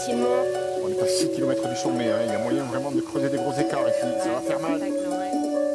facilement. 0.00 0.28
On 0.82 0.88
est 0.88 1.02
à 1.02 1.06
6 1.06 1.30
km 1.34 1.68
du 1.68 1.76
sommet, 1.76 2.06
hein. 2.06 2.20
il 2.26 2.32
y 2.32 2.34
a 2.34 2.38
moyen 2.38 2.64
vraiment 2.64 2.90
de 2.90 3.00
creuser 3.00 3.28
des 3.28 3.36
gros 3.36 3.52
écarts 3.52 3.86
ici, 3.88 4.06
ça 4.22 4.30
va 4.30 4.40
faire 4.40 4.60
mal. 4.60 4.80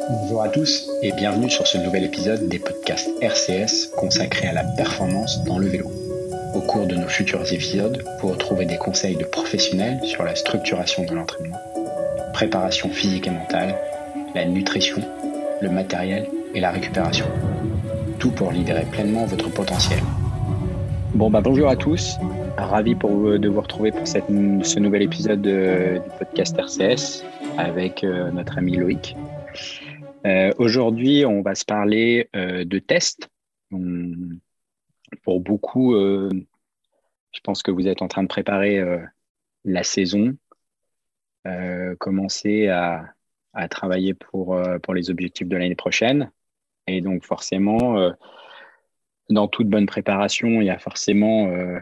Bonjour 0.10 0.42
à 0.42 0.50
tous 0.50 0.90
et 1.04 1.12
bienvenue 1.12 1.50
sur 1.50 1.68
ce 1.68 1.78
nouvel 1.78 2.06
épisode 2.06 2.48
des 2.48 2.58
podcasts 2.60 3.10
RCS 3.22 3.92
consacrés 3.96 4.48
à 4.48 4.54
la 4.54 4.64
performance 4.64 5.44
dans 5.44 5.60
le 5.60 5.68
vélo. 5.68 5.92
Au 6.56 6.62
cours 6.62 6.88
de 6.88 6.96
nos 6.96 7.08
futurs 7.08 7.52
épisodes, 7.54 8.04
vous 8.22 8.30
retrouverez 8.30 8.66
des 8.66 8.78
conseils 8.78 9.16
de 9.16 9.26
professionnels 9.26 10.00
sur 10.04 10.24
la 10.24 10.36
structuration 10.36 11.04
de 11.04 11.14
l'entraînement, 11.14 11.60
préparation 12.34 12.90
physique 12.90 13.28
et 13.28 13.32
mentale, 13.32 13.76
la 14.34 14.46
nutrition, 14.46 15.02
le 15.62 15.70
matériel 15.70 16.28
et 16.56 16.60
la 16.60 16.72
récupération. 16.72 17.26
Tout 18.18 18.32
pour 18.32 18.52
libérer 18.52 18.86
pleinement 18.86 19.26
votre 19.26 19.52
potentiel. 19.52 20.00
Bon 21.14 21.30
bah 21.30 21.42
bonjour 21.42 21.70
à 21.70 21.76
tous, 21.76 22.18
ravi 22.58 22.96
pour 22.96 23.38
de 23.38 23.50
vous 23.50 23.62
retrouver 23.62 23.92
pour 23.92 24.08
cette, 24.08 24.28
ce 24.28 24.80
nouvel 24.80 25.02
épisode 25.02 25.42
du 25.42 26.00
podcast 26.18 26.58
RCS 26.58 27.24
avec 27.58 28.04
euh, 28.04 28.32
notre 28.32 28.58
ami 28.58 28.78
Loïc. 28.78 29.16
Euh, 30.26 30.52
Aujourd'hui, 30.58 31.26
on 31.26 31.42
va 31.42 31.56
se 31.56 31.66
parler 31.66 32.30
euh, 32.36 32.66
de 32.66 32.80
tests. 32.80 33.30
Pour 35.24 35.40
beaucoup, 35.40 35.96
euh, 35.96 36.30
je 37.32 37.40
pense 37.42 37.62
que 37.62 37.72
vous 37.72 37.88
êtes 37.88 38.02
en 38.02 38.08
train 38.08 38.24
de 38.24 38.28
préparer 38.28 38.80
euh, 38.80 39.00
la 39.64 39.84
saison, 39.84 40.36
euh, 41.48 41.96
commencer 42.00 42.68
à, 42.68 43.14
à, 43.54 43.68
travailler 43.68 44.14
pour, 44.14 44.58
pour 44.82 44.94
les 44.94 45.10
objectifs 45.10 45.48
de 45.48 45.58
l'année 45.58 45.76
prochaine. 45.76 46.32
Et 46.88 47.02
donc 47.02 47.26
forcément, 47.26 48.12
dans 49.30 49.48
toute 49.48 49.68
bonne 49.68 49.86
préparation, 49.86 50.62
il 50.62 50.66
y 50.66 50.70
a 50.70 50.78
forcément 50.78 51.48
euh, 51.48 51.80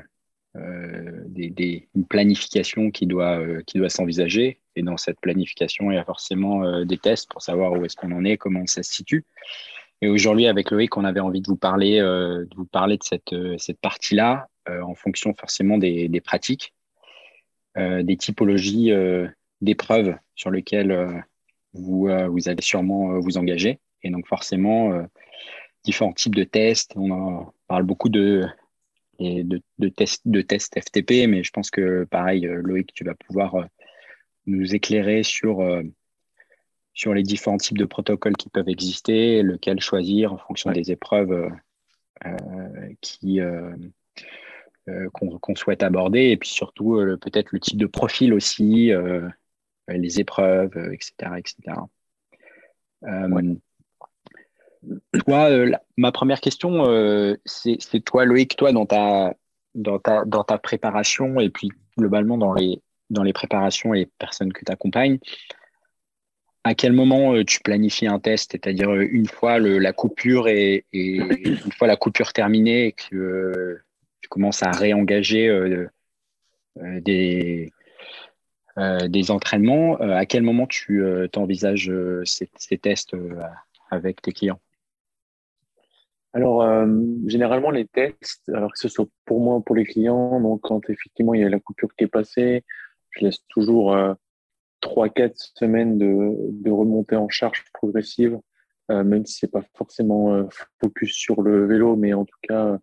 des, 0.56 1.88
une 1.96 2.06
planification 2.06 2.92
qui 2.92 3.08
doit, 3.08 3.40
euh, 3.40 3.62
qui 3.66 3.78
doit 3.78 3.90
s'envisager. 3.90 4.60
Et 4.76 4.84
dans 4.84 4.98
cette 4.98 5.20
planification, 5.20 5.92
il 5.92 5.96
y 5.96 5.98
a 5.98 6.06
forcément 6.06 6.64
euh, 6.64 6.86
des 6.86 6.98
tests 6.98 7.30
pour 7.30 7.42
savoir 7.42 7.74
où 7.74 7.86
est-ce 7.86 7.96
qu'on 7.96 8.12
en 8.12 8.26
est, 8.26 8.38
comment 8.38 8.66
ça 8.66 8.84
se 8.84 8.92
situe. 8.92 9.26
Et 10.02 10.08
aujourd'hui, 10.08 10.48
avec 10.48 10.72
Loïc, 10.72 10.98
on 10.98 11.06
avait 11.06 11.22
envie 11.22 11.42
de 11.42 11.48
vous 11.48 11.56
parler, 11.56 12.00
de, 12.00 12.50
vous 12.58 12.66
parler 12.66 12.98
de 12.98 13.04
cette, 13.04 13.34
cette 13.58 13.80
partie-là 13.80 14.50
en 14.68 14.96
fonction 14.96 15.34
forcément 15.34 15.78
des, 15.78 16.10
des 16.10 16.20
pratiques, 16.20 16.74
des 17.78 18.18
typologies 18.18 18.92
d'épreuves 19.62 20.18
sur 20.36 20.52
lesquelles 20.52 21.24
vous, 21.72 22.10
vous 22.28 22.50
allez 22.50 22.62
sûrement 22.62 23.18
vous 23.20 23.38
engager. 23.38 23.80
Et 24.02 24.10
donc 24.10 24.28
forcément, 24.28 25.08
différents 25.86 26.12
types 26.12 26.36
de 26.36 26.44
tests. 26.44 26.92
On 26.98 27.12
en 27.12 27.54
parle 27.68 27.84
beaucoup 27.84 28.10
de 28.10 28.46
et 29.24 29.44
de, 29.44 29.62
de 29.80 29.90
tests 29.90 30.22
de 30.26 30.42
test 30.42 30.78
FTP, 30.80 31.28
mais 31.28 31.44
je 31.44 31.52
pense 31.52 31.72
que 31.72 32.04
pareil, 32.06 32.46
euh, 32.46 32.62
Loïc, 32.62 32.94
tu 32.94 33.04
vas 33.04 33.16
pouvoir 33.16 33.56
euh, 33.56 33.66
nous 34.46 34.76
éclairer 34.76 35.24
sur, 35.24 35.62
euh, 35.62 35.84
sur 36.94 37.14
les 37.14 37.24
différents 37.24 37.58
types 37.58 37.78
de 37.78 37.86
protocoles 37.86 38.36
qui 38.36 38.50
peuvent 38.50 38.70
exister, 38.70 39.42
lequel 39.42 39.80
choisir 39.80 40.34
en 40.34 40.38
fonction 40.38 40.72
des 40.72 40.92
épreuves 40.92 41.50
qui 43.02 43.40
qu'on 45.14 45.56
souhaite 45.56 45.84
aborder, 45.84 46.32
et 46.32 46.38
puis 46.38 46.50
surtout 46.50 47.00
peut-être 47.22 47.52
le 47.52 47.60
type 47.60 47.78
de 47.78 47.86
profil 47.86 48.34
aussi, 48.34 48.92
les 49.88 50.20
épreuves, 50.20 50.78
etc. 50.94 51.14
etc. 51.38 51.56
Ouais. 53.02 53.58
Toi, 55.26 55.50
euh, 55.50 55.72
ma 55.98 56.12
première 56.12 56.42
question, 56.42 56.88
euh, 56.88 57.36
c'est 57.46 58.04
toi, 58.04 58.26
Loïc, 58.26 58.56
toi, 58.56 58.72
dans 58.72 58.86
ta, 58.86 59.34
dans, 59.76 60.00
ta, 60.00 60.26
dans 60.26 60.44
ta 60.44 60.58
préparation 60.58 61.40
et 61.40 61.50
puis 61.50 61.70
globalement 61.98 62.38
dans 62.38 62.54
les, 62.54 62.82
dans 63.10 63.24
les 63.24 63.34
préparations 63.34 63.94
et 63.94 64.00
les 64.00 64.06
personnes 64.06 64.52
que 64.52 64.66
tu 64.66 64.72
accompagnes, 64.72 65.20
à 66.64 66.76
quel 66.76 66.94
moment 66.94 67.34
euh, 67.34 67.44
tu 67.44 67.60
planifies 67.60 68.08
un 68.08 68.20
test? 68.20 68.52
C'est-à-dire 68.52 68.92
une 68.94 69.28
fois 69.28 69.60
la 69.60 69.94
coupure 69.94 70.48
et, 70.48 70.86
une 70.94 71.72
fois 71.78 71.88
la 71.88 71.98
coupure 71.98 72.34
terminée 72.34 72.88
et 72.88 72.92
que 72.94 73.16
euh, 73.16 73.84
tu 74.22 74.30
commences 74.30 74.64
à 74.64 74.72
réengager 74.72 75.48
euh, 75.48 75.88
euh 76.80 77.02
des, 77.02 77.72
des 79.08 79.30
entraînements, 79.30 79.98
à 79.98 80.26
quel 80.26 80.42
moment 80.42 80.66
tu 80.66 81.04
t'envisages 81.32 81.92
ces, 82.26 82.50
ces, 82.58 82.80
tests 82.80 83.16
avec 83.92 84.20
tes 84.24 84.32
clients? 84.32 84.60
Alors, 86.34 86.64
euh, 86.64 86.88
généralement, 87.28 87.70
les 87.70 87.86
tests, 87.86 88.50
alors 88.50 88.72
que 88.72 88.80
ce 88.80 88.88
soit 88.88 89.06
pour 89.26 89.40
moi 89.40 89.58
ou 89.58 89.62
pour 89.62 89.76
les 89.76 89.86
clients, 89.86 90.42
donc 90.42 90.62
quand 90.62 90.90
effectivement 90.90 91.36
il 91.36 91.42
y 91.42 91.44
a 91.44 91.50
la 91.50 91.60
coupure 91.60 91.94
qui 91.96 92.06
est 92.06 92.08
passée, 92.08 92.64
je 93.12 93.26
laisse 93.26 93.46
toujours 93.50 93.94
euh, 93.96 94.16
trois, 94.82 95.10
quatre 95.10 95.38
semaines 95.38 96.00
de, 96.00 96.36
de 96.52 96.72
remontée 96.72 97.16
en 97.16 97.30
charge 97.30 97.64
progressive, 97.72 98.40
euh, 98.90 99.04
même 99.04 99.28
si 99.28 99.40
c'est 99.40 99.52
pas 99.52 99.64
forcément 99.76 100.34
euh, 100.34 100.46
focus 100.82 101.14
sur 101.14 101.44
le 101.44 101.68
vélo, 101.68 101.96
mais 101.96 102.14
en 102.14 102.26
tout 102.26 102.40
cas 102.42 102.78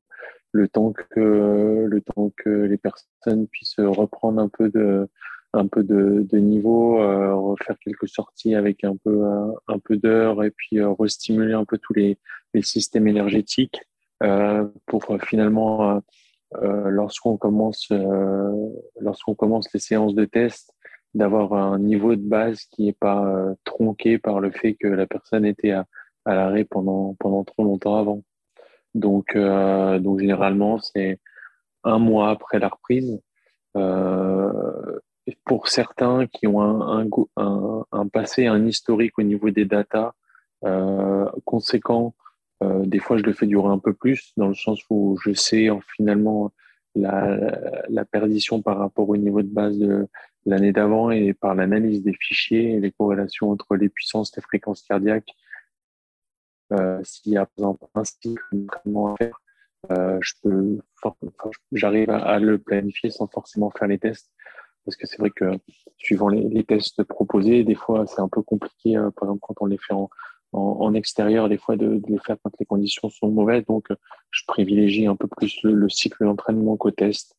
le 0.52 0.68
temps 0.68 0.92
que 0.92 1.86
le 1.88 2.00
temps 2.00 2.32
que 2.36 2.50
les 2.50 2.78
personnes 2.78 3.48
puissent 3.48 3.78
reprendre 3.78 4.40
un 4.40 4.48
peu 4.48 4.68
de 4.68 5.08
un 5.52 5.66
peu 5.66 5.82
de, 5.82 6.26
de 6.30 6.38
niveau, 6.38 7.00
euh, 7.00 7.34
refaire 7.34 7.76
quelques 7.80 8.08
sorties 8.08 8.54
avec 8.54 8.84
un 8.84 8.96
peu 8.96 9.24
euh, 9.24 9.52
un 9.68 9.78
peu 9.78 9.96
d'heures 9.96 10.44
et 10.44 10.50
puis 10.50 10.78
euh, 10.78 10.92
restimuler 10.92 11.54
un 11.54 11.64
peu 11.64 11.78
tous 11.78 11.94
les, 11.94 12.18
les 12.54 12.62
systèmes 12.62 13.08
énergétiques 13.08 13.80
pour 14.84 15.02
finalement 15.22 15.98
lorsqu'on 16.60 17.38
commence 17.38 17.90
lorsqu'on 19.00 19.34
commence 19.34 19.72
les 19.72 19.80
séances 19.80 20.14
de 20.14 20.26
test 20.26 20.74
d'avoir 21.14 21.54
un 21.54 21.78
niveau 21.78 22.14
de 22.16 22.20
base 22.20 22.64
qui 22.66 22.88
est 22.88 22.98
pas 22.98 23.24
tronqué 23.64 24.18
par 24.18 24.40
le 24.40 24.50
fait 24.50 24.74
que 24.74 24.88
la 24.88 25.06
personne 25.06 25.46
était 25.46 25.70
à, 25.70 25.86
à 26.26 26.34
l'arrêt 26.34 26.64
pendant 26.64 27.14
pendant 27.18 27.44
trop 27.44 27.64
longtemps 27.64 27.96
avant. 27.96 28.22
Donc 28.94 29.34
donc 29.34 30.20
généralement 30.20 30.78
c'est 30.80 31.18
un 31.84 31.98
mois 31.98 32.28
après 32.28 32.58
la 32.58 32.68
reprise. 32.68 33.22
Pour 35.44 35.68
certains 35.68 36.26
qui 36.26 36.46
ont 36.46 36.60
un, 36.62 38.08
passé, 38.08 38.46
un 38.46 38.66
historique 38.66 39.18
au 39.18 39.22
niveau 39.22 39.50
des 39.50 39.64
datas 39.64 40.12
euh, 40.64 41.26
conséquent, 41.44 42.14
euh, 42.62 42.84
des 42.84 42.98
fois 42.98 43.16
je 43.16 43.22
le 43.22 43.32
fais 43.32 43.46
durer 43.46 43.68
un 43.68 43.78
peu 43.78 43.94
plus, 43.94 44.32
dans 44.36 44.48
le 44.48 44.54
sens 44.54 44.80
où 44.90 45.18
je 45.22 45.32
sais 45.32 45.68
finalement 45.96 46.52
la, 46.94 48.04
perdition 48.10 48.62
par 48.62 48.78
rapport 48.78 49.08
au 49.08 49.16
niveau 49.16 49.42
de 49.42 49.48
base 49.48 49.78
de 49.78 50.08
l'année 50.46 50.72
d'avant 50.72 51.10
et 51.10 51.34
par 51.34 51.54
l'analyse 51.54 52.02
des 52.02 52.14
fichiers 52.14 52.72
et 52.72 52.80
les 52.80 52.92
corrélations 52.92 53.50
entre 53.50 53.76
les 53.76 53.88
puissances, 53.88 54.34
les 54.36 54.42
fréquences 54.42 54.82
cardiaques. 54.82 55.32
Euh, 56.72 57.00
S'il 57.04 57.32
y 57.32 57.36
a 57.36 57.48
un 57.94 58.04
cycle 58.04 58.40
à 58.72 59.14
faire, 59.18 59.40
euh, 59.90 60.20
j'arrive 61.72 62.10
à, 62.10 62.38
le 62.38 62.58
planifier 62.58 63.10
sans 63.10 63.26
forcément 63.26 63.70
faire 63.70 63.88
les 63.88 63.98
tests. 63.98 64.30
Parce 64.90 64.96
que 64.96 65.06
c'est 65.06 65.18
vrai 65.18 65.30
que 65.30 65.44
suivant 65.98 66.26
les, 66.26 66.64
tests 66.64 67.04
proposés, 67.04 67.62
des 67.62 67.76
fois 67.76 68.08
c'est 68.08 68.20
un 68.20 68.28
peu 68.28 68.42
compliqué, 68.42 68.96
euh, 68.96 69.12
par 69.12 69.28
exemple 69.28 69.38
quand 69.42 69.54
on 69.60 69.66
les 69.66 69.78
fait 69.78 69.92
en, 69.92 70.10
en, 70.52 70.94
extérieur, 70.94 71.48
des 71.48 71.58
fois 71.58 71.76
de, 71.76 72.02
les 72.08 72.18
faire 72.18 72.36
quand 72.42 72.50
les 72.58 72.66
conditions 72.66 73.08
sont 73.08 73.28
mauvaises. 73.28 73.64
Donc 73.66 73.86
je 74.32 74.42
privilégie 74.48 75.06
un 75.06 75.14
peu 75.14 75.28
plus 75.28 75.62
le, 75.62 75.74
le 75.74 75.88
cycle 75.88 76.24
d'entraînement 76.24 76.76
qu'au 76.76 76.90
test 76.90 77.36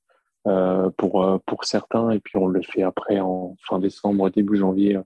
euh, 0.48 0.90
pour, 0.92 1.26
euh, 1.26 1.40
pour 1.46 1.66
certains, 1.66 2.12
et 2.12 2.22
puis 2.22 2.38
on 2.38 2.48
le 2.48 2.62
fait 2.62 2.84
après 2.84 3.20
en 3.20 3.58
fin 3.68 3.80
décembre, 3.80 4.30
début 4.30 4.56
janvier. 4.56 4.98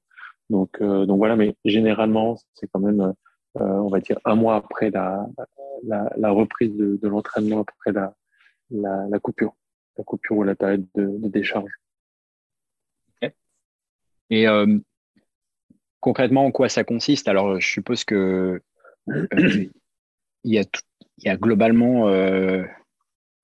Donc, 0.51 0.79
donc 0.79 1.17
voilà, 1.17 1.35
mais 1.35 1.55
généralement 1.65 2.37
c'est 2.53 2.67
quand 2.67 2.79
même, 2.79 3.11
on 3.55 3.87
va 3.87 3.99
dire, 4.01 4.19
un 4.23 4.35
mois 4.35 4.55
après 4.55 4.91
la, 4.91 5.25
la, 5.83 6.29
reprise 6.29 6.75
de, 6.75 7.07
l'entraînement, 7.07 7.61
après 7.61 7.91
la, 7.91 8.13
la, 8.69 9.19
coupure, 9.19 9.55
la 9.97 10.03
coupure 10.03 10.37
ou 10.37 10.43
la 10.43 10.53
période 10.53 10.85
de, 10.93 11.07
de 11.07 11.27
décharge. 11.27 11.71
Et 14.29 14.47
euh, 14.47 14.77
concrètement, 16.05 16.45
en 16.45 16.51
quoi 16.51 16.69
ça 16.69 16.83
consiste? 16.83 17.27
Alors, 17.27 17.59
je 17.59 17.67
suppose 17.67 18.03
que 18.03 18.61
euh, 19.09 19.27
il, 20.43 20.63
y 21.17 21.29
a 21.29 21.37
globalement 21.37 22.07
euh, 22.09 22.63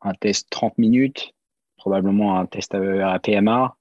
un 0.02 0.14
test 0.14 0.48
30 0.52 0.78
minutes, 0.78 1.34
probablement 1.78 2.38
un 2.38 2.46
test 2.46 2.76
à, 2.76 3.20
PMA. 3.20 3.76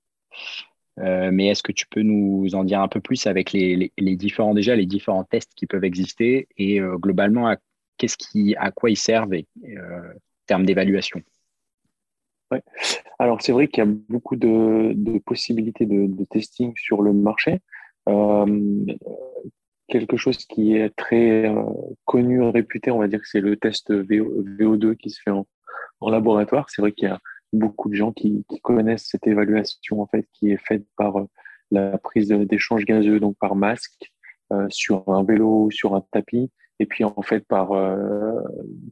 Euh, 0.99 1.31
mais 1.31 1.49
est-ce 1.49 1.63
que 1.63 1.73
tu 1.73 1.87
peux 1.87 2.03
nous 2.03 2.55
en 2.55 2.65
dire 2.65 2.81
un 2.81 2.89
peu 2.89 3.01
plus 3.01 3.27
avec 3.27 3.53
les, 3.53 3.93
différents 4.17 4.55
déjà 4.55 4.75
les 4.75 4.87
différents 4.87 5.25
tests 5.25 5.53
qui 5.55 5.67
peuvent 5.67 5.85
exister? 5.85 6.49
Et 6.57 6.81
globalement 6.81 7.49
à 7.49 7.57
à 8.57 8.71
quoi 8.71 8.89
ils 8.89 8.97
servent 8.97 9.35
en 9.35 10.15
termes 10.47 10.65
d'évaluation? 10.65 11.21
Alors 13.19 13.43
c'est 13.43 13.53
vrai 13.53 13.69
qu'il 13.69 13.85
y 13.85 13.87
a 13.87 13.91
beaucoup 14.09 14.37
de, 14.37 15.19
possibilités 15.21 15.87
de, 15.87 16.25
testing 16.25 16.73
sur 16.77 17.03
le 17.03 17.13
marché. 17.13 17.61
Euh, 18.09 18.87
quelque 19.89 20.17
chose 20.17 20.39
qui 20.39 20.77
est 20.77 20.91
très 20.97 21.47
euh, 21.47 21.63
connu, 22.05 22.43
réputé, 22.43 22.91
on 22.91 22.99
va 22.99 23.09
dire 23.09 23.21
que 23.21 23.29
c'est 23.29 23.41
le 23.41 23.57
test 23.57 23.93
VO, 23.93 24.43
VO2 24.43 24.97
qui 24.97 25.11
se 25.11 25.21
fait 25.23 25.31
en, 25.31 25.47
laboratoire. 26.09 26.71
C'est 26.71 26.81
vrai 26.81 26.93
qu'il 26.93 27.09
y 27.09 27.11
a 27.11 27.21
beaucoup 27.53 27.91
de 27.91 27.95
gens 27.95 28.13
qui, 28.13 28.45
connaissent 28.63 29.09
cette 29.09 29.27
évaluation 29.27 30.01
en 30.01 30.07
fait 30.07 30.27
qui 30.33 30.51
est 30.51 30.65
faite 30.65 30.85
par 30.97 31.15
la 31.71 31.99
prise 31.99 32.29
d'échange 32.29 32.85
gazeux, 32.85 33.21
donc 33.21 33.37
par 33.39 33.55
masque, 33.55 34.11
sur 34.71 35.09
un 35.09 35.23
vélo 35.25 35.65
ou 35.65 35.71
sur 35.71 35.95
un 35.95 36.03
tapis, 36.11 36.51
et 36.79 36.87
puis 36.87 37.05
en 37.05 37.23
fait 37.23 37.47
par, 37.47 37.69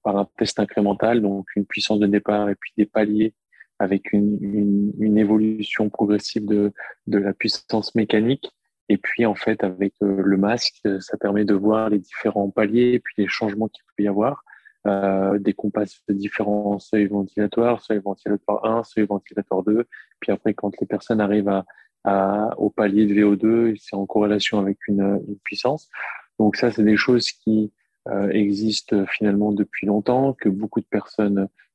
par 0.03 0.17
un 0.17 0.29
test 0.37 0.61
incrémental, 0.61 1.23
donc 1.23 1.47
une 1.57 1.65
puissance 1.65 1.99
de 1.99 2.07
départ 2.07 2.51
et 2.51 2.55
puis 2.57 2.73
des 2.77 2.87
paliers 2.87 3.33
avec 3.79 4.13
une, 4.13 5.19
évolution 5.19 5.89
progressive 5.89 6.45
de, 6.47 6.73
la 7.07 7.33
puissance 7.33 7.95
mécanique. 7.95 8.51
Et 8.89 8.97
puis, 8.97 9.27
en 9.27 9.35
fait, 9.35 9.63
avec 9.65 9.95
euh, 10.03 10.23
le 10.25 10.37
masque, 10.37 10.81
ça 11.01 11.17
permet 11.19 11.45
de 11.45 11.55
voir 11.55 11.91
les 11.91 11.99
différents 11.99 12.49
paliers 12.49 12.95
et 12.95 13.01
puis 13.01 13.15
les 13.19 13.29
changements 13.29 13.69
qu'il 13.69 13.83
peut 13.97 14.05
y 14.05 14.09
avoir. 14.09 14.45
Euh, 14.87 15.39
des 15.39 15.53
compasses 15.53 16.01
de 16.09 16.15
différents 16.15 16.79
seuils 16.79 17.09
ventilatoires, 17.09 17.83
seuil 17.83 17.99
ventilateur 17.99 18.65
1, 18.65 18.85
seuil 18.85 19.07
ventilateur 19.07 19.63
2. 19.63 19.85
Puis 20.21 20.33
après, 20.33 20.55
quand 20.55 20.73
les 20.81 20.87
personnes 20.87 21.21
arrivent 21.21 21.63
à, 22.05 22.55
au 22.59 22.71
palier 22.71 23.07
de 23.07 23.15
VO2, 23.15 23.77
c'est 23.79 23.97
en 23.97 24.07
corrélation 24.07 24.59
avec 24.59 24.79
une, 24.89 25.21
puissance. 25.45 25.91
Donc 26.39 26.57
ça, 26.57 26.71
c'est 26.71 26.85
des 26.85 26.97
choses 26.97 27.31
qui 27.33 27.73
euh, 28.09 28.31
existent 28.31 29.05
finalement 29.07 29.53
depuis 29.53 29.87
longtemps, 29.87 30.33
que 30.33 30.49
beaucoup 30.49 30.81
de 30.81 30.87
personnes 30.87 31.39
euh, 31.39 31.47
euh, 31.47 31.68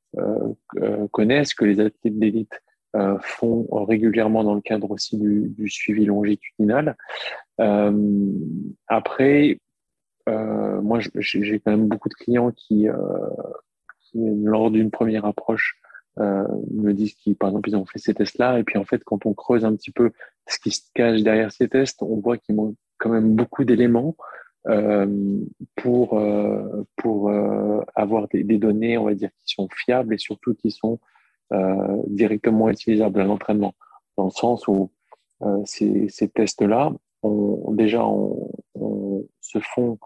connaissent, 1.12 1.54
que 1.54 1.66
les 1.66 1.80
athlètes 1.80 2.20
d'élite 2.20 2.62
euh, 2.96 3.18
font 3.22 3.68
régulièrement 3.72 4.44
dans 4.44 4.54
le 4.54 4.62
cadre 4.62 4.92
aussi 4.92 5.18
du, 5.18 5.70
suivi 5.70 6.06
longitudinal. 6.06 6.96
après, 8.88 9.60
moi, 10.28 11.00
j'ai 11.16 11.60
quand 11.60 11.72
même 11.72 11.88
beaucoup 11.88 12.10
de 12.10 12.14
clients 12.14 12.52
qui, 12.52 12.88
lors 14.16 14.72
d'une 14.72 14.92
première 14.92 15.26
approche, 15.26 15.80
euh, 16.20 16.46
me 16.72 16.94
disent 16.94 17.16
qu'ils, 17.16 17.36
par 17.36 17.50
exemple, 17.50 17.70
ils 17.70 17.76
ont 17.76 17.86
fait 17.86 17.98
ces 17.98 18.14
tests-là. 18.14 18.60
Et 18.60 18.64
puis, 18.64 18.78
en 18.78 18.86
fait, 18.86 19.04
quand 19.04 19.26
on 19.26 19.34
creuse 19.34 19.66
un 19.66 19.76
petit 19.76 19.92
peu 19.92 20.12
ce 20.48 20.60
qui 20.60 20.72
se 20.72 20.82
cache 20.94 21.22
derrière 21.22 21.52
ces 21.52 21.68
tests, 21.68 22.04
on 22.04 22.18
voit 22.18 22.38
qu'il 22.38 22.56
manque 22.56 22.76
quand 23.00 23.10
même 23.10 23.34
beaucoup 23.34 23.64
d'éléments 23.64 24.16
euh, 24.20 24.43
pour, 25.76 26.18
euh, 26.18 26.84
pour 26.96 27.30
euh, 27.30 27.82
avoir 27.96 28.28
des, 28.30 28.44
données, 28.44 28.98
on 28.98 29.06
va 29.06 29.14
dire, 29.14 29.30
qui 29.44 29.54
sont 29.54 29.68
fiables 29.70 30.14
et 30.14 30.18
surtout 30.18 30.54
qui 30.56 30.72
sont 30.72 31.00
directement 32.08 32.68
utilisables 32.68 33.22
à 33.22 33.26
l'entraînement. 33.26 33.76
Dans 34.18 34.26
le 34.26 34.32
sens 34.32 34.68
où 34.68 34.90
ces, 35.66 36.10
ces 36.10 36.28
tests-là, 36.28 36.92
on, 37.22 37.72
déjà, 37.74 38.04
on, 38.04 38.50
on, 38.74 39.28
se 39.40 39.60
font 39.60 40.00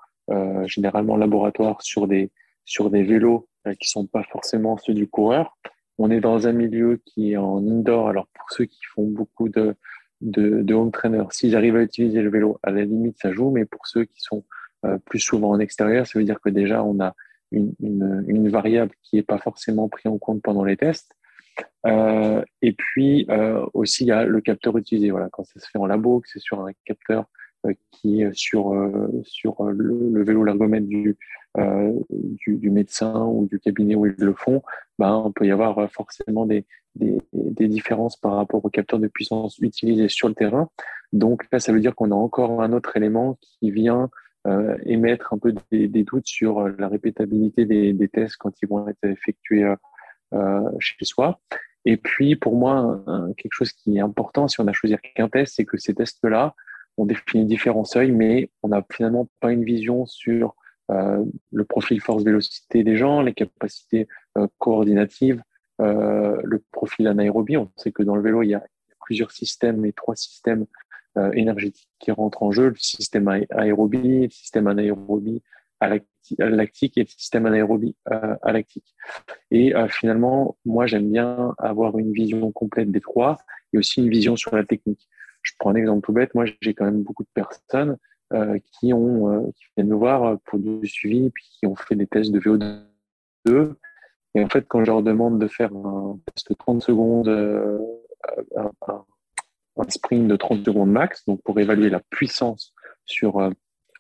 généralement 0.66 1.14
en 1.14 1.18
laboratoire 1.18 1.82
sur 1.82 2.06
des, 2.06 2.32
sur 2.66 2.90
des 2.90 3.04
vélos 3.04 3.48
qui 3.80 3.90
sont 3.90 4.08
pas 4.08 4.24
forcément 4.24 4.76
ceux 4.76 4.94
du 4.94 5.08
coureur. 5.08 5.58
On 5.98 6.12
est 6.12 6.20
dans 6.20 6.48
un 6.48 6.52
milieu 6.52 7.02
qui 7.06 7.32
est 7.32 7.38
en 7.38 7.66
indoor. 7.66 8.10
Alors 8.10 8.28
pour 8.34 8.52
ceux 8.52 8.66
qui 8.66 8.84
font 8.94 9.08
beaucoup 9.08 9.48
de, 9.48 9.74
de, 10.22 10.74
home 10.74 10.92
trainer. 10.92 11.24
S'ils 11.32 11.56
arrivent 11.56 11.76
à 11.76 11.84
utiliser 11.84 12.22
le 12.22 12.30
vélo, 12.30 12.60
à 12.64 12.72
la 12.72 12.84
limite, 12.84 13.18
ça 13.20 13.32
joue, 13.32 13.52
mais 13.52 13.66
pour 13.66 13.86
ceux 13.88 14.06
qui 14.06 14.22
sont 14.22 14.44
euh, 14.86 14.98
plus 15.06 15.20
souvent 15.20 15.52
en 15.52 15.60
extérieur, 15.60 16.06
ça 16.06 16.18
veut 16.18 16.26
dire 16.26 16.40
que 16.40 16.50
déjà, 16.50 16.84
on 16.84 17.00
a 17.00 17.16
une, 17.52 17.74
une, 17.80 18.50
variable 18.50 18.92
qui 19.04 19.16
n'est 19.16 19.24
pas 19.24 19.38
forcément 19.38 19.88
prise 19.88 20.08
en 20.12 20.18
compte 20.18 20.42
pendant 20.42 20.64
les 20.64 20.76
tests. 20.76 21.14
Euh, 21.86 22.44
et 22.62 22.74
puis 22.74 23.26
euh, 23.30 23.66
aussi, 23.74 24.04
il 24.04 24.08
y 24.08 24.12
a 24.12 24.26
le 24.26 24.42
capteur 24.42 24.78
utilisé. 24.78 25.12
Voilà, 25.12 25.30
quand 25.32 25.44
ça 25.44 25.60
se 25.60 25.68
fait 25.70 25.80
en 25.80 25.86
labo, 25.86 26.20
que 26.20 26.30
c'est 26.30 26.40
sur 26.40 26.66
un 26.66 26.72
capteur 26.86 27.26
qui 27.92 28.22
est 28.22 28.34
sur, 28.34 28.74
sur 29.24 29.64
le, 29.64 30.10
le 30.10 30.24
vélo 30.24 30.44
l'ergomètre 30.46 30.88
du, 30.88 31.18
du, 32.10 32.58
du, 32.58 32.70
médecin 32.70 33.26
ou 33.26 33.48
du 33.48 33.60
cabinet 33.60 33.96
où 33.96 34.06
ils 34.06 34.16
le 34.18 34.34
font, 34.34 34.62
ben, 35.00 35.14
on 35.14 35.32
peut 35.32 35.46
y 35.46 35.52
avoir 35.52 35.92
forcément 35.92 36.46
des, 36.46 36.66
des, 36.98 37.68
différences 37.68 38.18
par 38.18 38.36
rapport 38.36 38.64
au 38.64 38.70
capteur 38.70 39.00
de 39.00 39.08
puissance 39.08 39.58
utilisé 39.60 40.08
sur 40.10 40.28
le 40.28 40.36
terrain. 40.36 40.70
Donc 41.14 41.46
là, 41.52 41.60
ça 41.60 41.72
veut 41.72 41.80
dire 41.80 41.96
qu'on 41.96 42.12
a 42.12 42.16
encore 42.16 42.62
un 42.62 42.74
autre 42.74 42.96
élément 42.98 43.38
qui 43.42 43.72
vient 43.72 44.10
euh, 44.48 44.78
émettre 44.86 45.34
un 45.34 45.38
peu 45.38 45.54
des, 45.72 45.88
doutes 46.04 46.28
sur 46.28 46.68
la 46.68 46.88
répétabilité 46.88 47.66
des, 47.66 48.08
tests 48.08 48.38
quand 48.38 48.54
ils 48.62 48.68
vont 48.68 48.88
être 48.88 49.04
effectués 49.04 49.74
euh, 50.34 50.62
chez 50.80 51.06
soi. 51.06 51.40
Et 51.86 51.98
puis, 51.98 52.36
pour 52.36 52.56
moi, 52.56 53.04
quelque 53.38 53.54
chose 53.54 53.72
qui 53.72 53.98
est 53.98 54.02
important, 54.02 54.48
si 54.48 54.60
on 54.60 54.68
a 54.68 54.74
choisi 54.74 54.96
qu'un 55.16 55.30
test, 55.30 55.54
c'est 55.56 55.66
que 55.66 55.78
ces 55.78 55.94
tests-là, 55.94 56.54
on 56.98 57.06
définit 57.06 57.46
différents 57.46 57.86
seuils, 57.86 58.12
mais 58.12 58.52
on 58.64 58.70
n'a 58.70 58.84
finalement 58.92 59.30
pas 59.40 59.54
une 59.54 59.64
vision 59.64 60.06
sur 60.06 60.56
euh, 60.90 61.24
le 61.52 61.66
profil 61.66 62.02
force-vélocité 62.02 62.84
des 62.84 62.96
gens, 62.96 63.22
les 63.22 63.34
capacités 63.34 64.08
euh, 64.38 64.48
coordinatives, 64.58 65.42
euh, 65.82 66.40
le 66.44 66.64
profil 66.72 67.08
anaérobie. 67.08 67.58
On 67.58 67.70
sait 67.76 67.92
que 67.92 68.04
dans 68.04 68.16
le 68.16 68.22
vélo, 68.22 68.44
il 68.44 68.50
y 68.50 68.56
a 68.56 68.64
plusieurs 69.02 69.32
systèmes 69.32 69.86
et 69.86 69.94
trois 69.94 70.16
systèmes 70.16 70.66
énergétiques 71.34 71.90
qui 71.98 72.12
rentrent 72.12 72.44
en 72.44 72.52
jeu, 72.52 72.70
le 72.70 72.76
système 72.76 73.28
aérobie, 73.50 74.26
le 74.26 74.30
système 74.30 74.68
anaérobie 74.68 75.42
lactique 76.38 76.98
et 76.98 77.02
le 77.02 77.08
système 77.08 77.48
anaérobie 77.48 77.96
euh, 78.12 78.36
lactique. 78.44 78.96
Et 79.50 79.74
finalement, 79.90 80.58
moi, 80.64 80.86
j'aime 80.86 81.10
bien 81.10 81.56
avoir 81.58 81.98
une 81.98 82.12
vision 82.12 82.52
complète 82.52 82.92
des 82.92 83.02
trois 83.02 83.38
et 83.74 83.80
aussi 83.80 84.00
une 84.00 84.10
vision 84.10 84.36
sur 84.36 84.56
la 84.56 84.64
technique. 84.64 85.10
Je 85.42 85.54
prends 85.58 85.72
un 85.72 85.76
exemple 85.76 86.06
tout 86.06 86.14
bête. 86.14 86.36
Moi, 86.36 86.46
j'ai 86.62 86.76
quand 86.76 86.86
même 86.86 87.02
beaucoup 87.02 87.24
de 87.24 87.30
personnes 87.34 87.98
euh, 88.34 88.56
euh, 88.56 88.60
qui 88.60 88.88
viennent 88.88 89.88
me 89.88 89.96
voir 89.96 90.38
pour 90.46 90.60
du 90.60 90.88
suivi 90.88 91.30
puis 91.30 91.46
qui 91.60 91.66
ont 91.66 91.76
fait 91.76 91.96
des 91.96 92.08
tests 92.08 92.32
de 92.32 92.40
VO2 92.40 93.74
et 94.36 94.44
en 94.44 94.50
fait 94.50 94.66
quand 94.68 94.84
je 94.84 94.92
leur 94.92 95.02
demande 95.02 95.40
de 95.40 95.48
faire 95.48 95.74
un 95.74 96.20
test 96.26 96.50
de 96.50 96.56
30 96.56 96.82
secondes 96.82 97.30
euh, 97.30 97.80
un, 98.58 98.72
un, 99.78 99.90
sprint 99.90 100.28
de 100.28 100.36
30 100.36 100.66
secondes 100.66 100.92
max 100.92 101.24
donc 101.26 101.42
pour 101.44 101.58
évaluer 101.60 101.90
la 101.90 102.02
puissance 102.02 102.74
sur 103.06 103.40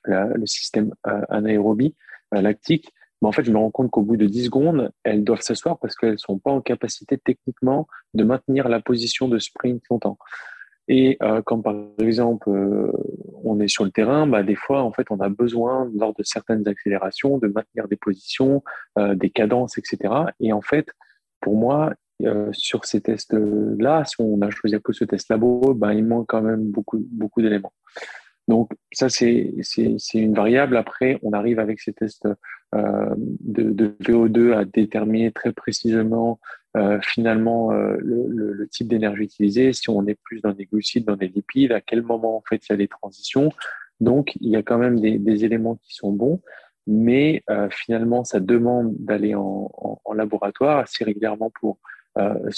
le 0.04 0.46
système 0.46 0.94
anaérobie 1.30 1.96
lactique 2.34 2.92
mais 3.22 3.30
en 3.30 3.32
fait 3.32 3.46
je 3.46 3.52
me 3.52 3.58
rends 3.58 3.72
compte 3.72 3.92
qu'au 3.92 4.02
bout 4.02 4.18
de 4.18 4.26
10 4.26 4.46
secondes 4.46 4.92
elles 5.04 5.24
doivent 5.24 5.42
s'asseoir 5.42 5.80
parce 5.80 5.96
qu'elles 5.96 6.20
sont 6.20 6.38
pas 6.38 6.52
en 6.52 6.60
capacité 6.60 7.18
techniquement 7.18 7.88
de 8.14 8.26
maintenir 8.26 8.68
la 8.68 8.82
position 8.82 9.30
de 9.30 9.40
sprint 9.40 9.82
longtemps 9.90 10.18
et 10.88 11.18
euh, 11.22 11.42
quand 11.46 11.62
par 11.62 11.76
exemple 12.00 12.50
euh, 12.50 12.92
on 13.44 13.60
est 13.60 13.68
sur 13.68 13.84
le 13.84 13.92
terrain, 13.92 14.26
bah, 14.26 14.44
des 14.44 14.56
fois 14.56 14.84
en 14.84 14.92
fait 14.92 15.08
on 15.12 15.20
a 15.20 15.30
besoin 15.30 15.92
lors 15.96 16.14
de 16.14 16.24
certaines 16.24 16.68
accélérations 16.68 17.38
de 17.38 17.48
maintenir 17.48 17.88
des 17.88 17.98
positions, 17.98 18.64
euh, 18.98 19.16
des 19.16 19.30
cadences, 19.30 19.78
etc. 19.78 20.14
Et 20.40 20.54
en 20.54 20.62
fait, 20.62 20.88
pour 21.42 21.58
moi, 21.58 21.94
euh, 22.24 22.50
sur 22.54 22.86
ces 22.86 23.02
tests-là, 23.02 24.06
si 24.06 24.16
on 24.20 24.42
a 24.42 24.50
choisi 24.50 24.78
que 24.82 24.94
ce 24.94 25.04
test 25.04 25.30
labo, 25.30 25.74
bah, 25.74 25.94
il 25.94 26.06
manque 26.06 26.28
quand 26.28 26.42
même 26.42 26.64
beaucoup 26.64 27.06
beaucoup 27.12 27.42
d'éléments. 27.42 27.74
Donc 28.48 28.72
ça 28.94 29.10
c'est 29.10 29.54
une 30.14 30.34
variable. 30.34 30.78
Après, 30.78 31.20
on 31.22 31.34
arrive 31.34 31.60
avec 31.60 31.82
ces 31.82 31.92
tests 31.92 32.28
euh, 32.76 33.14
de, 33.18 33.96
VO2 34.02 34.54
à 34.54 34.66
déterminer 34.66 35.32
très 35.32 35.52
précisément 35.52 36.40
euh, 36.78 37.00
finalement 37.02 37.72
euh, 37.72 37.98
le, 38.00 38.68
type 38.68 38.88
d'énergie 38.88 39.24
utilisée, 39.24 39.74
si 39.74 39.90
on 39.90 40.06
est 40.06 40.16
plus 40.16 40.42
dans 40.42 40.52
des 40.52 40.66
glucides, 40.66 41.06
dans 41.06 41.16
des 41.16 41.28
lipides, 41.28 41.72
à 41.72 41.82
quel 41.82 42.04
moment 42.04 42.38
en 42.38 42.44
fait 42.48 42.68
il 42.68 42.72
y 42.72 42.74
a 42.74 42.78
des 42.78 42.88
transitions. 42.88 43.52
Donc 44.00 44.36
il 44.42 44.50
y 44.50 44.56
a 44.56 44.62
quand 44.62 44.78
même 44.78 45.00
des, 45.00 45.46
éléments 45.46 45.76
qui 45.76 45.96
sont 45.96 46.12
bons, 46.12 46.42
mais 46.86 47.44
euh, 47.50 47.68
finalement 47.72 48.24
ça 48.24 48.40
demande 48.40 48.94
d'aller 48.98 49.34
en, 49.34 49.72
laboratoire 50.14 50.80
assez 50.80 51.04
régulièrement 51.04 51.52
pour 51.60 51.80
euh, 52.18 52.50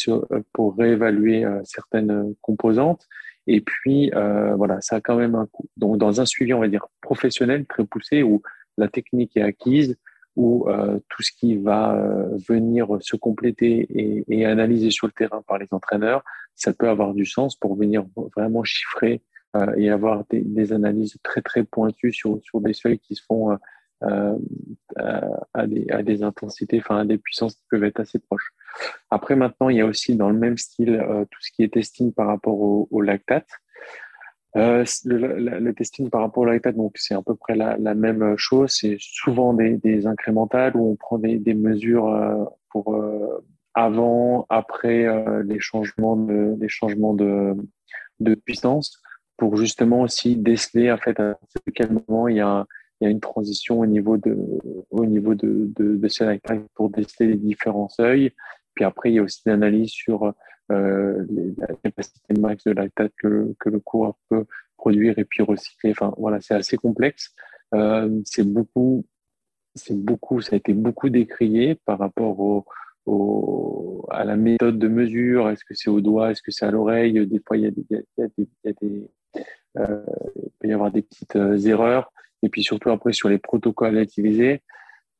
pour 0.54 0.76
réévaluer 0.78 1.46
certaines 1.64 2.34
composantes. 2.42 3.08
Et 3.48 3.62
puis 3.62 4.12
voilà, 4.12 4.82
ça 4.82 4.98
a 4.98 5.02
quand 5.02 5.16
même 5.16 5.36
un 5.36 5.46
coût. 5.46 5.68
Donc 5.78 5.98
dans 5.98 6.20
un 6.20 6.26
suivi 6.26 6.54
on 6.54 6.60
va 6.60 6.68
dire 6.68 6.88
professionnel 7.02 7.66
très 7.66 7.86
poussé 7.86 8.24
où 8.24 8.42
la 8.78 8.88
technique 8.88 9.38
est 9.38 9.42
acquise, 9.42 9.98
où 10.36 10.70
euh, 10.70 11.00
tout 11.10 11.22
ce 11.22 11.32
qui 11.32 11.58
va 11.58 11.96
euh, 11.96 12.38
venir 12.48 12.88
se 13.02 13.16
compléter 13.16 13.88
et, 14.28 14.46
analyser 14.46 14.92
sur 14.92 15.08
le 15.08 15.14
terrain 15.14 15.42
par 15.48 15.58
les 15.58 15.68
entraîneurs, 15.72 16.24
ça 16.56 16.74
peut 16.74 16.90
avoir 16.90 17.14
du 17.14 17.26
sens 17.26 17.56
pour 17.56 17.76
venir 17.76 18.06
vraiment 18.36 18.64
chiffrer 18.64 19.22
euh, 19.56 19.74
et 19.78 19.90
avoir 19.90 20.24
des, 20.30 20.74
analyses 20.74 21.18
très 21.24 21.42
très 21.42 21.64
pointues 21.64 22.14
sur, 22.14 22.40
sur 22.44 22.62
des 22.62 22.74
seuils 22.74 23.00
qui 23.00 23.16
se 23.16 23.24
font 23.24 23.58
à, 24.02 25.68
des, 25.68 25.90
à 25.90 26.04
des 26.04 26.24
intensités, 26.24 26.80
enfin 26.80 27.00
à 27.00 27.06
des 27.06 27.18
puissances 27.18 27.56
qui 27.56 27.64
peuvent 27.70 27.84
être 27.84 28.00
assez 28.00 28.20
proches. 28.20 28.54
Après 29.10 29.36
maintenant, 29.36 29.68
il 29.68 29.78
y 29.78 29.82
a 29.82 29.86
aussi 29.86 30.16
dans 30.16 30.30
le 30.30 30.38
même 30.38 30.58
style 30.58 31.04
tout 31.30 31.42
ce 31.42 31.52
qui 31.52 31.64
est 31.64 31.74
testing 31.74 32.14
par 32.14 32.28
rapport 32.28 32.60
au, 32.62 32.88
au 32.92 33.02
lactate. 33.02 33.50
Euh, 34.56 34.84
le, 35.06 35.60
le, 35.60 35.74
testing 35.76 36.10
par 36.10 36.22
rapport 36.22 36.48
à 36.48 36.54
l'iPad, 36.54 36.76
donc 36.76 36.94
c'est 36.96 37.14
à 37.14 37.22
peu 37.22 37.36
près 37.36 37.56
la, 37.56 37.78
la 37.78 37.94
même 37.94 38.36
chose. 38.36 38.72
C'est 38.80 38.98
souvent 39.00 39.54
des, 39.54 39.78
des, 39.78 40.08
incrémentales 40.08 40.76
où 40.76 40.92
on 40.92 40.96
prend 40.96 41.20
des, 41.20 41.38
des 41.38 41.54
mesures 41.54 42.08
euh, 42.08 42.46
pour 42.72 42.96
euh, 42.96 43.46
avant, 43.76 44.48
après 44.50 45.06
euh, 45.06 45.44
les 45.44 45.60
changements 45.60 46.16
de 46.16 46.56
les 46.60 46.70
changements 46.70 47.14
de, 47.14 47.56
de 48.20 48.34
puissance, 48.34 49.00
pour 49.38 49.56
justement 49.56 50.02
aussi 50.02 50.36
déceler 50.36 50.92
en 50.92 50.98
fait 50.98 51.20
à 51.20 51.38
quel 51.76 51.92
moment 51.92 52.28
il 52.28 52.38
y 52.38 52.42
a 52.42 52.66
il 53.02 53.06
y 53.06 53.08
a 53.08 53.12
une 53.12 53.22
transition 53.22 53.80
au 53.80 53.86
niveau 53.86 54.18
de 54.18 54.36
au 54.90 55.06
niveau 55.06 55.36
de 55.36 55.72
de, 55.78 55.96
de 55.96 56.68
pour 56.74 56.90
déceler 56.90 57.28
les 57.28 57.38
différents 57.38 57.88
seuils 57.88 58.34
puis 58.80 58.86
après, 58.86 59.12
il 59.12 59.16
y 59.16 59.20
a 59.20 59.24
aussi 59.24 59.42
l'analyse 59.46 59.90
sur 59.90 60.34
euh, 60.72 61.26
la 61.58 61.68
capacité 61.84 62.34
max 62.40 62.64
de 62.64 62.72
lactate 62.72 63.14
que, 63.18 63.56
que 63.60 63.70
le 63.70 63.80
coureur 63.80 64.16
peut 64.30 64.46
produire 64.78 65.18
et 65.18 65.26
puis 65.26 65.44
recycler. 65.44 65.92
Enfin, 65.92 66.14
voilà, 66.18 66.42
c'est 66.42 66.56
assez 66.56 66.78
complexe. 66.78 67.34
Euh, 67.74 68.22
c'est 68.26 68.48
beaucoup, 68.48 69.06
c'est 69.76 69.98
beaucoup, 69.98 70.42
ça 70.42 70.56
a 70.56 70.58
été 70.58 70.74
beaucoup 70.74 71.10
décrié 71.10 71.76
par 71.86 72.00
rapport 72.00 72.40
au, 72.40 74.08
à 74.12 74.24
la 74.24 74.36
méthode 74.36 74.80
de 74.80 74.88
mesure. 74.88 75.50
Est-ce 75.50 75.66
que 75.66 75.74
c'est 75.74 75.90
au 75.90 76.02
doigt, 76.02 76.32
est-ce 76.32 76.42
que 76.42 76.52
c'est 76.52 76.66
à 76.66 76.72
l'oreille? 76.72 77.26
Des 77.28 77.42
fois, 77.46 77.58
il 77.58 77.64
y 77.64 77.68
a 77.68 77.72
des, 77.72 77.86
il 77.90 78.04
y 78.20 78.24
a 78.24 78.28
des, 78.38 78.48
il 78.84 79.08
euh, 79.78 80.04
il 80.36 80.50
peut 80.60 80.68
y 80.68 80.74
avoir 80.74 80.92
des 80.92 81.02
petites 81.02 81.36
erreurs. 81.66 82.12
Et 82.42 82.50
puis 82.50 82.64
surtout 82.64 82.90
après 82.90 83.14
sur 83.14 83.30
les 83.30 83.38
protocoles 83.38 83.98
à 83.98 84.02
utiliser. 84.02 84.62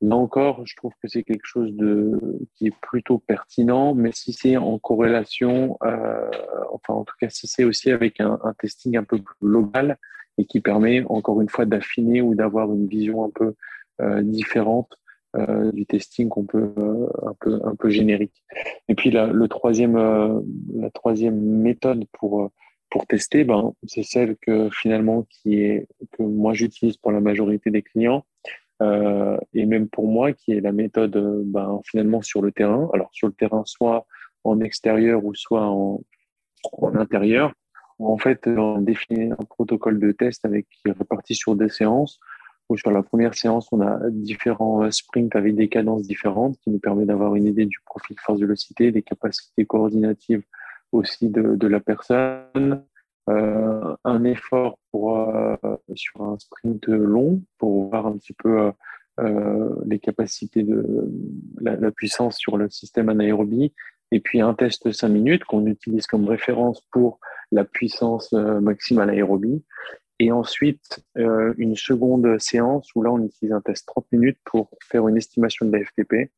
Là 0.02 0.16
encore, 0.16 0.66
je 0.66 0.74
trouve 0.76 0.92
que 1.02 1.08
c'est 1.08 1.22
quelque 1.22 1.44
chose 1.44 1.74
de 1.74 2.18
qui 2.54 2.68
est 2.68 2.76
plutôt 2.80 3.18
pertinent, 3.18 3.94
mais 3.94 4.12
si 4.12 4.32
c'est 4.32 4.56
en 4.56 4.78
corrélation, 4.78 5.76
euh, 5.84 6.30
enfin 6.72 6.94
en 6.94 7.04
tout 7.04 7.14
cas 7.20 7.28
si 7.28 7.46
c'est 7.46 7.64
aussi 7.64 7.90
avec 7.90 8.20
un, 8.20 8.38
un, 8.42 8.54
testing 8.54 8.96
un 8.96 9.04
peu 9.04 9.18
plus 9.18 9.36
global 9.42 9.98
et 10.38 10.46
qui 10.46 10.60
permet 10.60 11.04
encore 11.08 11.42
une 11.42 11.50
fois 11.50 11.66
d'affiner 11.66 12.22
ou 12.22 12.34
d'avoir 12.34 12.72
une 12.72 12.86
vision 12.86 13.24
un 13.24 13.30
peu 13.30 13.54
euh, 14.00 14.22
différente 14.22 14.96
euh, 15.36 15.70
du 15.70 15.86
testing 15.86 16.28
qu'on 16.28 16.44
peut 16.44 16.72
euh, 16.76 17.06
un 17.22 17.34
peu 17.38 17.60
un 17.62 17.76
peu 17.76 17.88
générique. 17.88 18.42
Et 18.88 18.96
puis 18.96 19.12
la, 19.12 19.28
le 19.28 19.46
troisième 19.46 19.94
euh, 19.94 20.40
la 20.74 20.90
troisième 20.90 21.40
méthode 21.40 22.04
pour 22.12 22.50
pour 22.90 23.06
tester, 23.06 23.44
ben 23.44 23.72
c'est 23.86 24.02
celle 24.02 24.36
que 24.38 24.70
finalement 24.72 25.24
qui 25.30 25.60
est 25.60 25.86
que 26.12 26.24
moi 26.24 26.52
j'utilise 26.52 26.96
pour 26.96 27.12
la 27.12 27.20
majorité 27.20 27.70
des 27.70 27.82
clients 27.82 28.24
euh, 28.82 29.36
et 29.52 29.66
même 29.66 29.88
pour 29.88 30.06
moi, 30.06 30.32
qui 30.32 30.52
est 30.52 30.60
la 30.60 30.72
méthode 30.72 31.16
euh, 31.16 31.42
ben, 31.44 31.80
finalement 31.84 32.22
sur 32.22 32.42
le 32.42 32.52
terrain. 32.52 32.88
Alors 32.94 33.10
sur 33.12 33.26
le 33.26 33.34
terrain, 33.34 33.62
soit 33.66 34.06
en 34.44 34.60
extérieur 34.60 35.24
ou 35.24 35.34
soit 35.34 35.66
en, 35.66 36.02
intérieur. 36.94 37.52
En 37.98 38.16
fait, 38.16 38.46
on 38.46 38.80
définit 38.80 39.30
un 39.32 39.44
protocole 39.44 40.00
de 40.00 40.12
test 40.12 40.44
avec 40.46 40.66
qui 40.70 40.88
est 40.88 40.92
réparti 40.92 41.34
sur 41.34 41.54
des 41.56 41.68
séances. 41.68 42.18
Où 42.70 42.76
sur 42.76 42.92
la 42.92 43.02
première 43.02 43.34
séance, 43.34 43.68
on 43.72 43.80
a 43.80 43.98
différents 44.10 44.84
euh, 44.84 44.90
sprints 44.90 45.34
avec 45.36 45.56
des 45.56 45.68
cadences 45.68 46.02
différentes 46.02 46.56
qui 46.60 46.70
nous 46.70 46.78
permet 46.78 47.04
d'avoir 47.04 47.34
une 47.34 47.46
idée 47.46 47.66
du 47.66 47.78
profil 47.84 48.16
force 48.20 48.40
vélocité, 48.40 48.92
des 48.92 49.02
capacités 49.02 49.66
coordinatives 49.66 50.44
aussi 50.92 51.28
de, 51.28 51.56
de 51.56 51.66
la 51.66 51.80
personne, 51.80 52.84
euh, 53.28 53.94
un 54.04 54.24
effort 54.24 54.78
pour, 54.90 55.18
euh, 55.18 55.56
sur 55.94 56.22
un 56.22 56.38
sprint 56.38 56.86
long 56.86 57.42
pour 57.58 57.88
voir 57.88 58.06
un 58.06 58.16
petit 58.16 58.32
peu 58.32 58.72
euh, 59.20 59.74
les 59.86 59.98
capacités 59.98 60.62
de 60.62 61.12
la, 61.60 61.90
puissance 61.90 62.38
sur 62.38 62.56
le 62.56 62.70
système 62.70 63.08
anaérobie 63.08 63.74
et 64.10 64.20
puis 64.20 64.40
un 64.40 64.54
test 64.54 64.86
de 64.86 64.92
5 64.92 65.08
minutes 65.08 65.44
qu'on 65.44 65.66
utilise 65.66 66.06
comme 66.06 66.26
référence 66.26 66.80
pour 66.90 67.20
la 67.52 67.64
puissance 67.64 68.32
maximale 68.32 69.10
aérobie 69.10 69.64
et 70.18 70.32
ensuite 70.32 71.04
une 71.14 71.76
seconde 71.76 72.38
séance 72.40 72.88
où 72.94 73.02
là 73.02 73.12
on 73.12 73.22
utilise 73.22 73.52
un 73.52 73.60
test 73.60 73.86
30 73.86 74.06
minutes 74.12 74.38
pour 74.44 74.70
faire 74.82 75.06
une 75.06 75.16
estimation 75.16 75.66
de 75.66 75.76
la 75.76 75.84
FTP. 75.84 76.32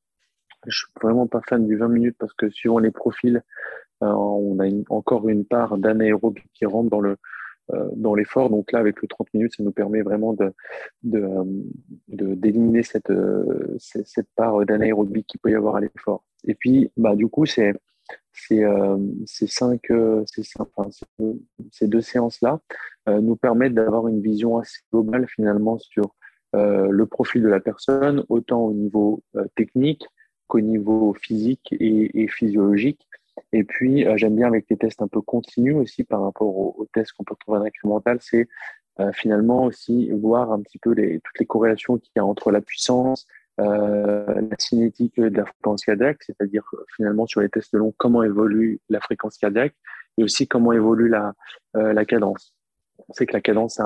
Je 0.67 0.77
suis 0.77 0.93
vraiment 1.03 1.27
pas 1.27 1.41
fan 1.49 1.67
du 1.67 1.77
20 1.77 1.89
minutes 1.89 2.17
parce 2.19 2.33
que 2.35 2.51
suivant 2.51 2.79
les 2.79 2.91
profils, 2.91 3.43
on 4.06 4.59
a 4.61 4.68
encore 4.90 5.28
une 5.28 5.44
part 5.44 5.78
d'anaérobie 5.78 6.42
qui 6.54 6.66
rentre 6.66 6.94
euh, 7.73 7.88
dans 7.97 8.14
l'effort. 8.14 8.50
Donc 8.50 8.73
là, 8.73 8.80
avec 8.80 9.00
le 9.00 9.09
30 9.09 9.35
minutes, 9.35 9.54
ça 9.56 9.62
nous 9.62 9.73
permet 9.73 10.02
vraiment 10.02 10.35
de 10.35 10.52
d'éliminer 12.09 12.82
cette, 12.82 13.11
euh, 13.11 13.78
part 14.37 14.64
d'anaérobie 14.66 15.25
qu'il 15.25 15.40
peut 15.40 15.50
y 15.50 15.54
avoir 15.54 15.76
à 15.76 15.80
l'effort. 15.80 16.25
Et 16.44 16.54
puis, 16.54 16.90
bah, 16.97 17.14
du 17.14 17.28
coup, 17.28 17.47
c'est 17.47 17.75
ces, 18.32 18.64
euh, 18.64 18.97
deux 21.82 22.00
séances-là 22.00 22.61
euh, 23.09 23.21
nous 23.21 23.37
permettent 23.37 23.75
d'avoir 23.75 24.09
une 24.09 24.23
vision 24.23 24.59
assez 24.59 24.80
globale 24.92 25.26
finalement 25.28 25.78
sur 25.78 26.14
euh, 26.54 26.88
le 26.90 27.06
profil 27.06 27.42
de 27.42 27.49
la 27.49 27.61
personne, 27.61 28.25
autant 28.28 28.61
au 28.61 28.73
niveau 28.73 29.23
technique 29.54 30.06
qu'au 30.49 30.61
niveau 30.61 31.14
physique 31.14 31.75
et 31.78 32.28
physiologique. 32.28 33.06
Et 33.53 33.65
puis, 33.65 34.07
euh, 34.07 34.17
j'aime 34.17 34.37
bien 34.37 34.47
avec 34.47 34.67
les 34.71 34.77
tests 34.77 35.03
un 35.03 35.09
peu 35.09 35.21
continus 35.21 35.77
aussi 35.77 36.05
par 36.05 36.23
rapport 36.23 36.57
aux, 36.57 36.87
tests 36.93 37.12
qu'on 37.12 37.25
peut 37.25 37.35
trouver 37.39 37.59
en 37.59 37.62
incrémental, 37.62 38.19
c'est 38.21 38.49
euh, 39.01 39.12
finalement 39.12 39.65
aussi 39.65 40.11
voir 40.11 40.53
un 40.53 40.61
petit 40.61 40.79
peu 40.79 40.95
toutes 40.95 41.39
les 41.39 41.47
corrélations 41.47 41.99
qu'il 41.99 42.12
y 42.17 42.19
a 42.19 42.25
entre 42.25 42.51
la 42.51 42.61
puissance, 42.61 43.27
euh, 43.61 44.27
la 44.27 44.57
cinétique 44.59 45.19
de 45.19 45.37
la 45.37 45.47
fréquence 45.47 45.85
cardiaque, 45.85 46.23
c'est-à-dire 46.23 46.65
finalement 46.97 47.27
sur 47.27 47.41
les 47.41 47.49
tests 47.49 47.75
longs, 47.75 47.95
comment 47.97 48.23
évolue 48.23 48.81
la 48.89 49.01
fréquence 49.01 49.39
cardiaque 49.39 49.75
et 50.19 50.25
aussi 50.25 50.47
comment 50.47 50.73
évolue 50.73 51.09
la, 51.09 51.35
cadence. 52.05 52.55
On 53.09 53.12
sait 53.15 53.25
que 53.25 53.33
la 53.33 53.41
cadence 53.41 53.81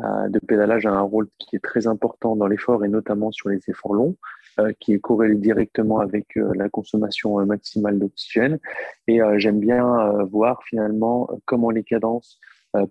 de 0.00 0.38
pédalage 0.38 0.86
a 0.86 0.90
un 0.90 1.00
rôle 1.00 1.28
qui 1.38 1.56
est 1.56 1.64
très 1.64 1.88
important 1.88 2.36
dans 2.36 2.46
l'effort 2.46 2.84
et 2.84 2.88
notamment 2.88 3.32
sur 3.32 3.48
les 3.48 3.60
efforts 3.68 3.94
longs. 3.94 4.16
Euh, 4.60 4.72
qui 4.78 4.92
est 4.92 5.00
corrélé 5.00 5.34
directement 5.34 5.98
avec 5.98 6.36
euh, 6.36 6.52
la 6.54 6.68
consommation 6.68 7.40
euh, 7.40 7.44
maximale 7.44 7.98
d'oxygène. 7.98 8.60
Et 9.08 9.18
j'aime 9.36 9.58
bien 9.58 10.22
voir 10.30 10.62
finalement 10.62 11.28
comment 11.44 11.70
les 11.70 11.82
cadences 11.82 12.38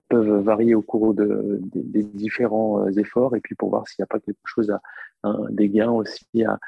peuvent 0.10 0.42
varier 0.44 0.76
au 0.76 0.82
cours 0.82 1.14
de, 1.14 1.60
des, 1.62 2.04
différents 2.04 2.88
efforts 2.90 3.36
et 3.36 3.40
puis 3.40 3.56
pour 3.56 3.70
voir 3.70 3.88
s'il 3.88 4.02
n'y 4.02 4.04
a 4.04 4.08
pas 4.08 4.20
quelque 4.20 4.38
chose 4.46 4.72
à, 4.72 4.82
des 5.50 5.70
gains 5.70 5.92
aussi 5.92 6.44
à, 6.46 6.60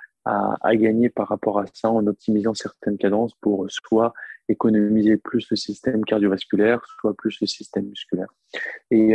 à, 0.61 0.75
gagner 0.75 1.09
par 1.09 1.27
rapport 1.27 1.59
à 1.59 1.65
ça 1.73 1.89
en 1.89 2.05
optimisant 2.07 2.53
certaines 2.53 2.97
cadences 2.97 3.33
pour 3.41 3.65
soit 3.69 4.13
économiser 4.49 5.17
plus 5.17 5.47
le 5.49 5.55
système 5.55 6.03
cardiovasculaire, 6.03 6.83
soit 6.99 7.13
plus 7.13 7.37
le 7.39 7.47
système 7.47 7.85
musculaire. 7.85 8.33
Et 8.91 9.13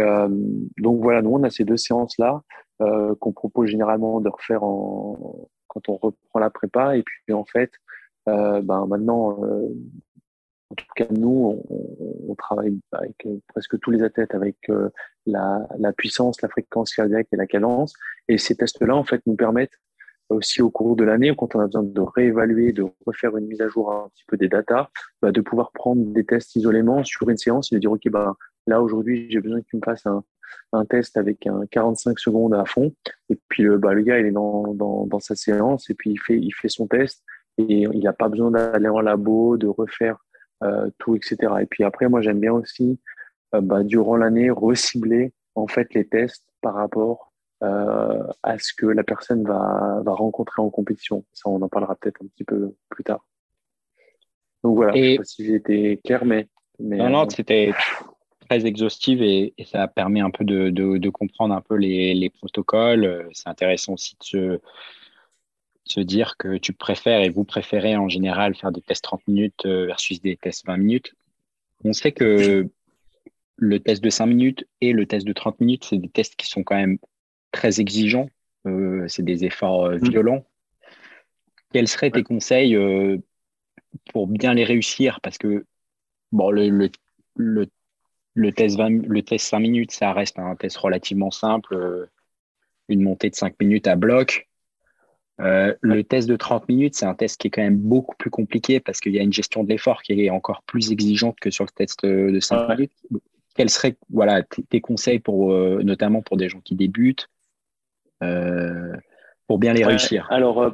donc 0.79 1.03
voilà, 1.03 1.23
nous 1.23 1.31
on 1.31 1.43
a 1.43 1.51
ces 1.51 1.65
deux 1.65 1.77
séances 1.77 2.17
là 2.19 2.43
qu'on 2.79 3.33
propose 3.33 3.69
généralement 3.69 4.21
de 4.21 4.29
refaire 4.29 4.63
en, 4.63 5.49
quand 5.71 5.89
on 5.89 5.97
reprend 5.97 6.41
la 6.41 6.51
prépa. 6.51 6.97
Et 6.97 7.03
puis 7.03 7.33
en 7.33 7.45
fait, 7.45 7.73
euh, 8.29 8.61
ben 8.61 8.87
maintenant, 8.87 9.43
euh, 9.45 9.69
en 10.71 10.75
tout 10.75 10.85
cas 10.95 11.07
nous, 11.11 11.63
on, 12.29 12.35
travaille 12.35 12.79
avec 12.93 13.27
presque 13.49 13.79
tous 13.81 13.91
les 13.91 14.03
athlètes 14.03 14.35
avec 14.35 14.57
euh, 14.69 14.89
la, 15.27 15.67
puissance, 15.97 16.41
la 16.43 16.49
fréquence 16.49 16.93
cardiaque 16.95 17.29
et 17.33 17.37
la 17.37 17.47
cadence. 17.47 17.95
Et 18.29 18.39
ces 18.39 18.57
tests-là, 18.57 18.95
en 18.95 19.05
fait, 19.05 19.21
nous 19.27 19.37
permettent 19.37 19.79
aussi 20.29 20.63
au 20.63 20.71
cours 20.71 20.95
de 20.95 21.05
l'année, 21.05 21.35
quand 21.37 21.57
on 21.57 21.61
a 21.61 21.67
besoin 21.67 21.83
de 21.83 22.01
réévaluer, 22.01 22.73
de 22.73 22.87
refaire 23.05 23.37
une 23.37 23.47
mise 23.47 23.61
à 23.61 23.69
jour 23.69 23.93
un 23.93 24.09
petit 24.11 24.25
peu 24.29 24.37
des 24.37 24.49
datas, 24.49 24.89
bah, 25.21 25.33
de 25.33 25.41
pouvoir 25.41 25.73
prendre 25.73 26.05
des 26.13 26.25
tests 26.25 26.55
isolément 26.55 27.03
sur 27.03 27.29
une 27.29 27.37
séance 27.37 27.73
et 27.73 27.75
de 27.75 27.81
dire, 27.81 27.91
OK, 27.91 28.09
bah, 28.11 28.37
là, 28.69 28.81
aujourd'hui, 28.81 29.27
j'ai 29.31 29.41
besoin 29.41 29.61
que 29.61 29.67
tu 29.67 29.77
me 29.77 29.83
fasses 29.85 30.07
un, 30.07 30.23
un 30.73 30.85
test 30.85 31.17
avec 31.17 31.47
un 31.47 31.67
45 31.71 32.19
secondes 32.19 32.55
à 32.55 32.65
fond. 32.65 32.93
Et 33.29 33.39
puis 33.49 33.63
le, 33.63 33.79
bah, 33.79 33.93
le 33.93 34.03
gars, 34.03 34.19
il 34.19 34.27
est 34.27 34.33
dans, 34.33 34.75
dans, 34.75 35.07
dans, 35.07 35.21
sa 35.21 35.35
séance 35.35 35.91
et 35.91 35.95
puis 35.95 36.11
il 36.11 36.19
fait, 36.19 36.39
il 36.39 36.53
fait 36.53 36.69
son 36.69 36.87
test 36.87 37.23
et 37.59 37.83
il 37.93 38.01
n'a 38.01 38.13
pas 38.13 38.29
besoin 38.29 38.51
d'aller 38.51 38.89
en 38.89 39.01
labo, 39.01 39.57
de 39.57 39.67
refaire 39.67 40.19
euh, 40.63 40.91
tout, 40.99 41.17
etc. 41.17 41.37
Et 41.61 41.67
puis 41.67 41.85
après, 41.85 42.09
moi, 42.09 42.21
j'aime 42.21 42.41
bien 42.41 42.53
aussi, 42.53 43.01
euh, 43.55 43.61
bah, 43.61 43.83
durant 43.83 44.17
l'année, 44.17 44.51
recibler 44.51 45.33
en 45.55 45.67
fait 45.67 45.93
les 45.95 46.07
tests 46.07 46.45
par 46.61 46.75
rapport 46.75 47.33
euh, 47.63 48.23
à 48.43 48.59
ce 48.59 48.73
que 48.75 48.87
la 48.87 49.03
personne 49.03 49.43
va, 49.45 50.01
va 50.05 50.13
rencontrer 50.13 50.63
en 50.63 50.71
compétition. 50.71 51.25
Ça, 51.33 51.49
on 51.49 51.61
en 51.63 51.69
parlera 51.69 51.97
peut-être 51.97 52.23
un 52.23 52.27
petit 52.29 52.45
peu 52.45 52.75
plus 52.89 53.05
tard. 53.05 53.25
Donc 54.63 54.77
voilà, 54.77 54.97
et... 54.97 55.03
je 55.03 55.11
sais 55.13 55.17
pas 55.17 55.25
si 55.25 55.45
j'ai 55.47 55.55
été 55.55 55.97
clair, 56.05 56.25
mais. 56.25 56.49
mais 56.79 56.99
non, 56.99 57.09
non, 57.09 57.29
c'était 57.31 57.73
très 58.51 58.67
exhaustive 58.67 59.23
et, 59.23 59.55
et, 59.59 59.65
ça 59.65 59.87
permet 59.87 60.21
un 60.21 60.31
peu 60.31 60.45
de, 60.45 60.71
de, 60.71 60.99
de 60.99 61.09
comprendre 61.09 61.55
un 61.55 61.61
peu 61.61 61.77
les, 61.77 62.15
les 62.15 62.31
protocoles. 62.31 63.29
C'est 63.33 63.49
intéressant 63.49 63.93
aussi 63.93 64.17
de 64.19 64.25
se, 64.25 64.61
se, 65.85 66.01
dire 66.01 66.37
que 66.37 66.57
tu 66.57 66.73
préfères 66.73 67.21
et 67.21 67.29
vous 67.29 67.45
préférez 67.45 67.97
en 67.97 68.09
général 68.09 68.57
faire 68.57 68.73
des 68.73 68.81
tests 68.81 69.05
30 69.05 69.29
minutes 69.29 69.67
euh, 69.67 69.87
versus 69.87 70.21
des 70.21 70.37
tests 70.37 70.67
20 70.67 70.79
minutes. 70.79 71.15
On 71.85 71.93
sait 71.93 72.11
que 72.11 72.69
le 73.55 73.79
test 73.79 74.03
de 74.03 74.11
5 74.11 74.27
minutes 74.27 74.67
et 74.81 74.93
le 74.93 75.07
test 75.07 75.25
de 75.25 75.33
30 75.33 75.61
minutes, 75.61 75.85
c'est 75.85 75.99
des 75.99 76.09
tests 76.09 76.35
qui 76.35 76.49
sont 76.49 76.65
quand 76.65 76.77
même 76.77 76.99
très 77.53 77.79
exigeants. 77.79 78.31
Euh, 78.67 79.07
c'est 79.07 79.23
des 79.23 79.45
efforts 79.45 79.85
euh, 79.85 79.99
mmh. 79.99 80.09
violents. 80.09 80.45
Quels 81.73 81.87
seraient 81.87 82.11
tes 82.11 82.25
conseils 82.25 82.75
euh, 82.75 83.17
pour 84.13 84.27
bien 84.27 84.55
les 84.55 84.65
réussir? 84.65 85.21
Parce 85.21 85.39
que 85.39 85.67
bon, 86.33 86.51
le, 86.51 86.69
le, 86.69 86.91
le 87.37 87.69
le 88.35 88.53
test, 88.53 88.77
20, 88.77 89.07
le 89.09 89.23
test 89.23 89.47
5 89.47 89.59
minutes, 89.59 89.93
ça 89.93 90.13
reste 90.13 90.39
un 90.39 90.55
test 90.57 90.77
relativement 90.77 91.31
simple, 91.31 91.75
euh, 91.75 92.07
une 92.89 93.03
montée 93.03 93.31
de 93.31 93.35
5 93.35 93.55
minutes 93.61 93.87
à 93.87 93.97
bloc. 93.97 94.49
Euh, 95.41 95.75
le 95.81 96.05
test 96.05 96.29
de 96.29 96.37
30 96.37 96.69
minutes, 96.69 96.95
c'est 96.97 97.07
un 97.07 97.15
test 97.15 97.41
qui 97.41 97.49
est 97.49 97.51
quand 97.51 97.63
même 97.63 97.79
beaucoup 97.79 98.15
plus 98.17 98.31
compliqué 98.31 98.79
parce 98.79 99.01
qu'il 99.01 99.15
y 99.15 99.19
a 99.19 99.23
une 99.23 99.33
gestion 99.33 99.65
de 99.65 99.71
l'effort 99.71 100.03
qui 100.03 100.13
est 100.13 100.31
encore 100.31 100.63
plus 100.65 100.93
exigeante 100.93 101.39
que 101.41 101.51
sur 101.51 101.65
le 101.65 101.71
test 101.71 102.05
de 102.05 102.39
5 102.41 102.69
ouais. 102.69 102.77
minutes. 102.77 102.93
Quels 103.57 103.71
seraient 103.71 103.97
voilà, 104.11 104.43
tes 104.43 104.81
conseils 104.81 105.19
pour, 105.19 105.53
euh, 105.53 105.81
notamment 105.83 106.23
pour 106.23 106.37
des 106.37 106.49
gens 106.49 106.61
qui 106.61 106.75
débutent 106.75 107.29
euh, 108.23 108.93
pour 109.47 109.59
bien 109.59 109.73
les 109.73 109.81
ouais, 109.81 109.89
réussir? 109.89 110.27
Alors, 110.31 110.63
euh, 110.63 110.71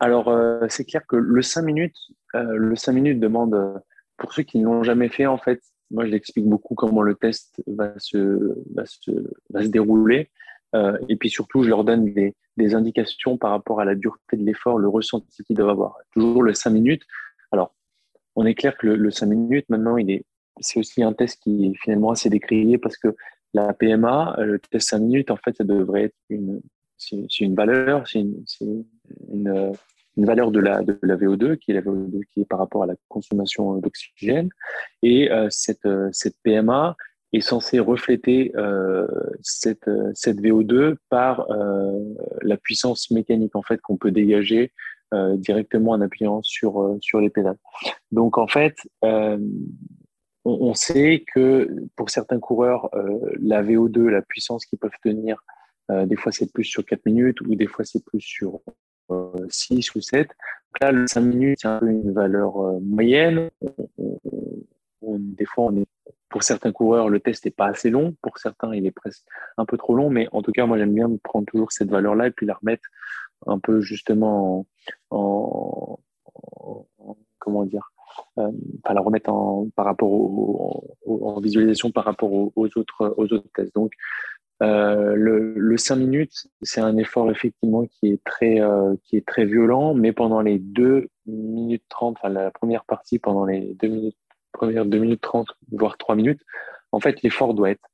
alors 0.00 0.32
c'est 0.68 0.84
clair 0.84 1.02
que 1.08 1.16
le 1.16 1.42
5 1.42 1.62
minutes, 1.62 1.96
le 2.34 2.76
5 2.76 2.92
minutes 2.92 3.20
demande, 3.20 3.82
pour 4.16 4.32
ceux 4.32 4.42
qui 4.42 4.58
ne 4.58 4.64
l'ont 4.64 4.82
jamais 4.82 5.08
fait, 5.08 5.26
en 5.26 5.38
fait, 5.38 5.60
moi, 5.90 6.04
je 6.06 6.10
l'explique 6.10 6.46
beaucoup 6.46 6.74
comment 6.74 7.02
le 7.02 7.14
test 7.14 7.62
va 7.66 7.92
se, 7.98 8.54
va 8.74 8.84
se, 8.86 9.10
va 9.50 9.62
se 9.62 9.68
dérouler. 9.68 10.30
Euh, 10.74 10.98
et 11.08 11.16
puis 11.16 11.30
surtout, 11.30 11.62
je 11.62 11.70
leur 11.70 11.84
donne 11.84 12.12
des, 12.12 12.34
des, 12.56 12.74
indications 12.74 13.38
par 13.38 13.50
rapport 13.50 13.80
à 13.80 13.84
la 13.86 13.94
dureté 13.94 14.36
de 14.36 14.44
l'effort, 14.44 14.78
le 14.78 14.88
ressenti 14.88 15.42
qu'ils 15.44 15.56
doivent 15.56 15.70
avoir. 15.70 15.96
Toujours 16.12 16.42
le 16.42 16.52
5 16.52 16.70
minutes. 16.70 17.02
Alors, 17.52 17.74
on 18.36 18.44
est 18.44 18.54
clair 18.54 18.76
que 18.76 18.86
le, 18.86 18.96
le 18.96 19.10
5 19.10 19.26
minutes, 19.26 19.66
maintenant, 19.70 19.96
il 19.96 20.10
est, 20.10 20.24
c'est 20.60 20.78
aussi 20.78 21.02
un 21.02 21.14
test 21.14 21.42
qui 21.42 21.66
est 21.66 21.74
finalement 21.78 22.10
assez 22.10 22.28
décrié 22.28 22.76
parce 22.76 22.98
que 22.98 23.16
la 23.54 23.72
PMA, 23.72 24.36
euh, 24.38 24.44
le 24.44 24.58
test 24.58 24.90
5 24.90 24.98
minutes, 24.98 25.30
en 25.30 25.36
fait, 25.36 25.56
ça 25.56 25.64
devrait 25.64 26.04
être 26.04 26.16
une, 26.28 26.60
c'est, 26.98 27.26
une 27.40 27.54
valeur, 27.54 28.06
c'est 28.06 28.20
une, 28.20 28.44
une, 29.32 29.72
une 30.18 30.26
valeur 30.26 30.50
de 30.50 30.58
la, 30.58 30.82
de 30.82 30.98
la 31.02 31.16
VO2, 31.16 31.56
qui 31.58 31.70
est 31.70 31.74
la 31.74 31.80
VO2 31.80 32.24
qui 32.32 32.40
est 32.40 32.44
par 32.44 32.58
rapport 32.58 32.82
à 32.82 32.86
la 32.86 32.96
consommation 33.08 33.76
d'oxygène. 33.76 34.50
Et 35.02 35.30
euh, 35.30 35.46
cette, 35.48 35.86
euh, 35.86 36.08
cette 36.12 36.34
PMA 36.42 36.96
est 37.32 37.40
censée 37.40 37.78
refléter 37.78 38.52
euh, 38.56 39.06
cette, 39.42 39.86
euh, 39.86 40.10
cette 40.14 40.40
VO2 40.40 40.96
par 41.08 41.48
euh, 41.50 41.92
la 42.42 42.56
puissance 42.56 43.12
mécanique 43.12 43.54
en 43.54 43.62
fait 43.62 43.80
qu'on 43.80 43.96
peut 43.96 44.10
dégager 44.10 44.72
euh, 45.14 45.36
directement 45.36 45.92
en 45.92 46.00
appuyant 46.00 46.42
sur, 46.42 46.96
sur 47.00 47.20
les 47.20 47.30
pédales. 47.30 47.58
Donc 48.10 48.38
en 48.38 48.48
fait, 48.48 48.76
on, 49.02 49.40
on, 50.44 50.74
sait 50.74 51.24
que 51.32 51.70
pour 51.94 52.10
certains 52.10 52.40
coureurs, 52.40 52.90
la 53.40 53.62
VO2, 53.62 54.08
la 54.08 54.22
puissance 54.22 54.66
qu'ils 54.66 54.78
peuvent 54.78 54.90
tenir, 55.02 55.42
des 55.90 56.16
fois 56.16 56.32
c'est 56.32 56.52
plus 56.52 56.64
sur 56.64 56.84
4 56.84 57.06
minutes 57.06 57.40
ou 57.42 57.54
des 57.54 57.66
fois 57.66 57.84
c'est 57.84 58.04
plus 58.04 58.20
sur 58.20 58.60
6 59.48 59.94
ou 59.94 60.00
7. 60.00 60.28
Donc 60.28 60.80
là, 60.80 60.92
le 60.92 61.06
5 61.06 61.20
minutes, 61.20 61.58
c'est 61.62 61.68
un 61.68 61.78
peu 61.78 61.88
une 61.88 62.12
valeur 62.12 62.60
euh, 62.60 62.78
moyenne. 62.80 63.50
Des 65.02 65.44
fois, 65.44 65.72
pour 66.28 66.42
certains 66.42 66.72
coureurs, 66.72 67.08
le 67.08 67.20
test 67.20 67.44
n'est 67.44 67.50
pas 67.50 67.66
assez 67.66 67.90
long. 67.90 68.14
Pour 68.22 68.38
certains, 68.38 68.74
il 68.74 68.86
est 68.86 68.90
presque 68.90 69.24
un 69.56 69.64
peu 69.64 69.76
trop 69.76 69.94
long. 69.94 70.10
Mais 70.10 70.28
en 70.32 70.42
tout 70.42 70.52
cas, 70.52 70.66
moi, 70.66 70.78
j'aime 70.78 70.94
bien 70.94 71.08
prendre 71.22 71.46
toujours 71.46 71.72
cette 71.72 71.90
valeur-là 71.90 72.26
et 72.26 72.30
puis 72.30 72.46
la 72.46 72.54
remettre 72.54 72.88
un 73.46 73.58
peu 73.58 73.80
justement 73.80 74.66
en, 75.10 75.98
en, 76.98 77.16
comment 77.38 77.64
dire, 77.64 77.90
euh, 78.38 78.50
enfin, 78.84 78.94
la 78.94 79.00
remettre 79.00 79.30
en, 79.30 79.68
par 79.74 79.86
rapport 79.86 80.10
au, 80.10 80.96
en 81.06 81.40
visualisation 81.40 81.90
par 81.90 82.04
rapport 82.04 82.32
aux, 82.32 82.52
autres, 82.56 83.14
aux 83.16 83.32
autres 83.32 83.48
tests. 83.54 83.74
Donc, 83.74 83.92
euh, 84.62 85.14
le, 85.14 85.54
le 85.54 85.76
5 85.76 85.96
minutes, 85.96 86.48
c'est 86.62 86.80
un 86.80 86.96
effort 86.96 87.30
effectivement 87.30 87.86
qui 87.86 88.08
est 88.08 88.24
très 88.24 88.60
euh, 88.60 88.94
qui 89.04 89.16
est 89.16 89.26
très 89.26 89.44
violent, 89.44 89.94
mais 89.94 90.12
pendant 90.12 90.40
les 90.40 90.58
2 90.58 91.08
minutes 91.26 91.84
30, 91.88 92.16
enfin 92.18 92.28
la 92.28 92.50
première 92.50 92.84
partie, 92.84 93.18
pendant 93.18 93.44
les 93.44 93.74
2 93.74 93.88
minutes, 93.88 94.16
premières 94.52 94.84
2 94.84 94.98
minutes 94.98 95.20
30, 95.20 95.46
voire 95.72 95.96
3 95.96 96.16
minutes, 96.16 96.42
en 96.92 97.00
fait, 97.00 97.22
l'effort 97.22 97.54
doit 97.54 97.70
être 97.70 97.88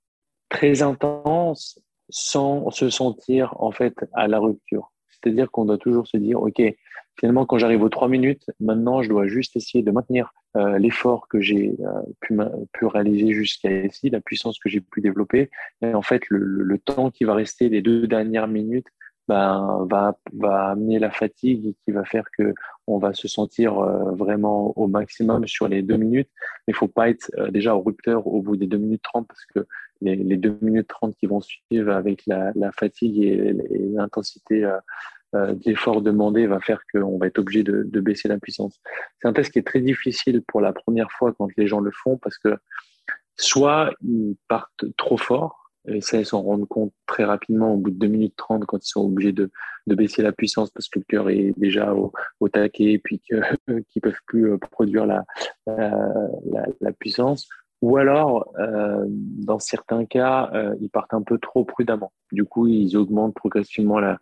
très 0.48 0.82
intense 0.82 1.80
sans 2.08 2.70
se 2.70 2.90
sentir 2.90 3.54
en 3.60 3.70
fait 3.72 3.94
à 4.14 4.28
la 4.28 4.38
rupture. 4.38 4.92
C'est-à-dire 5.10 5.50
qu'on 5.50 5.64
doit 5.64 5.78
toujours 5.78 6.06
se 6.06 6.16
dire, 6.16 6.40
OK, 6.40 6.62
finalement, 7.18 7.46
quand 7.46 7.58
j'arrive 7.58 7.82
aux 7.82 7.88
trois 7.88 8.08
minutes, 8.08 8.50
maintenant, 8.60 9.02
je 9.02 9.08
dois 9.08 9.26
juste 9.26 9.56
essayer 9.56 9.82
de 9.82 9.90
maintenir 9.90 10.32
euh, 10.56 10.78
l'effort 10.78 11.26
que 11.28 11.40
j'ai 11.40 11.74
euh, 11.80 12.64
pu, 12.72 12.86
réaliser 12.86 13.32
jusqu'à 13.32 13.70
ici, 13.84 14.10
la 14.10 14.20
puissance 14.20 14.58
que 14.58 14.68
j'ai 14.68 14.80
pu 14.80 15.00
développer. 15.00 15.50
Et 15.82 15.94
en 15.94 16.02
fait, 16.02 16.22
le, 16.28 16.78
temps 16.78 17.10
qui 17.10 17.24
va 17.24 17.34
rester 17.34 17.68
les 17.68 17.82
deux 17.82 18.06
dernières 18.06 18.48
minutes 18.48 18.86
ben, 19.26 19.86
va, 19.90 20.16
amener 20.70 20.98
la 20.98 21.10
fatigue 21.10 21.66
et 21.66 21.76
qui 21.84 21.92
va 21.92 22.04
faire 22.04 22.24
que 22.36 22.52
on 22.86 22.98
va 22.98 23.14
se 23.14 23.26
sentir 23.26 23.78
euh, 23.78 24.12
vraiment 24.12 24.78
au 24.78 24.86
maximum 24.86 25.46
sur 25.46 25.66
les 25.66 25.82
deux 25.82 25.96
minutes. 25.96 26.28
Mais 26.66 26.72
il 26.72 26.74
faut 26.74 26.88
pas 26.88 27.08
être 27.08 27.30
déjà 27.50 27.74
au 27.74 27.80
rupteur 27.80 28.26
au 28.26 28.42
bout 28.42 28.56
des 28.56 28.66
deux 28.66 28.78
minutes 28.78 29.02
trente 29.02 29.26
parce 29.26 29.46
que 29.46 29.66
les, 30.02 30.36
deux 30.36 30.58
minutes 30.60 30.88
trente 30.88 31.16
qui 31.16 31.26
vont 31.26 31.40
suivre 31.40 31.92
avec 31.92 32.24
la, 32.26 32.52
fatigue 32.72 33.18
et, 33.18 33.54
l'intensité 33.94 34.68
d'effort 35.54 36.02
demandé 36.02 36.46
va 36.46 36.60
faire 36.60 36.80
qu'on 36.92 37.18
va 37.18 37.26
être 37.26 37.38
obligé 37.38 37.62
de, 37.62 38.00
baisser 38.00 38.28
la 38.28 38.38
puissance. 38.38 38.80
C'est 39.20 39.28
un 39.28 39.32
test 39.32 39.52
qui 39.52 39.58
est 39.58 39.66
très 39.66 39.80
difficile 39.80 40.42
pour 40.46 40.60
la 40.60 40.72
première 40.72 41.10
fois 41.10 41.32
quand 41.36 41.48
les 41.56 41.66
gens 41.66 41.80
le 41.80 41.90
font 41.92 42.18
parce 42.18 42.38
que 42.38 42.56
soit 43.36 43.92
ils 44.02 44.36
partent 44.48 44.84
trop 44.96 45.16
fort, 45.16 45.64
et 45.86 46.00
ça, 46.00 46.18
ils 46.18 46.24
s'en 46.26 46.42
rendent 46.42 46.66
compte 46.66 46.92
très 47.06 47.24
rapidement 47.24 47.74
au 47.74 47.76
bout 47.76 47.90
de 47.90 47.98
2 47.98 48.06
minutes 48.06 48.34
30 48.36 48.64
quand 48.64 48.78
ils 48.78 48.88
sont 48.88 49.04
obligés 49.04 49.32
de, 49.32 49.50
baisser 49.86 50.22
la 50.22 50.32
puissance 50.32 50.70
parce 50.70 50.88
que 50.88 50.98
le 50.98 51.04
cœur 51.06 51.28
est 51.28 51.52
déjà 51.58 51.94
au, 51.94 52.48
taquet 52.48 52.92
et 52.92 52.98
puis 52.98 53.18
qu'ils 53.20 53.38
ne 53.38 54.00
peuvent 54.00 54.20
plus 54.26 54.52
euh, 54.52 54.58
produire 54.58 55.04
la, 55.06 55.24
puissance. 56.98 57.48
Ou 57.82 57.98
alors, 57.98 58.50
euh, 58.58 59.04
dans 59.08 59.58
certains 59.58 60.06
cas, 60.06 60.50
euh, 60.54 60.74
ils 60.80 60.88
partent 60.88 61.12
un 61.12 61.20
peu 61.22 61.38
trop 61.38 61.64
prudemment. 61.64 62.12
Du 62.32 62.44
coup, 62.44 62.66
ils 62.66 62.96
augmentent 62.96 63.34
progressivement 63.34 64.00
la, 64.00 64.18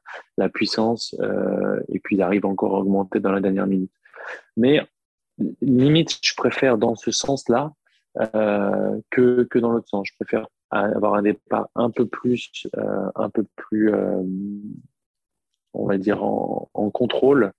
puissance 0.48 1.14
euh, 1.20 1.80
et 1.88 2.00
puis 2.00 2.16
ils 2.16 2.22
arrivent 2.22 2.46
encore 2.46 2.74
à 2.74 2.80
augmenter 2.80 3.20
dans 3.20 3.30
la 3.30 3.40
dernière 3.40 3.68
minute. 3.68 3.92
Mais 4.56 4.80
limite, 5.60 6.18
je 6.22 6.34
préfère 6.34 6.76
dans 6.76 6.96
ce 6.96 7.12
sens-là 7.12 7.72
que, 9.10 9.44
que 9.44 9.58
dans 9.58 9.70
l'autre 9.70 9.88
sens. 9.88 10.08
Je 10.08 10.14
préfère 10.18 10.46
avoir 10.70 11.14
un 11.14 11.22
départ 11.22 11.68
un 11.74 11.90
peu 11.90 12.06
plus, 12.06 12.66
un 13.14 13.30
peu 13.30 13.46
plus, 13.56 13.94
on 15.72 15.86
va 15.86 15.98
dire 15.98 16.22
en, 16.22 16.90
contrôle 16.92 17.52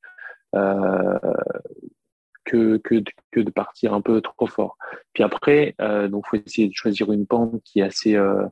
que, 2.43 2.77
que, 2.77 3.39
de 3.39 3.51
partir 3.51 3.93
un 3.93 4.01
peu 4.01 4.21
trop 4.21 4.47
fort. 4.47 4.77
Puis 5.13 5.23
après, 5.23 5.75
euh, 5.81 6.09
faut 6.25 6.37
essayer 6.37 6.67
de 6.67 6.73
choisir 6.73 7.11
une 7.11 7.25
pente 7.25 7.61
qui 7.63 7.79
est 7.79 7.83
assez, 7.83 8.15
euh, 8.15 8.45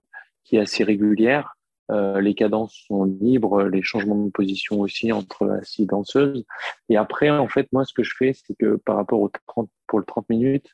qui 0.44 0.58
est 0.58 0.60
assez 0.60 0.84
régulière. 0.84 1.56
Euh, 1.92 2.22
les 2.22 2.34
cadences 2.36 2.76
sont 2.88 3.04
libres, 3.04 3.64
les 3.64 3.82
changements 3.82 4.24
de 4.24 4.32
position 4.32 4.80
aussi 4.80 5.12
entre 5.12 5.50
assis 5.50 5.84
et 5.84 5.86
danseuse. 5.86 6.46
Et 6.90 6.98
après, 6.98 7.30
en 7.30 7.48
fait, 7.48 7.68
moi, 7.74 7.84
ce 7.84 7.94
que 7.94 8.04
je 8.04 8.16
fais, 8.18 8.34
c'est 8.34 8.56
que 8.58 8.78
par 8.78 8.96
rapport 8.96 9.20
au 9.20 9.30
30, 9.48 9.70
pour 9.88 10.00
le 10.00 10.06
30 10.06 10.30
minutes, 10.30 10.70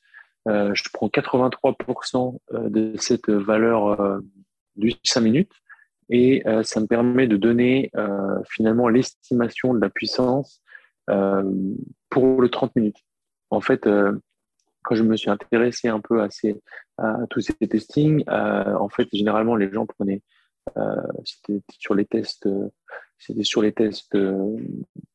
euh, 0.48 0.72
je 0.74 0.84
prends 0.94 1.10
83% 1.10 2.40
euh, 2.54 2.70
de 2.70 2.94
cette 2.98 3.30
valeur 3.30 4.22
du 4.76 4.94
5 5.04 5.22
minutes 5.22 5.54
et 6.10 6.44
ça 6.64 6.80
me 6.80 6.86
permet 6.86 7.28
de 7.28 7.36
donner 7.36 7.92
finalement 8.50 8.88
l'estimation 8.88 9.74
de 9.74 9.82
la 9.82 9.90
puissance 9.90 10.62
pour 11.08 12.42
le 12.42 12.48
30 12.48 12.76
minutes. 12.78 13.04
En 13.50 13.60
fait, 13.60 13.90
quand 14.88 14.96
je 14.96 15.04
me 15.04 15.18
suis 15.18 15.30
intéressé 15.30 15.90
un 15.90 16.00
peu 16.00 16.22
à, 16.22 16.30
ces, 16.30 16.56
tous 17.30 17.42
ces 17.42 17.54
testings, 17.68 18.24
en 18.30 18.88
fait, 18.88 19.08
généralement, 19.12 19.56
les 19.56 19.70
gens 19.72 19.86
prenaient, 19.86 20.22
c'était 21.26 21.62
sur 21.78 21.94
les 21.94 22.06
tests, 22.06 22.48
c'était 23.18 23.44
sur 23.44 23.62
les 23.62 23.74
tests 23.74 24.18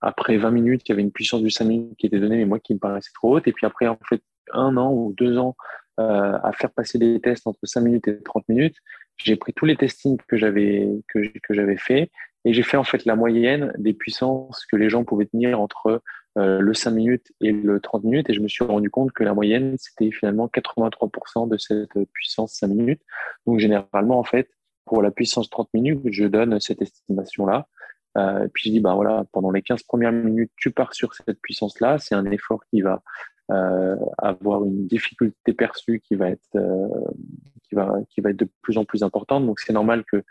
après 0.02 0.36
20 0.36 0.50
minutes, 0.50 0.82
il 0.84 0.90
y 0.90 0.92
avait 0.92 1.02
une 1.02 1.12
puissance 1.12 1.42
du 1.42 1.50
5 1.50 1.64
minutes 1.64 1.96
qui 1.96 2.06
était 2.06 2.20
donnée, 2.20 2.36
mais 2.36 2.44
moi 2.44 2.58
qui 2.58 2.74
me 2.74 2.78
paraissait 2.78 3.12
trop 3.14 3.36
haute. 3.36 3.48
Et 3.48 3.52
puis 3.52 3.66
après, 3.66 3.88
en 3.88 3.98
fait, 4.08 4.22
un 4.52 4.76
an 4.76 4.92
ou 4.92 5.14
deux 5.16 5.38
ans 5.38 5.56
euh, 6.00 6.38
à 6.42 6.52
faire 6.52 6.70
passer 6.70 6.98
des 6.98 7.20
tests 7.20 7.46
entre 7.46 7.60
5 7.64 7.80
minutes 7.82 8.08
et 8.08 8.22
30 8.22 8.48
minutes. 8.48 8.76
J'ai 9.18 9.36
pris 9.36 9.52
tous 9.52 9.66
les 9.66 9.76
testings 9.76 10.18
que 10.26 10.36
j'avais 10.36 10.88
que, 11.08 11.18
que 11.42 11.54
j'avais 11.54 11.76
fait 11.76 12.10
et 12.44 12.52
j'ai 12.52 12.62
fait 12.62 12.76
en 12.76 12.84
fait 12.84 13.04
la 13.04 13.14
moyenne 13.14 13.72
des 13.78 13.92
puissances 13.92 14.64
que 14.66 14.76
les 14.76 14.88
gens 14.88 15.04
pouvaient 15.04 15.26
tenir 15.26 15.60
entre 15.60 16.02
euh, 16.38 16.60
le 16.60 16.72
5 16.72 16.92
minutes 16.92 17.30
et 17.42 17.52
le 17.52 17.78
30 17.78 18.04
minutes 18.04 18.30
et 18.30 18.32
je 18.32 18.40
me 18.40 18.48
suis 18.48 18.64
rendu 18.64 18.88
compte 18.88 19.12
que 19.12 19.22
la 19.22 19.34
moyenne 19.34 19.76
c'était 19.78 20.10
finalement 20.10 20.46
83% 20.46 21.46
de 21.46 21.58
cette 21.58 21.92
puissance 22.14 22.54
5 22.54 22.68
minutes. 22.68 23.02
Donc 23.46 23.58
généralement 23.58 24.18
en 24.18 24.24
fait 24.24 24.48
pour 24.86 25.02
la 25.02 25.10
puissance 25.10 25.50
30 25.50 25.68
minutes, 25.74 26.00
je 26.10 26.24
donne 26.24 26.58
cette 26.58 26.80
estimation 26.80 27.44
là. 27.44 27.68
Euh, 28.16 28.48
puis 28.52 28.64
je 28.64 28.70
dis 28.70 28.80
bah 28.80 28.94
voilà 28.94 29.24
pendant 29.32 29.50
les 29.50 29.60
15 29.60 29.82
premières 29.82 30.12
minutes 30.12 30.50
tu 30.56 30.70
pars 30.70 30.94
sur 30.94 31.14
cette 31.14 31.38
puissance 31.42 31.80
là, 31.80 31.98
c'est 31.98 32.14
un 32.14 32.24
effort 32.30 32.64
qui 32.70 32.80
va 32.80 33.02
euh, 33.50 33.96
avoir 34.16 34.64
une 34.64 34.86
difficulté 34.86 35.52
perçue 35.52 36.00
qui 36.00 36.14
va 36.14 36.30
être 36.30 36.58
qui 37.68 37.74
va 37.74 37.94
qui 38.08 38.22
va 38.22 38.30
être 38.30 38.38
de 38.38 38.48
plus 38.62 38.78
en 38.78 38.86
plus 38.86 39.02
importante. 39.02 39.44
Donc 39.44 39.60
c'est 39.60 39.74
normal 39.74 40.02
que 40.04 40.24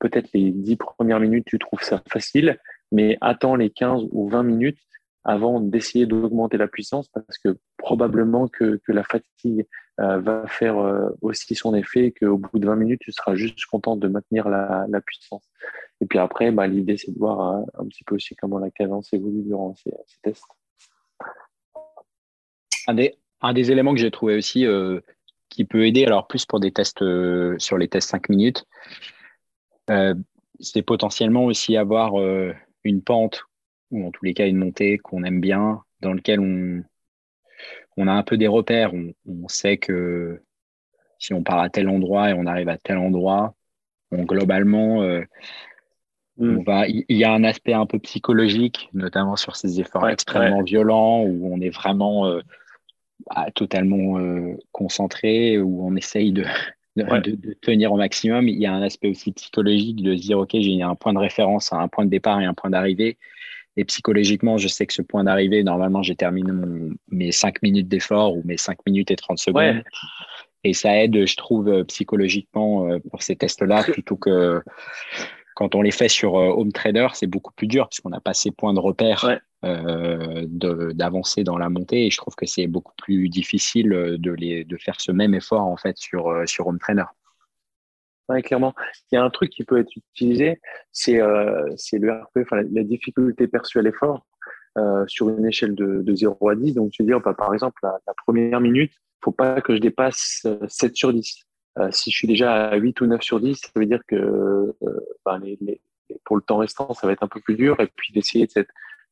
peut-être 0.00 0.28
les 0.34 0.50
10 0.50 0.76
premières 0.76 1.20
minutes 1.20 1.46
tu 1.46 1.58
trouves 1.58 1.82
ça 1.82 2.02
facile, 2.08 2.58
mais 2.92 3.16
attends 3.22 3.56
les 3.56 3.70
15 3.70 4.02
ou 4.10 4.28
20 4.28 4.42
minutes 4.42 4.78
avant 5.26 5.60
d'essayer 5.60 6.06
d'augmenter 6.06 6.56
la 6.56 6.68
puissance 6.68 7.08
parce 7.08 7.36
que 7.38 7.58
probablement 7.76 8.46
que, 8.46 8.80
que 8.86 8.92
la 8.92 9.02
fatigue 9.02 9.66
euh, 9.98 10.20
va 10.20 10.46
faire 10.46 10.78
euh, 10.78 11.10
aussi 11.20 11.56
son 11.56 11.74
effet 11.74 12.06
et 12.06 12.12
qu'au 12.12 12.38
bout 12.38 12.60
de 12.60 12.66
20 12.66 12.76
minutes, 12.76 13.00
tu 13.00 13.10
seras 13.10 13.34
juste 13.34 13.58
content 13.66 13.96
de 13.96 14.06
maintenir 14.06 14.48
la, 14.48 14.86
la 14.88 15.00
puissance. 15.00 15.42
Et 16.00 16.06
puis 16.06 16.20
après, 16.20 16.52
bah, 16.52 16.68
l'idée, 16.68 16.96
c'est 16.96 17.12
de 17.12 17.18
voir 17.18 17.40
euh, 17.40 17.64
un, 17.82 17.86
petit 17.88 18.04
peu 18.04 18.14
aussi 18.14 18.36
comment 18.36 18.60
la 18.60 18.70
cadence 18.70 19.12
évolue 19.12 19.42
durant 19.42 19.74
ces, 19.74 19.90
tests. 20.22 20.44
Un 22.86 22.94
des, 22.94 23.18
un 23.40 23.52
des 23.52 23.72
éléments 23.72 23.94
que 23.94 24.00
j'ai 24.00 24.12
trouvé 24.12 24.36
aussi 24.36 24.64
euh, 24.64 25.00
qui 25.48 25.64
peut 25.64 25.86
aider, 25.86 26.04
alors 26.04 26.28
plus 26.28 26.46
pour 26.46 26.60
des 26.60 26.70
tests 26.70 27.04
sur 27.58 27.78
les 27.78 27.88
tests 27.88 28.10
5 28.10 28.28
minutes, 28.28 28.64
c'est 30.60 30.82
potentiellement 30.82 31.46
aussi 31.46 31.76
avoir 31.76 32.14
une 32.84 33.02
pente 33.02 33.44
ou 33.90 34.06
en 34.06 34.10
tous 34.10 34.24
les 34.24 34.34
cas 34.34 34.46
une 34.46 34.56
montée 34.56 34.98
qu'on 34.98 35.24
aime 35.24 35.40
bien, 35.40 35.82
dans 36.00 36.12
lequel 36.12 36.40
on, 36.40 36.82
on 37.96 38.08
a 38.08 38.12
un 38.12 38.22
peu 38.22 38.36
des 38.36 38.48
repères. 38.48 38.92
On, 38.94 39.48
sait 39.48 39.76
que 39.76 40.42
si 41.18 41.32
on 41.32 41.42
part 41.42 41.60
à 41.60 41.70
tel 41.70 41.88
endroit 41.88 42.30
et 42.30 42.34
on 42.34 42.46
arrive 42.46 42.68
à 42.68 42.78
tel 42.78 42.98
endroit, 42.98 43.54
globalement, 44.12 45.02
euh, 45.02 45.22
mm. 46.38 46.62
il 46.88 47.16
y 47.16 47.24
a 47.24 47.32
un 47.32 47.44
aspect 47.44 47.72
un 47.72 47.86
peu 47.86 47.98
psychologique, 47.98 48.90
notamment 48.92 49.36
sur 49.36 49.56
ces 49.56 49.80
efforts 49.80 50.08
extrêmement 50.08 50.62
violents 50.62 51.22
où 51.22 51.52
on 51.52 51.60
est 51.60 51.70
vraiment 51.70 52.26
euh, 52.26 52.40
bah, 53.28 53.46
totalement 53.54 54.18
euh, 54.18 54.54
concentré, 54.72 55.58
où 55.58 55.86
on 55.86 55.96
essaye 55.96 56.32
de, 56.32 56.44
de, 56.96 57.54
tenir 57.62 57.92
au 57.92 57.96
maximum. 57.96 58.48
Il 58.48 58.58
y 58.58 58.66
a 58.66 58.72
un 58.72 58.82
aspect 58.82 59.08
aussi 59.08 59.32
psychologique 59.32 60.02
de 60.02 60.16
se 60.16 60.22
dire, 60.22 60.38
OK, 60.38 60.50
j'ai 60.52 60.82
un 60.82 60.94
point 60.94 61.14
de 61.14 61.18
référence, 61.18 61.72
un 61.72 61.88
point 61.88 62.04
de 62.04 62.10
départ 62.10 62.40
et 62.40 62.44
un 62.44 62.54
point 62.54 62.70
d'arrivée. 62.70 63.16
Et 63.76 63.84
psychologiquement, 63.84 64.56
je 64.56 64.68
sais 64.68 64.86
que 64.86 64.94
ce 64.94 65.02
point 65.02 65.24
d'arrivée, 65.24 65.62
normalement, 65.62 66.02
j'ai 66.02 66.16
terminé 66.16 66.50
mes 67.10 67.30
5 67.32 67.62
minutes 67.62 67.88
d'effort 67.88 68.34
ou 68.36 68.42
mes 68.44 68.56
5 68.56 68.78
minutes 68.86 69.10
et 69.10 69.16
30 69.16 69.38
secondes. 69.38 69.82
Et 70.64 70.72
ça 70.72 70.96
aide, 71.00 71.26
je 71.26 71.36
trouve, 71.36 71.68
euh, 71.68 71.84
psychologiquement 71.84 72.88
euh, 72.88 72.98
pour 73.10 73.22
ces 73.22 73.36
tests-là, 73.36 73.84
plutôt 73.84 74.16
que 74.16 74.60
quand 75.54 75.76
on 75.76 75.82
les 75.82 75.92
fait 75.92 76.08
sur 76.08 76.36
euh, 76.36 76.48
Home 76.48 76.72
Trader, 76.72 77.08
c'est 77.14 77.28
beaucoup 77.28 77.52
plus 77.52 77.68
dur 77.68 77.88
puisqu'on 77.88 78.10
n'a 78.10 78.20
pas 78.20 78.34
ces 78.34 78.50
points 78.50 78.74
de 78.74 78.80
repère 78.80 79.38
d'avancer 79.62 81.44
dans 81.44 81.58
la 81.58 81.68
montée. 81.68 82.06
Et 82.06 82.10
je 82.10 82.16
trouve 82.16 82.34
que 82.34 82.46
c'est 82.46 82.66
beaucoup 82.66 82.94
plus 82.96 83.28
difficile 83.28 84.16
de, 84.18 84.30
les, 84.32 84.64
de 84.64 84.76
faire 84.76 85.00
ce 85.00 85.12
même 85.12 85.34
effort 85.34 85.62
en 85.62 85.76
fait 85.76 85.96
sur, 85.98 86.42
sur 86.46 86.66
Home 86.66 86.78
Trainer. 86.78 87.04
Clairement. 88.42 88.74
Il 89.10 89.14
y 89.14 89.18
a 89.18 89.22
un 89.22 89.30
truc 89.30 89.50
qui 89.50 89.64
peut 89.64 89.78
être 89.78 89.94
utilisé, 89.96 90.60
c'est 90.90 91.20
euh, 91.20 91.68
le 91.92 92.20
enfin, 92.40 92.62
la, 92.72 92.82
difficulté 92.82 93.46
perçue 93.46 93.78
à 93.78 93.82
l'effort 93.82 94.26
euh, 94.78 95.04
sur 95.06 95.30
une 95.30 95.46
échelle 95.46 95.74
de, 95.74 96.02
de 96.02 96.14
0 96.14 96.48
à 96.48 96.54
10. 96.54 96.74
Donc, 96.74 96.90
tu 96.90 97.02
dis, 97.04 97.12
bah, 97.24 97.34
par 97.34 97.54
exemple, 97.54 97.80
la, 97.82 97.98
première 98.26 98.60
minute, 98.60 98.92
faut 99.22 99.32
pas 99.32 99.60
que 99.60 99.74
je 99.74 99.80
dépasse 99.80 100.46
7 100.68 100.90
euh, 100.90 100.94
sur 100.94 101.14
10. 101.14 101.44
Euh, 101.78 101.88
si 101.92 102.10
je 102.10 102.16
suis 102.16 102.28
déjà 102.28 102.68
à 102.68 102.76
8 102.76 103.00
ou 103.00 103.06
9 103.06 103.22
sur 103.22 103.40
10, 103.40 103.58
ça 103.58 103.70
veut 103.76 103.86
dire 103.86 104.00
que 104.06 104.74
ben, 105.24 105.40
pour 106.24 106.36
le 106.36 106.42
temps 106.42 106.58
restant, 106.58 106.92
ça 106.94 107.06
va 107.06 107.12
être 107.12 107.22
un 107.22 107.28
peu 107.28 107.40
plus 107.40 107.54
dur. 107.54 107.78
Et 107.80 107.86
puis 107.86 108.12
d'essayer 108.12 108.46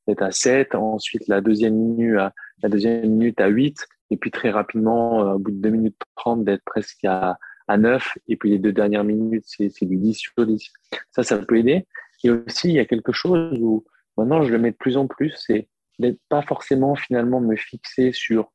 d'être 0.06 0.22
à 0.22 0.32
7, 0.32 0.74
ensuite 0.74 1.28
la 1.28 1.40
deuxième 1.40 1.74
minute 1.74 2.18
à, 2.18 2.34
la 2.62 2.68
deuxième 2.68 3.08
minute 3.08 3.40
à 3.40 3.46
8, 3.46 3.86
et 4.10 4.16
puis 4.16 4.30
très 4.30 4.50
rapidement, 4.50 5.20
au 5.34 5.38
bout 5.38 5.50
de 5.50 5.60
2 5.62 5.70
minutes 5.70 5.96
30, 6.16 6.44
d'être 6.44 6.64
presque 6.64 7.04
à 7.04 7.38
à 7.68 7.78
9, 7.78 8.18
et 8.28 8.36
puis 8.36 8.50
les 8.50 8.58
deux 8.58 8.72
dernières 8.72 9.04
minutes, 9.04 9.44
c'est 9.46 9.84
du 9.84 9.96
10 9.96 10.14
sur 10.14 10.46
10. 10.46 10.72
Ça, 11.12 11.22
ça 11.22 11.38
peut 11.38 11.58
aider. 11.58 11.86
Et 12.22 12.30
aussi, 12.30 12.68
il 12.68 12.74
y 12.74 12.78
a 12.78 12.84
quelque 12.84 13.12
chose 13.12 13.58
où 13.60 13.84
maintenant, 14.16 14.42
je 14.42 14.52
le 14.52 14.58
mets 14.58 14.70
de 14.70 14.76
plus 14.76 14.96
en 14.96 15.06
plus, 15.06 15.34
c'est 15.36 15.68
d'être 15.98 16.18
pas 16.28 16.42
forcément 16.42 16.94
finalement 16.94 17.40
me 17.40 17.56
fixer 17.56 18.12
sur 18.12 18.52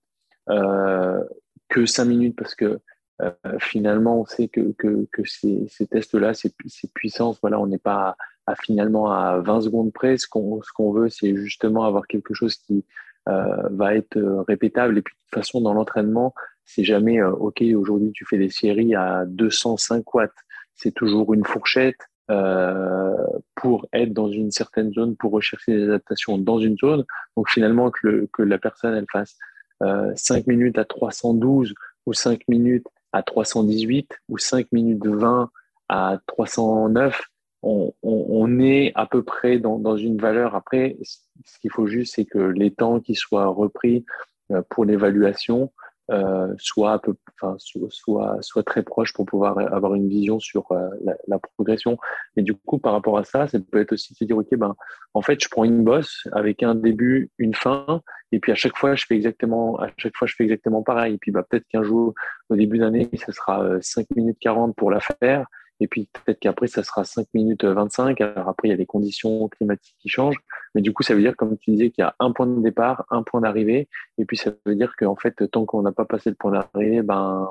euh, 0.50 1.24
que 1.70 1.86
5 1.86 2.06
minutes, 2.06 2.36
parce 2.36 2.56
que 2.56 2.80
euh, 3.22 3.32
finalement, 3.60 4.22
on 4.22 4.26
sait 4.26 4.48
que, 4.48 4.72
que, 4.78 5.08
que 5.12 5.24
ces, 5.26 5.68
tests-là, 5.90 6.34
ces, 6.34 6.52
ces, 6.68 6.88
puissances, 6.88 7.40
voilà, 7.42 7.60
on 7.60 7.68
n'est 7.68 7.78
pas 7.78 8.16
à, 8.48 8.56
finalement 8.56 9.12
à 9.12 9.40
20 9.40 9.62
secondes 9.62 9.94
près. 9.94 10.18
Ce 10.18 10.28
qu'on 10.28 10.62
ce 10.62 10.72
qu'on 10.74 10.92
veut, 10.92 11.10
c'est 11.10 11.36
justement 11.36 11.84
avoir 11.84 12.08
quelque 12.08 12.34
chose 12.34 12.56
qui 12.56 12.86
euh, 13.28 13.70
va 13.72 13.96
être 13.96 14.18
répétable. 14.48 14.98
Et 14.98 15.02
puis, 15.02 15.14
de 15.14 15.20
toute 15.26 15.36
façon, 15.36 15.62
dans 15.62 15.74
l'entraînement, 15.74 16.34
c'est 16.70 16.84
jamais 16.84 17.20
euh, 17.20 17.32
OK, 17.32 17.64
aujourd'hui 17.76 18.12
tu 18.14 18.26
fais 18.26 18.38
des 18.38 18.52
séries 18.52 18.94
à 18.94 19.26
205 19.26 20.14
watts. 20.14 20.32
C'est 20.76 20.94
toujours 20.94 21.34
une 21.34 21.44
fourchette 21.44 21.98
euh, 22.30 23.26
pour 23.56 23.88
être 23.92 24.14
dans 24.14 24.30
une 24.30 24.52
certaine 24.52 24.94
zone, 24.94 25.16
pour 25.16 25.32
rechercher 25.32 25.76
des 25.76 25.84
adaptations 25.86 26.38
dans 26.38 26.60
une 26.60 26.78
zone. 26.78 27.06
Donc 27.36 27.50
finalement, 27.50 27.90
que, 27.90 28.28
la 28.38 28.60
personne 28.60 28.94
elle 28.94 29.08
fasse 29.12 29.36
euh, 29.82 30.12
5 30.16 30.46
minutes 30.46 30.78
à 30.78 30.86
312 30.86 31.74
ou 32.06 32.14
5 32.14 32.42
minutes 32.48 32.86
à 33.14 33.24
318 33.24 34.20
ou 34.30 34.38
5 34.38 34.68
minutes 34.72 35.08
20 35.08 35.50
à 35.90 36.20
309, 36.28 37.20
on, 37.64 37.94
on, 38.04 38.60
est 38.60 38.92
à 38.94 39.08
peu 39.08 39.24
près 39.24 39.58
dans, 39.58 39.80
dans 39.80 39.98
une 39.98 40.18
valeur. 40.18 40.54
Après, 40.54 40.98
ce 41.04 41.60
qu'il 41.60 41.72
faut 41.72 41.88
juste, 41.88 42.14
c'est 42.16 42.26
que 42.26 42.38
les 42.38 42.70
temps 42.70 43.00
qui 43.00 43.16
soient 43.16 43.48
repris 43.48 44.06
euh, 44.52 44.62
pour 44.70 44.86
l'évaluation 44.86 45.72
euh, 46.12 46.54
soit, 46.58 47.02
enfin, 47.42 47.56
soit, 47.60 48.38
soit, 48.42 48.64
très 48.64 48.84
proche 48.84 49.14
pour 49.14 49.26
pouvoir 49.26 49.58
avoir 49.74 49.94
une 49.96 50.08
vision 50.08 50.40
sur 50.40 50.72
euh, 50.72 50.88
la, 51.28 51.40
progression. 51.40 51.98
Et 52.36 52.42
du 52.42 52.56
coup, 52.56 52.80
par 52.80 52.94
rapport 52.94 53.18
à 53.18 53.24
ça, 53.24 53.48
ça 53.48 53.60
peut 53.72 53.80
être 53.80 53.94
aussi 53.94 54.14
de 54.14 54.18
se 54.18 54.26
dire, 54.26 54.38
OK, 54.38 54.48
ben, 54.56 54.76
en 55.14 55.22
fait, 55.22 55.42
je 55.42 55.48
prends 55.50 55.64
une 55.64 55.84
bosse 55.84 56.28
avec 56.32 56.64
un 56.64 56.76
début, 56.76 57.30
une 57.38 57.54
fin, 57.54 58.02
et 58.32 58.40
puis 58.40 58.52
à 58.52 58.56
chaque 58.56 58.78
fois, 58.78 58.96
je 58.96 59.06
fais 59.06 59.16
exactement, 59.16 59.80
à 59.80 59.90
chaque 59.98 60.16
fois, 60.16 60.28
je 60.28 60.36
fais 60.36 60.44
exactement 60.44 60.84
pareil. 60.84 61.16
Et 61.16 61.18
puis, 61.18 61.32
bah, 61.32 61.44
peut-être 61.48 61.68
qu'un 61.68 61.84
jour, 61.84 62.14
au 62.50 62.56
début 62.56 62.80
d'année, 62.80 63.10
ça 63.14 63.32
sera 63.32 63.82
5 63.82 64.02
euh, 64.02 64.06
minutes 64.16 64.38
40 64.40 64.76
pour 64.76 64.92
la 64.92 65.00
faire. 65.00 65.46
Et 65.80 65.88
puis 65.88 66.10
peut-être 66.12 66.40
qu'après, 66.40 66.68
ça 66.68 66.84
sera 66.84 67.04
5 67.04 67.28
minutes 67.34 67.64
25. 67.64 68.20
Alors 68.22 68.50
après, 68.50 68.68
il 68.68 68.72
y 68.72 68.74
a 68.74 68.78
les 68.78 68.86
conditions 68.86 69.48
climatiques 69.48 69.96
qui 70.00 70.10
changent. 70.10 70.40
Mais 70.76 70.82
du 70.82 70.94
coup, 70.94 71.04
ça 71.04 71.16
veut 71.16 71.22
dire, 71.22 71.36
comme 71.36 71.58
tu 71.58 71.72
disais, 71.72 71.90
qu'il 71.90 72.02
y 72.04 72.06
a 72.06 72.16
un 72.20 72.32
point 72.32 72.48
de 72.48 72.62
départ, 72.62 73.06
un 73.10 73.24
point 73.24 73.42
d'arrivée. 73.42 73.88
Et 74.18 74.26
puis 74.26 74.38
ça 74.38 74.52
veut 74.66 74.76
dire 74.76 74.96
qu'en 74.98 75.16
fait, 75.16 75.50
tant 75.52 75.66
qu'on 75.66 75.82
n'a 75.82 75.92
pas 75.92 76.06
passé 76.06 76.30
le 76.30 76.36
point 76.36 76.52
d'arrivée, 76.52 77.02
ben, 77.02 77.48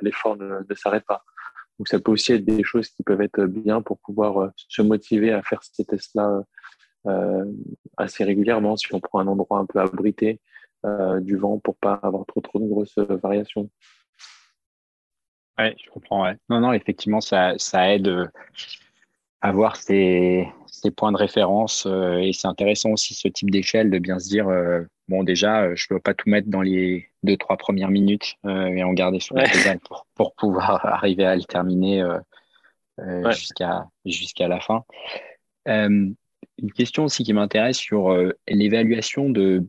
l'effort 0.00 0.36
ne, 0.36 0.62
s'arrête 0.74 1.04
pas. 1.04 1.24
Donc 1.78 1.88
ça 1.88 1.98
peut 1.98 2.12
aussi 2.12 2.32
être 2.32 2.44
des 2.44 2.62
choses 2.62 2.88
qui 2.88 3.02
peuvent 3.02 3.20
être 3.20 3.44
bien 3.46 3.82
pour 3.82 3.98
pouvoir 3.98 4.38
euh, 4.38 4.48
se 4.56 4.82
motiver 4.82 5.32
à 5.32 5.42
faire 5.42 5.60
ces 5.62 5.84
tests-là 5.84 6.42
euh, 7.06 7.44
assez 7.96 8.24
régulièrement 8.24 8.76
si 8.76 8.94
on 8.94 9.00
prend 9.00 9.18
un 9.18 9.26
endroit 9.26 9.58
un 9.58 9.66
peu 9.66 9.80
abrité 9.80 10.40
euh, 10.86 11.20
du 11.20 11.36
vent 11.36 11.58
pour 11.58 11.76
pas 11.76 11.94
avoir 11.94 12.24
trop 12.26 12.40
trop 12.40 12.60
de 12.60 12.66
grosses 12.66 12.96
variations. 12.98 13.70
Oui, 15.58 15.66
je 15.82 15.90
comprends. 15.90 16.24
Ouais. 16.24 16.36
Non, 16.48 16.60
non, 16.60 16.72
effectivement, 16.72 17.20
ça, 17.20 17.54
ça 17.58 17.92
aide 17.92 18.08
euh, 18.08 18.26
à 19.40 19.52
voir 19.52 19.76
ces, 19.76 20.48
ces 20.66 20.90
points 20.90 21.12
de 21.12 21.16
référence. 21.16 21.86
Euh, 21.86 22.18
et 22.18 22.32
c'est 22.32 22.48
intéressant 22.48 22.90
aussi 22.90 23.14
ce 23.14 23.28
type 23.28 23.50
d'échelle 23.50 23.90
de 23.90 23.98
bien 23.98 24.18
se 24.18 24.28
dire 24.28 24.48
euh, 24.48 24.82
bon, 25.08 25.22
déjà, 25.22 25.74
je 25.74 25.86
ne 25.90 25.96
peux 25.96 26.00
pas 26.00 26.14
tout 26.14 26.28
mettre 26.28 26.48
dans 26.48 26.62
les 26.62 27.08
deux, 27.22 27.36
trois 27.36 27.56
premières 27.56 27.90
minutes 27.90 28.34
et 28.44 28.82
en 28.82 28.92
garder 28.92 29.20
sur 29.20 29.36
la 29.36 29.44
pour, 29.84 30.06
pour 30.14 30.34
pouvoir 30.34 30.84
arriver 30.86 31.24
à 31.24 31.36
le 31.36 31.44
terminer 31.44 32.04
jusqu'à 33.30 33.86
jusqu'à 34.04 34.48
la 34.48 34.60
fin. 34.60 34.84
une 35.66 36.16
question 36.74 37.04
aussi 37.04 37.22
qui 37.22 37.32
m'intéresse 37.32 37.78
sur 37.78 38.14
l'évaluation 38.48 39.30
de 39.30 39.66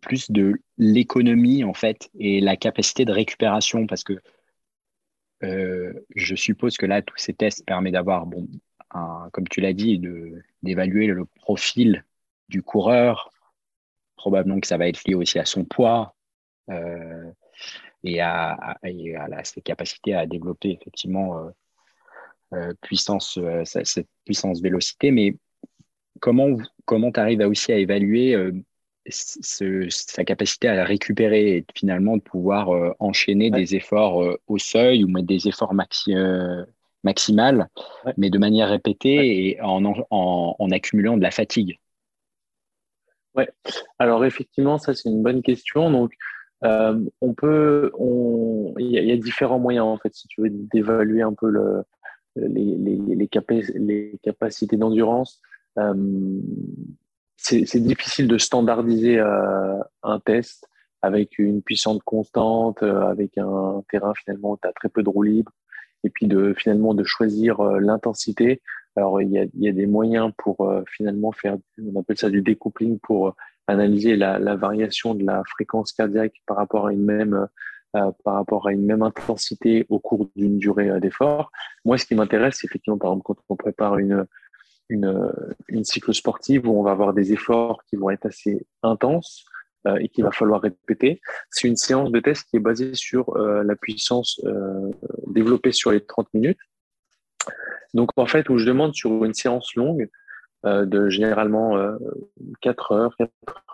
plus 0.00 0.30
de 0.30 0.54
l'économie 0.78 1.64
en 1.64 1.74
fait 1.74 2.10
et 2.18 2.40
la 2.40 2.56
capacité 2.56 3.04
de 3.04 3.12
récupération 3.12 3.86
parce 3.86 4.02
que 4.02 4.14
euh, 5.42 5.92
je 6.14 6.34
suppose 6.34 6.76
que 6.76 6.86
là, 6.86 7.02
tous 7.02 7.16
ces 7.16 7.32
tests 7.32 7.64
permettent 7.64 7.94
d'avoir, 7.94 8.26
bon, 8.26 8.46
comme 9.32 9.48
tu 9.48 9.60
l'as 9.60 9.72
dit, 9.72 10.00
d'évaluer 10.62 11.06
le 11.06 11.24
profil 11.24 12.04
du 12.48 12.62
coureur. 12.62 13.30
Probablement 14.16 14.60
que 14.60 14.66
ça 14.66 14.76
va 14.76 14.88
être 14.88 15.02
lié 15.06 15.14
aussi 15.14 15.38
à 15.38 15.44
son 15.44 15.64
poids 15.64 16.14
euh, 16.68 17.30
et, 18.04 18.20
à, 18.20 18.78
ses 19.44 19.62
capacités 19.62 20.14
à 20.14 20.26
développer 20.26 20.72
effectivement 20.72 21.50
euh, 22.52 22.74
puissance, 22.82 23.38
cette 23.64 24.08
puissance 24.24 24.60
vélocité. 24.60 25.10
Mais 25.10 25.36
comment, 26.20 26.56
comment 26.84 27.12
tu 27.12 27.20
arrives 27.20 27.40
aussi 27.40 27.72
à 27.72 27.78
évaluer 27.78 28.36
sa 29.08 30.24
capacité 30.24 30.68
à 30.68 30.84
récupérer 30.84 31.56
et 31.56 31.66
finalement 31.74 32.16
de 32.16 32.22
pouvoir 32.22 32.70
euh, 32.70 32.92
enchaîner 32.98 33.50
des 33.50 33.74
efforts 33.74 34.22
euh, 34.22 34.38
au 34.46 34.58
seuil 34.58 35.04
ou 35.04 35.08
mettre 35.08 35.26
des 35.26 35.48
efforts 35.48 35.74
maxi, 35.74 36.14
euh, 36.14 36.64
maximales, 37.02 37.68
mais 38.16 38.30
de 38.30 38.38
manière 38.38 38.68
répétée 38.68 39.48
et 39.48 39.60
en, 39.62 39.84
en, 39.84 40.56
en, 40.58 40.70
accumulant 40.70 41.16
de 41.16 41.22
la 41.22 41.30
fatigue. 41.30 41.78
Ouais. 43.34 43.48
Alors 43.98 44.24
effectivement, 44.24 44.78
ça 44.78 44.94
c'est 44.94 45.08
une 45.08 45.22
bonne 45.22 45.42
question. 45.42 45.90
Donc 45.90 46.12
on 46.62 47.34
peut, 47.34 47.90
il 48.78 48.90
y, 48.90 49.12
a 49.12 49.16
différents 49.16 49.58
moyens 49.58 49.86
en 49.86 49.96
fait, 49.96 50.14
si 50.14 50.28
tu 50.28 50.42
veux 50.42 50.50
d'évaluer 50.50 51.22
un 51.22 51.32
peu 51.32 51.48
le, 51.48 51.84
les, 52.36 52.76
les, 52.76 52.96
les, 52.96 53.14
les 53.16 54.18
capacités 54.22 54.76
d'endurance 54.76 55.40
c'est 57.42 57.82
difficile 57.82 58.28
de 58.28 58.38
standardiser 58.38 59.18
euh, 59.18 59.78
un 60.02 60.20
test 60.20 60.68
avec 61.02 61.38
une 61.38 61.62
puissance 61.62 62.00
constante, 62.04 62.82
euh, 62.82 63.02
avec 63.02 63.38
un 63.38 63.82
terrain 63.90 64.12
finalement 64.14 64.52
où 64.52 64.58
tu 64.60 64.68
as 64.68 64.72
très 64.72 64.90
peu 64.90 65.02
de 65.02 65.08
roues 65.08 65.22
libres, 65.22 65.52
et 66.04 66.10
puis 66.10 66.26
de 66.26 66.54
finalement 66.56 66.92
de 66.94 67.04
choisir 67.04 67.60
euh, 67.60 67.78
l'intensité. 67.80 68.60
Alors 68.96 69.22
il 69.22 69.30
y 69.30 69.68
a, 69.68 69.72
des 69.72 69.86
moyens 69.86 70.32
pour 70.36 70.68
finalement 70.88 71.30
faire, 71.30 71.56
on 71.80 72.00
appelle 72.00 72.18
ça 72.18 72.28
du 72.28 72.42
découpling 72.42 72.98
pour 72.98 73.36
analyser 73.68 74.16
la, 74.16 74.40
la, 74.40 74.56
variation 74.56 75.14
de 75.14 75.24
la 75.24 75.44
fréquence 75.46 75.92
cardiaque 75.92 76.34
par 76.44 76.56
rapport 76.56 76.88
à 76.88 76.92
une 76.92 77.04
même 77.04 77.46
par 77.92 78.34
rapport 78.34 78.66
à 78.66 78.72
une 78.72 78.84
même 78.84 79.02
intensité 79.02 79.86
au 79.88 80.00
cours 80.00 80.28
d'une 80.34 80.58
durée 80.58 81.00
d'effort. 81.00 81.52
Moi, 81.84 81.98
ce 81.98 82.06
qui 82.06 82.16
m'intéresse, 82.16 82.58
c'est 82.60 82.66
effectivement, 82.66 82.98
par 82.98 83.10
exemple, 83.10 83.24
quand 83.24 83.36
on 83.48 83.56
prépare 83.56 83.98
une, 83.98 84.26
une, 84.90 85.32
une 85.68 85.84
sportive 85.84 86.68
où 86.68 86.78
on 86.78 86.82
va 86.82 86.90
avoir 86.90 87.14
des 87.14 87.32
efforts 87.32 87.82
qui 87.88 87.96
vont 87.96 88.10
être 88.10 88.26
assez 88.26 88.66
intenses, 88.82 89.46
et 89.98 90.10
qu'il 90.10 90.24
va 90.24 90.30
falloir 90.30 90.60
répéter. 90.60 91.22
C'est 91.48 91.66
une 91.66 91.76
séance 91.76 92.12
de 92.12 92.20
test 92.20 92.46
qui 92.50 92.56
est 92.56 92.60
basée 92.60 92.94
sur 92.94 93.38
la 93.38 93.74
puissance 93.76 94.38
développée 95.26 95.72
sur 95.72 95.90
les 95.90 96.04
30 96.04 96.28
minutes. 96.34 96.58
Donc, 97.94 98.10
en 98.16 98.26
fait, 98.26 98.50
où 98.50 98.58
je 98.58 98.66
demande 98.66 98.94
sur 98.94 99.24
une 99.24 99.32
séance 99.32 99.74
longue, 99.76 100.10
de 100.64 101.08
généralement 101.08 101.78
4 102.60 102.92
heures, 102.92 103.16
4 103.16 103.30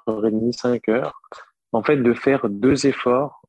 heures 0.08 0.26
et 0.26 0.30
demie, 0.30 0.52
5 0.52 0.88
heures, 0.88 1.20
en 1.72 1.82
fait, 1.82 1.96
de 1.96 2.14
faire 2.14 2.48
deux 2.48 2.86
efforts 2.86 3.42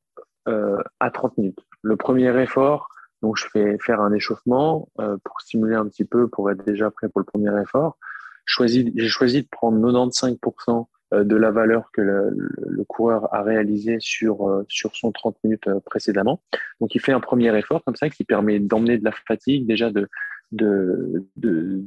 à 0.47 1.11
30 1.11 1.37
minutes. 1.37 1.59
Le 1.83 1.95
premier 1.95 2.35
effort, 2.41 2.89
donc 3.21 3.37
je 3.37 3.45
fais 3.51 3.77
faire 3.79 4.01
un 4.01 4.13
échauffement 4.13 4.89
pour 5.23 5.41
stimuler 5.41 5.75
un 5.75 5.87
petit 5.87 6.05
peu, 6.05 6.27
pour 6.27 6.51
être 6.51 6.63
déjà 6.65 6.91
prêt 6.91 7.09
pour 7.09 7.19
le 7.19 7.25
premier 7.25 7.49
effort. 7.61 7.97
J'ai 8.45 9.07
choisi 9.07 9.41
de 9.41 9.47
prendre 9.49 9.79
95% 9.79 10.87
de 11.11 11.35
la 11.35 11.51
valeur 11.51 11.89
que 11.91 12.01
le, 12.01 12.83
coureur 12.87 13.33
a 13.33 13.41
réalisé 13.41 13.97
sur, 13.99 14.63
sur 14.69 14.95
son 14.95 15.11
30 15.11 15.37
minutes 15.43 15.69
précédemment. 15.85 16.41
Donc, 16.79 16.95
il 16.95 17.01
fait 17.01 17.11
un 17.11 17.19
premier 17.19 17.55
effort 17.57 17.83
comme 17.83 17.95
ça 17.95 18.09
qui 18.09 18.23
permet 18.23 18.59
d'emmener 18.59 18.97
de 18.97 19.03
la 19.03 19.11
fatigue, 19.11 19.67
déjà 19.67 19.89
de, 19.89 20.07
de, 20.51 21.25
de, 21.35 21.77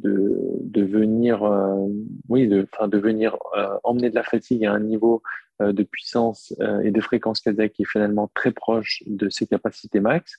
de, 0.61 0.83
venir, 0.83 1.45
euh, 1.45 1.87
oui, 2.29 2.47
de, 2.47 2.67
de 2.87 2.99
venir 2.99 3.37
euh, 3.57 3.77
emmener 3.85 4.11
de 4.11 4.15
la 4.15 4.23
fatigue 4.23 4.65
à 4.67 4.73
un 4.73 4.81
niveau 4.81 5.23
euh, 5.63 5.73
de 5.73 5.83
puissance 5.83 6.55
et 6.85 6.91
de 6.91 7.01
fréquence 7.01 7.41
cardiaque 7.41 7.73
qui 7.73 7.83
est 7.83 7.91
finalement 7.91 8.31
très 8.35 8.53
proche 8.53 9.03
de 9.07 9.29
ses 9.31 9.47
capacités 9.47 10.01
max. 10.01 10.39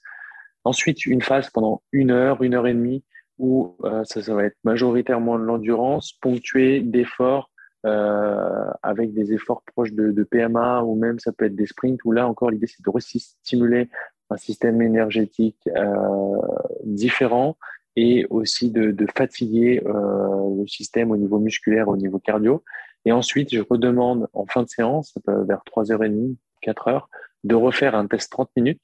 Ensuite, 0.64 1.06
une 1.06 1.22
phase 1.22 1.50
pendant 1.50 1.82
une 1.92 2.12
heure, 2.12 2.44
une 2.44 2.54
heure 2.54 2.68
et 2.68 2.74
demie, 2.74 3.04
où 3.38 3.76
ça, 4.04 4.22
ça 4.22 4.36
va 4.36 4.46
être 4.46 4.58
majoritairement 4.64 5.40
de 5.40 5.44
l'endurance, 5.44 6.14
ponctuée 6.22 6.82
d'efforts 6.82 7.50
avec 7.84 9.14
des 9.14 9.34
efforts 9.34 9.64
proches 9.64 9.94
de, 9.94 10.12
de, 10.12 10.24
PMA 10.24 10.84
ou 10.84 10.96
même 10.96 11.18
ça 11.18 11.32
peut 11.32 11.46
être 11.46 11.56
des 11.56 11.66
sprints 11.66 12.00
où 12.06 12.12
là 12.12 12.28
encore 12.28 12.52
l'idée 12.52 12.68
c'est 12.68 12.86
de 12.86 12.92
stimuler 13.00 13.90
un 14.32 14.38
système 14.38 14.82
énergétique 14.82 15.58
euh, 15.76 16.42
différent 16.84 17.58
et 17.96 18.26
aussi 18.30 18.72
de, 18.72 18.92
de 18.92 19.06
fatiguer 19.16 19.84
euh, 19.86 20.58
le 20.58 20.66
système 20.68 21.12
au 21.12 21.18
niveau 21.18 21.40
musculaire, 21.40 21.90
au 21.90 21.98
niveau 21.98 22.20
cardio. 22.20 22.64
Et 23.04 23.12
ensuite, 23.12 23.54
je 23.54 23.60
redemande 23.60 24.30
en 24.34 24.46
fin 24.46 24.64
de 24.64 24.70
séance, 24.70 25.14
vers 25.28 25.62
3h30, 25.70 26.36
4h, 26.64 27.02
de 27.44 27.56
refaire 27.56 27.96
un 27.96 28.08
test 28.08 28.32
30 28.32 28.50
minutes 28.56 28.82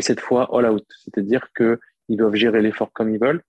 et 0.00 0.02
cette 0.02 0.20
fois 0.20 0.48
all 0.56 0.66
out. 0.66 0.86
C'est-à-dire 1.04 1.48
qu'ils 1.54 2.16
doivent 2.16 2.34
gérer 2.34 2.62
l'effort 2.62 2.90
comme 2.94 3.14
ils 3.14 3.20
veulent 3.20 3.42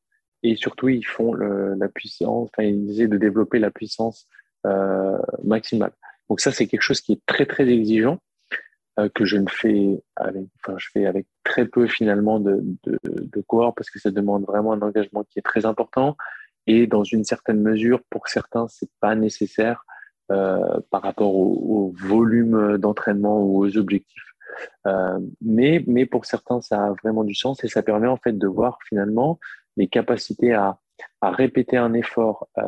et 0.43 0.57
surtout, 0.57 0.89
ils 0.89 1.05
font 1.05 1.33
la 1.33 1.87
puissance, 1.87 2.49
enfin, 2.51 2.63
ils 2.63 2.91
essaient 2.91 3.07
de 3.07 3.17
développer 3.17 3.57
la 3.57 3.71
puissance 3.71 4.27
euh, 4.67 5.17
maximale. 5.45 5.93
Donc 6.29 6.41
ça, 6.41 6.51
c'est 6.51 6.67
quelque 6.67 6.81
chose 6.81 6.99
qui 6.99 7.13
est 7.13 7.21
très, 7.25 7.45
très 7.45 7.69
exigeant 7.69 8.19
euh, 8.99 9.07
que 9.15 9.23
je 9.23 9.37
ne 9.37 9.47
fais 9.47 10.03
avec, 10.17 10.45
enfin, 10.59 10.75
je 10.77 10.89
fais 10.91 11.05
avec 11.05 11.25
très 11.45 11.65
peu 11.65 11.87
finalement 11.87 12.39
de, 12.39 12.61
de, 12.83 13.41
cohorts 13.47 13.73
parce 13.75 13.89
que 13.89 13.99
ça 13.99 14.11
demande 14.11 14.43
vraiment 14.45 14.73
un 14.73 14.81
engagement 14.81 15.23
qui 15.23 15.39
est 15.39 15.43
très 15.43 15.65
important 15.65 16.17
et 16.67 16.85
dans 16.85 17.05
une 17.05 17.23
certaine 17.23 17.61
mesure, 17.61 18.01
pour 18.09 18.27
certains, 18.27 18.67
c'est 18.67 18.89
pas 18.99 19.15
nécessaire 19.15 19.85
euh, 20.31 20.79
par 20.89 21.01
rapport 21.01 21.33
au 21.33 21.93
volume 21.97 22.77
d'entraînement 22.77 23.41
ou 23.41 23.63
aux 23.63 23.77
objectifs. 23.77 24.30
Euh, 24.87 25.19
mais, 25.41 25.83
mais 25.87 26.05
pour 26.05 26.25
certains, 26.25 26.61
ça 26.61 26.85
a 26.85 26.93
vraiment 27.03 27.23
du 27.23 27.35
sens 27.35 27.63
et 27.63 27.67
ça 27.67 27.83
permet 27.83 28.07
en 28.07 28.17
fait 28.17 28.37
de 28.37 28.47
voir 28.47 28.79
finalement 28.87 29.39
les 29.77 29.87
capacités 29.87 30.53
à, 30.53 30.79
à 31.21 31.31
répéter 31.31 31.77
un 31.77 31.93
effort 31.93 32.47
euh, 32.57 32.63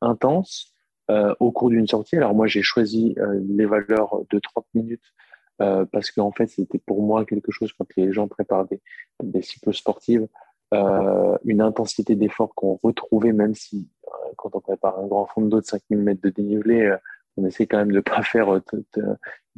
intense 0.00 0.74
euh, 1.10 1.34
au 1.40 1.52
cours 1.52 1.70
d'une 1.70 1.86
sortie. 1.86 2.16
Alors 2.16 2.34
moi, 2.34 2.46
j'ai 2.46 2.62
choisi 2.62 3.14
les 3.48 3.66
valeurs 3.66 4.20
de 4.30 4.38
30 4.38 4.66
minutes 4.74 5.14
parce 5.58 6.10
qu'en 6.10 6.32
fait, 6.32 6.48
c'était 6.48 6.78
pour 6.78 7.02
moi 7.02 7.24
quelque 7.24 7.50
chose 7.50 7.72
quand 7.72 7.86
les 7.96 8.12
gens 8.12 8.28
préparent 8.28 8.66
des, 8.66 8.80
des 9.22 9.40
cycles 9.40 9.72
sportives, 9.72 10.28
une 10.72 11.62
intensité 11.62 12.14
d'effort 12.14 12.54
qu'on 12.54 12.78
retrouvait, 12.82 13.32
même 13.32 13.54
si 13.54 13.88
quand 14.36 14.54
on 14.54 14.60
prépare 14.60 14.98
un 14.98 15.06
grand 15.06 15.24
fond 15.24 15.40
de 15.40 15.48
dos 15.48 15.60
de 15.60 15.64
5000 15.64 15.98
mètres 15.98 16.20
de 16.20 16.28
dénivelé, 16.28 16.94
on 17.36 17.44
essaie 17.46 17.66
quand 17.66 17.78
même 17.78 17.92
de 17.92 18.00
pas 18.00 18.22
faire 18.22 18.52
de, 18.52 18.84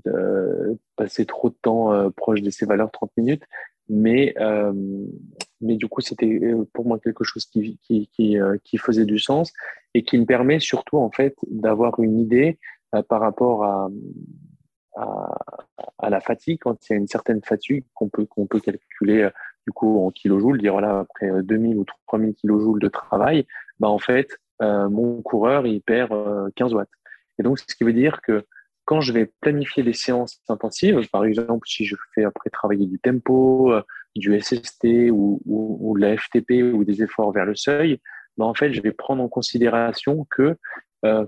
de, 0.04 0.78
passer 0.96 1.26
trop 1.26 1.50
de 1.50 1.56
temps 1.60 2.10
proche 2.12 2.42
de 2.42 2.50
ces 2.50 2.66
valeurs 2.66 2.90
30 2.90 3.10
minutes. 3.16 3.44
Mais, 3.88 4.34
mais 5.60 5.76
du 5.76 5.86
coup, 5.88 6.00
c'était 6.00 6.40
pour 6.72 6.86
moi 6.86 6.98
quelque 6.98 7.24
chose 7.24 7.46
qui, 7.46 7.78
qui, 7.82 8.10
qui, 8.12 8.78
faisait 8.78 9.06
du 9.06 9.18
sens 9.18 9.52
et 9.94 10.04
qui 10.04 10.18
me 10.18 10.26
permet 10.26 10.60
surtout 10.60 10.98
en 10.98 11.10
fait 11.10 11.36
d'avoir 11.50 11.98
une 12.00 12.18
idée 12.18 12.58
par 13.08 13.20
rapport 13.20 13.64
à, 13.64 13.88
à, 15.98 16.10
la 16.10 16.20
fatigue, 16.20 16.58
quand 16.60 16.88
il 16.88 16.92
y 16.92 16.96
a 16.96 16.98
une 16.98 17.06
certaine 17.06 17.42
fatigue 17.42 17.84
qu'on 17.94 18.08
peut, 18.08 18.26
qu'on 18.26 18.46
peut 18.46 18.60
calculer 18.60 19.22
euh, 19.22 19.30
du 19.66 19.72
coup 19.72 20.04
en 20.04 20.10
kilojoules, 20.10 20.60
dire 20.60 20.72
voilà, 20.72 21.00
après 21.00 21.30
2000 21.42 21.76
euh, 21.76 21.80
ou 21.80 21.84
3000 22.06 22.34
kilojoules 22.34 22.80
de 22.80 22.88
travail, 22.88 23.46
bah, 23.80 23.88
en 23.88 23.98
fait, 23.98 24.28
euh, 24.62 24.88
mon 24.88 25.22
coureur, 25.22 25.66
il 25.66 25.80
perd 25.80 26.12
15 26.54 26.74
watts. 26.74 26.88
Et 27.38 27.42
donc, 27.42 27.58
ce 27.58 27.74
qui 27.74 27.84
veut 27.84 27.92
dire 27.92 28.20
que 28.22 28.44
quand 28.84 29.00
je 29.00 29.12
vais 29.12 29.30
planifier 29.40 29.82
des 29.82 29.92
séances 29.92 30.40
intensives, 30.48 31.08
par 31.10 31.24
exemple, 31.24 31.66
si 31.68 31.84
je 31.84 31.94
fais 32.14 32.24
après 32.24 32.50
travailler 32.50 32.86
du 32.86 32.98
tempo, 32.98 33.72
du 34.16 34.40
SST 34.40 35.10
ou, 35.12 35.94
de 35.96 36.00
la 36.00 36.16
FTP 36.16 36.74
ou 36.74 36.84
des 36.84 37.02
efforts 37.02 37.32
vers 37.32 37.44
le 37.44 37.54
seuil, 37.54 38.00
bah, 38.38 38.46
en 38.46 38.54
fait, 38.54 38.72
je 38.72 38.80
vais 38.80 38.92
prendre 38.92 39.22
en 39.22 39.28
considération 39.28 40.26
que 40.30 40.56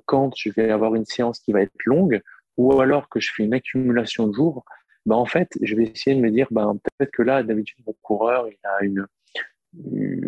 quand 0.07 0.33
je 0.37 0.51
vais 0.51 0.71
avoir 0.71 0.95
une 0.95 1.05
séance 1.05 1.39
qui 1.39 1.53
va 1.53 1.61
être 1.61 1.73
longue, 1.85 2.23
ou 2.57 2.81
alors 2.81 3.09
que 3.09 3.21
je 3.21 3.31
fais 3.35 3.45
une 3.45 3.55
accumulation 3.55 4.27
de 4.27 4.35
jours, 4.35 4.65
bah 5.07 5.17
en 5.17 5.27
fait, 5.27 5.49
je 5.63 5.75
vais 5.77 5.85
essayer 5.85 6.17
de 6.17 6.21
me 6.21 6.31
dire, 6.31 6.47
bah, 6.51 6.71
peut-être 6.83 7.11
que 7.11 7.23
là, 7.23 7.43
d'habitude, 7.43 7.79
mon 7.87 7.95
coureur, 8.03 8.49
il 8.49 8.59
a 8.65 8.85
une, 8.85 9.07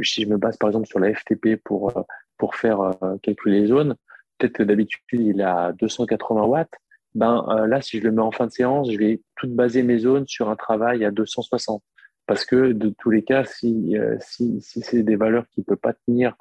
si 0.03 0.23
je 0.23 0.29
me 0.29 0.37
base 0.37 0.57
par 0.57 0.71
exemple 0.71 0.87
sur 0.87 0.99
la 0.99 1.15
FTP 1.15 1.57
pour, 1.63 1.97
euh, 1.97 2.03
pour 2.39 2.55
faire 2.55 2.81
euh, 2.81 3.17
calculer 3.23 3.61
les 3.61 3.67
zones, 3.67 3.97
peut-être 4.43 4.55
que 4.55 4.63
d'habitude, 4.63 5.01
il 5.13 5.41
a 5.43 5.73
280 5.73 6.45
watts. 6.45 6.73
Ben, 7.15 7.45
euh, 7.49 7.67
là, 7.67 7.81
si 7.81 7.99
je 7.99 8.05
le 8.05 8.13
mets 8.13 8.23
en 8.23 8.33
fin 8.33 8.47
de 8.47 8.53
séance, 8.53 8.91
je 8.91 8.99
vais 8.99 9.21
tout 9.37 9.49
baser 9.49 9.83
mes 9.83 9.99
zones 9.99 10.27
sur 10.27 10.49
un 10.49 10.57
travail 10.57 11.05
à 11.05 11.11
260. 11.11 11.83
Parce 12.27 12.45
que 12.45 12.73
de 12.73 12.95
tous 12.99 13.11
les 13.11 13.23
cas, 13.23 13.45
si, 13.45 13.97
si, 14.21 14.61
si 14.61 14.81
c'est 14.81 15.03
des 15.03 15.17
valeurs 15.17 15.45
qui 15.51 15.61
ne 15.61 15.65
peuvent 15.65 15.77
pas 15.77 15.93
tenir 16.07 16.37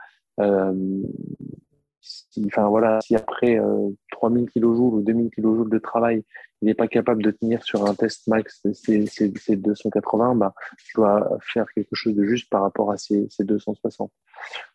si, 2.29 2.43
enfin 2.45 2.67
voilà, 2.67 2.99
si 3.01 3.15
après 3.15 3.59
euh, 3.59 3.89
3000 4.11 4.49
kJ 4.49 4.63
ou 4.63 5.01
2000 5.01 5.29
kJ 5.29 5.69
de 5.69 5.77
travail, 5.77 6.23
il 6.61 6.65
n'est 6.65 6.73
pas 6.73 6.87
capable 6.87 7.23
de 7.23 7.31
tenir 7.31 7.63
sur 7.63 7.85
un 7.85 7.95
test 7.95 8.27
max 8.27 8.61
ces, 8.73 9.57
280, 9.57 10.35
bah, 10.35 10.53
je 10.77 10.93
dois 10.95 11.37
faire 11.41 11.65
quelque 11.73 11.95
chose 11.95 12.15
de 12.15 12.23
juste 12.25 12.49
par 12.49 12.61
rapport 12.61 12.91
à 12.91 12.97
ces, 12.97 13.27
260. 13.39 14.11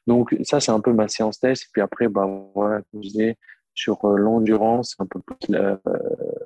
Donc 0.07 0.37
ça, 0.43 0.61
c'est 0.61 0.73
un 0.73 0.81
peu 0.81 0.93
ma 0.93 1.09
séance 1.09 1.39
test. 1.39 1.65
Et 1.65 1.69
puis 1.73 1.83
après, 1.83 2.09
bah, 2.09 2.29
voilà, 2.55 2.83
comme 2.91 3.03
je 3.03 3.09
disais, 3.09 3.37
sur 3.75 4.05
euh, 4.07 4.17
l'endurance, 4.17 4.97
un 4.99 5.07
peu 5.07 5.21
plus 5.21 5.55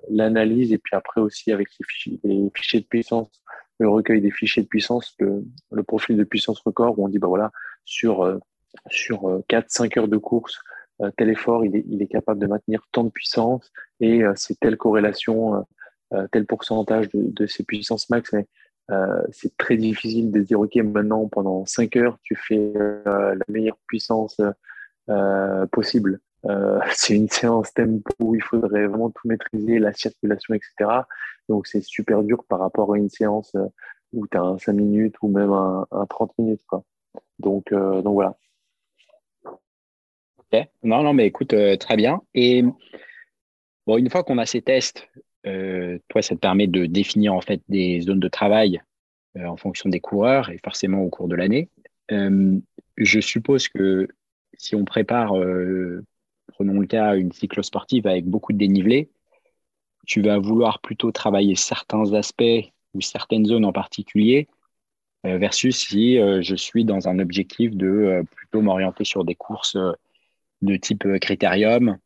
l'analyse, 0.08 0.72
et 0.72 0.78
puis 0.78 0.96
après 0.96 1.20
aussi 1.20 1.52
avec 1.52 1.68
les 1.78 2.50
fichiers, 2.52 2.80
de 2.80 2.86
puissance, 2.86 3.30
le 3.78 3.88
recueil 3.88 4.20
des 4.20 4.30
fichiers 4.30 4.62
de 4.62 4.68
puissance, 4.68 5.14
le, 5.20 5.44
le 5.72 5.82
profil 5.82 6.16
de 6.16 6.24
puissance 6.24 6.60
record, 6.60 6.98
où 6.98 7.04
on 7.04 7.08
dit, 7.08 7.18
bah 7.18 7.28
voilà, 7.28 7.50
sur 7.84 8.22
euh, 8.22 8.38
sur 8.88 9.42
4-5 9.48 9.98
euh, 9.98 10.00
heures 10.00 10.08
de 10.08 10.16
course, 10.16 10.56
euh, 10.56 10.60
tel 11.16 11.30
effort, 11.30 11.64
il 11.64 12.02
est, 12.02 12.06
capable 12.06 12.40
de 12.40 12.46
maintenir 12.46 12.86
tant 12.92 13.04
de 13.04 13.10
puissance 13.10 13.72
et 14.00 14.22
euh, 14.22 14.32
c'est 14.36 14.58
telle 14.60 14.76
corrélation, 14.76 15.66
tel 16.32 16.44
pourcentage 16.44 17.08
de, 17.10 17.30
de 17.30 17.46
ces 17.46 17.62
puissances 17.62 18.10
max. 18.10 18.32
Mais 18.32 18.46
c'est 19.30 19.56
très 19.56 19.76
difficile 19.76 20.32
de 20.32 20.40
dire, 20.40 20.58
OK, 20.60 20.74
maintenant, 20.76 21.28
pendant 21.28 21.64
5 21.64 21.96
heures, 21.96 22.18
tu 22.22 22.34
fais 22.34 22.72
la 23.04 23.44
meilleure 23.48 23.78
puissance 23.86 24.40
possible. 25.70 26.20
c'est 26.92 27.14
une 27.14 27.28
séance 27.28 27.72
tempo 27.72 28.12
où 28.18 28.34
il 28.34 28.42
faudrait 28.42 28.86
vraiment 28.86 29.10
tout 29.10 29.28
maîtriser, 29.28 29.78
la 29.78 29.92
circulation, 29.92 30.54
etc. 30.54 31.02
Donc, 31.48 31.68
c'est 31.68 31.82
super 31.82 32.24
dur 32.24 32.44
par 32.48 32.58
rapport 32.58 32.92
à 32.92 32.98
une 32.98 33.10
séance 33.10 33.54
où 34.12 34.26
tu 34.26 34.36
as 34.36 34.42
un 34.42 34.58
5 34.58 34.72
minutes 34.72 35.14
ou 35.22 35.28
même 35.28 35.52
un, 35.52 35.86
un 35.92 36.06
30 36.06 36.36
minutes. 36.38 36.62
Donc, 37.38 37.72
donc 37.72 38.14
voilà. 38.14 38.36
Non, 40.82 41.02
non, 41.02 41.12
mais 41.12 41.26
écoute, 41.26 41.52
euh, 41.52 41.76
très 41.76 41.96
bien. 41.96 42.22
Et 42.34 42.62
bon, 43.86 43.98
une 43.98 44.10
fois 44.10 44.24
qu'on 44.24 44.38
a 44.38 44.46
ces 44.46 44.62
tests, 44.62 45.08
euh, 45.46 45.98
toi, 46.08 46.22
ça 46.22 46.34
te 46.34 46.40
permet 46.40 46.66
de 46.66 46.86
définir 46.86 47.34
en 47.34 47.40
fait 47.40 47.62
des 47.68 48.00
zones 48.00 48.20
de 48.20 48.28
travail 48.28 48.80
euh, 49.36 49.44
en 49.46 49.56
fonction 49.56 49.88
des 49.88 50.00
coureurs 50.00 50.50
et 50.50 50.58
forcément 50.64 51.02
au 51.02 51.10
cours 51.10 51.28
de 51.28 51.36
l'année. 51.36 51.68
je 52.96 53.20
suppose 53.20 53.68
que 53.68 54.08
si 54.54 54.74
on 54.74 54.84
prépare, 54.84 55.32
prenons 56.48 56.80
le 56.80 56.86
cas, 56.86 57.16
une 57.16 57.32
cyclosportive 57.32 58.06
avec 58.06 58.26
beaucoup 58.26 58.52
de 58.52 58.58
dénivelé, 58.58 59.08
tu 60.06 60.20
vas 60.20 60.38
vouloir 60.38 60.80
plutôt 60.80 61.12
travailler 61.12 61.54
certains 61.54 62.12
aspects 62.14 62.72
ou 62.94 63.00
certaines 63.00 63.46
zones 63.46 63.64
en 63.64 63.72
particulier 63.72 64.48
versus 65.24 65.76
si 65.78 66.16
je 66.16 66.54
suis 66.56 66.84
dans 66.84 67.08
un 67.08 67.20
objectif 67.20 67.74
de 67.76 68.22
plutôt 68.34 68.60
m'orienter 68.60 69.04
sur 69.04 69.24
des 69.24 69.36
courses 69.36 69.78
de 70.62 70.76
type 70.76 71.06
euh, 71.06 71.18
critérium, 71.18 71.98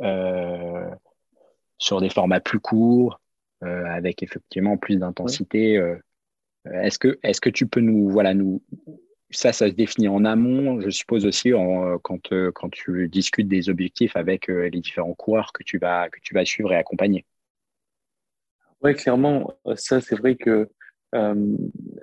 euh, 0.00 0.90
sur 1.78 2.00
des 2.00 2.10
formats 2.10 2.40
plus 2.40 2.60
courts, 2.60 3.20
avec 3.60 4.22
effectivement 4.22 4.76
plus 4.76 4.98
d'intensité. 4.98 5.82
est-ce 6.72 6.98
que, 6.98 7.18
est-ce 7.24 7.40
que 7.40 7.50
tu 7.50 7.66
peux 7.66 7.80
nous, 7.80 8.08
voilà, 8.08 8.32
nous, 8.32 8.62
ça, 9.30 9.52
ça 9.52 9.68
se 9.68 9.74
définit 9.74 10.06
en 10.06 10.24
amont, 10.24 10.80
je 10.80 10.90
suppose 10.90 11.26
aussi 11.26 11.52
en, 11.54 11.98
quand, 11.98 12.28
quand 12.54 12.68
tu 12.70 13.08
discutes 13.08 13.48
des 13.48 13.68
objectifs 13.68 14.14
avec 14.16 14.46
les 14.46 14.70
différents 14.70 15.14
coureurs 15.14 15.52
que 15.52 15.64
tu 15.64 15.78
vas, 15.78 16.08
que 16.08 16.20
tu 16.20 16.34
vas 16.34 16.44
suivre 16.44 16.72
et 16.72 16.76
accompagner? 16.76 17.24
Oui, 18.82 18.94
clairement, 18.94 19.52
ça 19.74 20.00
c'est 20.00 20.16
vrai 20.16 20.36
que 20.36 20.68
euh, 21.14 21.56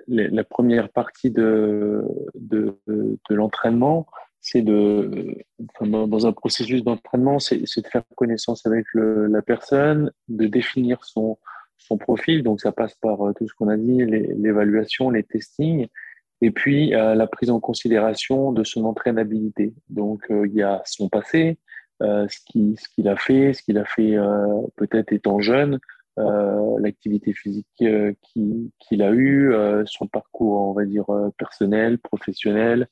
la 0.08 0.44
première 0.44 0.88
partie 0.88 1.30
de, 1.30 2.02
de, 2.34 2.76
de 2.86 3.34
l'entraînement, 3.34 4.06
c'est 4.48 4.62
de, 4.62 5.38
dans 5.80 6.26
un 6.26 6.32
processus 6.32 6.84
d'entraînement, 6.84 7.40
c'est 7.40 7.58
de 7.58 7.86
faire 7.88 8.04
connaissance 8.14 8.64
avec 8.64 8.86
la 8.94 9.42
personne, 9.42 10.12
de 10.28 10.46
définir 10.46 11.04
son, 11.04 11.36
son 11.78 11.98
profil. 11.98 12.44
Donc, 12.44 12.60
ça 12.60 12.70
passe 12.70 12.94
par 12.94 13.26
euh, 13.26 13.32
tout 13.32 13.48
ce 13.48 13.54
qu'on 13.54 13.68
a 13.68 13.76
dit, 13.76 14.04
l'évaluation, 14.04 15.10
les, 15.10 15.24
testings, 15.24 15.88
et 16.42 16.52
puis 16.52 16.94
euh, 16.94 17.16
la 17.16 17.26
prise 17.26 17.50
en 17.50 17.58
considération 17.58 18.52
de 18.52 18.62
son 18.62 18.84
entraînabilité. 18.84 19.74
Donc, 19.88 20.22
euh, 20.30 20.46
il 20.46 20.54
y 20.54 20.62
a 20.62 20.80
son 20.84 21.08
passé, 21.08 21.58
ce 22.00 22.38
qu'il 22.46 22.78
ce 22.78 22.88
qu'il 22.90 23.08
a 23.08 23.16
fait, 23.16 23.52
ce 23.52 23.62
qu'il 23.62 23.78
a 23.78 23.84
fait 23.84 24.16
peut-être 24.76 25.12
étant 25.12 25.40
jeune, 25.40 25.80
l'activité 26.18 27.32
physique 27.32 27.66
qu'il 27.74 29.02
a 29.02 29.12
eue, 29.12 29.54
son 29.86 30.06
parcours, 30.06 30.60
on 30.68 30.72
va 30.72 30.84
dire, 30.84 31.06
personnel, 31.38 31.98
professionnel, 31.98 32.86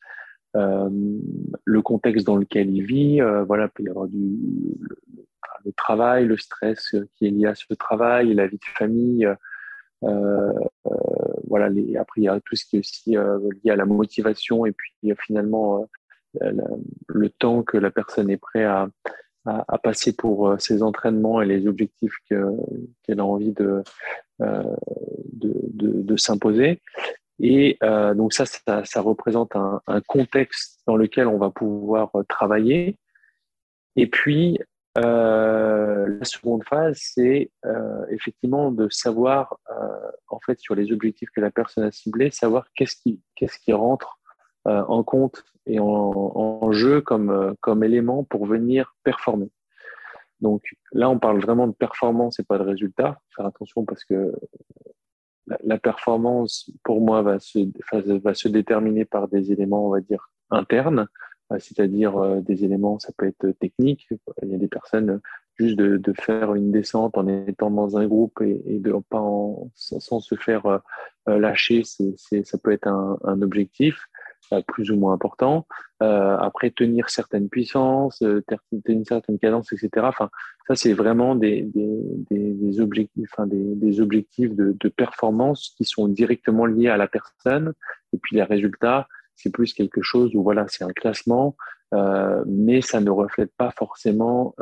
le 0.55 1.83
contexte 1.83 2.27
dans 2.27 2.37
lequel 2.37 2.71
il 2.71 2.85
vit. 2.85 3.21
voilà, 3.47 3.65
il 3.65 3.71
peut 3.71 3.83
y 3.83 3.89
avoir 3.89 4.07
du, 4.07 4.39
le, 5.65 5.73
travail, 5.73 6.27
le 6.27 6.37
stress 6.37 6.95
qui 7.17 7.27
est 7.27 7.31
lié 7.31 7.47
à 7.47 7.55
ce 7.55 7.73
travail, 7.75 8.35
la 8.35 8.47
vie 8.47 8.59
de 8.59 8.65
famille. 8.79 9.29
voilà, 10.03 11.69
les, 11.69 11.97
après, 11.97 12.21
il 12.21 12.25
y 12.25 12.29
a 12.29 12.41
tout 12.41 12.57
ce 12.57 12.65
qui 12.65 12.77
est 12.77 12.81
aussi 12.81 13.17
lié 13.65 13.71
à 13.71 13.77
la 13.77 13.85
motivation 13.85 14.65
et 14.67 14.73
puis 14.73 14.93
finalement 15.19 15.89
le 16.41 17.29
temps 17.31 17.63
que 17.63 17.77
la 17.77 17.91
personne 17.91 18.31
est 18.31 18.37
prête 18.37 18.67
à, 18.67 18.89
passer 19.83 20.15
pour 20.15 20.49
euh, 20.49 20.59
ses 20.59 20.83
entraînements 20.83 21.43
et 21.43 21.47
les 21.47 21.67
objectifs 21.67 22.15
qu'elle 22.29 23.21
a 23.21 23.25
envie 23.25 23.53
euh, 23.61 23.83
de, 24.41 26.17
s'imposer. 26.17 26.81
Et 27.41 27.79
euh, 27.83 28.15
donc 28.15 28.33
ça, 28.33 28.45
ça, 28.47 29.01
représente 29.01 29.57
un, 29.57 29.81
contexte 30.07 30.81
dans 30.87 30.97
lequel 30.97 31.27
on 31.27 31.39
va 31.39 31.51
pouvoir 31.51 32.11
travailler. 32.29 32.97
Et 33.97 34.07
puis, 34.07 34.59
euh, 34.99 36.19
la 36.19 36.25
seconde 36.25 36.65
phase, 36.65 36.99
c'est 37.01 37.51
euh, 37.65 38.07
effectivement 38.11 38.71
de 38.71 38.89
savoir, 38.89 39.59
euh, 39.71 40.11
en 40.29 40.39
fait, 40.41 40.59
sur 40.61 40.75
les 40.75 40.93
objectifs 40.93 41.31
que 41.35 41.41
la 41.41 41.51
personne 41.51 41.85
a 41.85 41.91
ciblés, 41.91 42.31
savoir 42.31 42.67
qu'est-ce 42.75 42.97
qui, 42.97 43.21
qu'est-ce 43.35 43.59
qui 43.59 43.73
rentre 43.73 44.19
euh, 44.67 44.83
en 44.89 45.03
compte 45.03 45.45
et 45.67 45.81
en, 45.81 45.87
en, 45.87 46.73
jeu 46.73 47.01
comme, 47.01 47.31
euh, 47.31 47.53
comme 47.61 47.83
élément 47.83 48.25
pour 48.25 48.47
venir 48.47 48.95
performer. 49.03 49.51
Donc 50.41 50.63
là, 50.93 51.11
on 51.11 51.19
parle 51.19 51.41
vraiment 51.41 51.67
de 51.67 51.73
performance 51.73 52.39
et 52.39 52.45
pas 52.45 52.59
de 52.59 52.65
résultat. 52.65 53.21
Faire 53.37 53.47
attention 53.47 53.85
parce 53.85 54.05
que 54.05 54.33
la, 55.47 55.79
performance, 55.79 56.71
pour 56.83 57.01
moi, 57.01 57.23
va 57.23 57.39
se, 57.39 57.59
va 58.23 58.35
se 58.35 58.49
déterminer 58.49 59.05
par 59.05 59.29
des 59.29 59.53
éléments, 59.53 59.87
on 59.87 59.91
va 59.91 60.01
dire, 60.01 60.31
internes, 60.51 61.07
euh, 61.53 61.59
c'est-à-dire 61.59 62.43
des 62.43 62.65
éléments, 62.65 62.99
ça 62.99 63.13
peut 63.17 63.27
être 63.27 63.51
technique. 63.59 64.09
Il 64.43 64.51
y 64.51 64.55
a 64.55 64.59
des 64.59 64.69
personnes 64.69 65.21
juste 65.57 65.77
de, 65.77 65.97
de 65.99 66.13
faire 66.13 66.55
une 66.55 66.73
descente 66.73 67.17
en 67.17 67.29
étant 67.29 67.71
dans 67.71 67.97
un 67.97 68.07
groupe 68.07 68.41
et, 68.41 68.79
de 68.81 68.93
pas 69.09 69.23
sans, 69.75 70.21
se 70.21 70.35
faire 70.35 70.81
lâcher, 71.27 71.83
c'est, 71.85 72.45
ça 72.45 72.59
peut 72.59 72.73
être 72.73 72.89
un 72.89 73.43
objectif. 73.43 74.09
Euh, 74.53 74.63
plus 74.67 74.91
ou 74.91 74.97
moins 74.97 75.15
important. 75.15 75.67
Euh, 76.03 76.37
après, 76.39 76.71
tenir 76.71 77.09
certaines 77.09 77.49
puissances, 77.49 78.21
euh, 78.23 78.45
tenir 78.85 79.07
certaines 79.07 79.39
cadences, 79.39 79.73
etc. 79.73 80.07
Enfin, 80.09 80.29
ça, 80.67 80.75
c'est 80.75 80.93
vraiment 80.93 81.35
des, 81.35 81.63
des, 81.75 82.81
objectifs, 82.81 83.31
des, 83.47 84.01
objectifs 84.01 84.55
de, 84.55 84.89
performance 84.89 85.75
qui 85.77 85.85
sont 85.85 86.09
directement 86.09 86.67
liés 86.67 86.89
à 86.89 86.97
la 86.97 87.09
personne. 87.09 87.73
Et 88.13 88.19
puis, 88.19 88.37
les 88.37 88.43
résultats, 88.43 89.09
c'est 89.35 89.51
plus 89.51 89.73
quelque 89.73 90.03
chose 90.03 90.35
où, 90.35 90.43
voilà, 90.43 90.67
c'est 90.69 90.85
un 90.85 90.93
classement, 90.93 91.57
mais 92.47 92.81
ça 92.81 93.01
ne 93.01 93.11
reflète 93.11 93.53
pas 93.57 93.71
forcément 93.71 94.55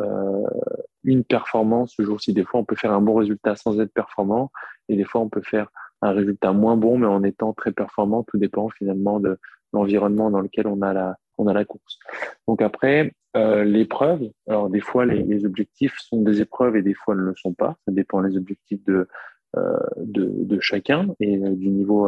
une 1.02 1.24
performance 1.24 1.94
ce 1.96 2.02
jour-ci. 2.02 2.34
Des 2.34 2.44
fois, 2.44 2.60
on 2.60 2.64
peut 2.64 2.76
faire 2.76 2.92
un 2.92 3.00
bon 3.00 3.14
résultat 3.14 3.56
sans 3.56 3.80
être 3.80 3.92
performant, 3.92 4.52
et 4.88 4.96
des 4.96 5.04
fois, 5.04 5.22
on 5.22 5.28
peut 5.28 5.42
faire 5.42 5.68
un 6.02 6.12
résultat 6.12 6.52
moins 6.52 6.76
bon, 6.76 6.98
mais 6.98 7.06
en 7.06 7.22
étant 7.22 7.52
très 7.52 7.72
performant. 7.72 8.24
Tout 8.24 8.36
dépend 8.36 8.68
finalement 8.68 9.20
de, 9.20 9.38
l'environnement 9.72 10.30
dans 10.30 10.40
lequel 10.40 10.66
on 10.66 10.82
a 10.82 10.92
la, 10.92 11.16
on 11.38 11.46
a 11.46 11.52
la 11.52 11.64
course. 11.64 11.98
Donc 12.46 12.62
après, 12.62 13.12
euh, 13.36 13.64
l'épreuve, 13.64 14.30
alors 14.46 14.68
des 14.68 14.80
fois 14.80 15.06
les, 15.06 15.22
les, 15.22 15.46
objectifs 15.46 15.96
sont 15.98 16.20
des 16.20 16.42
épreuves 16.42 16.76
et 16.76 16.82
des 16.82 16.94
fois 16.94 17.14
ne 17.14 17.22
le 17.22 17.34
sont 17.34 17.54
pas. 17.54 17.76
Ça 17.86 17.92
dépend 17.92 18.22
des 18.22 18.36
objectifs 18.36 18.84
de, 18.84 19.08
euh, 19.56 19.78
de, 19.96 20.60
chacun 20.60 21.14
et 21.18 21.38
euh, 21.38 21.54
du 21.54 21.68
niveau, 21.68 22.06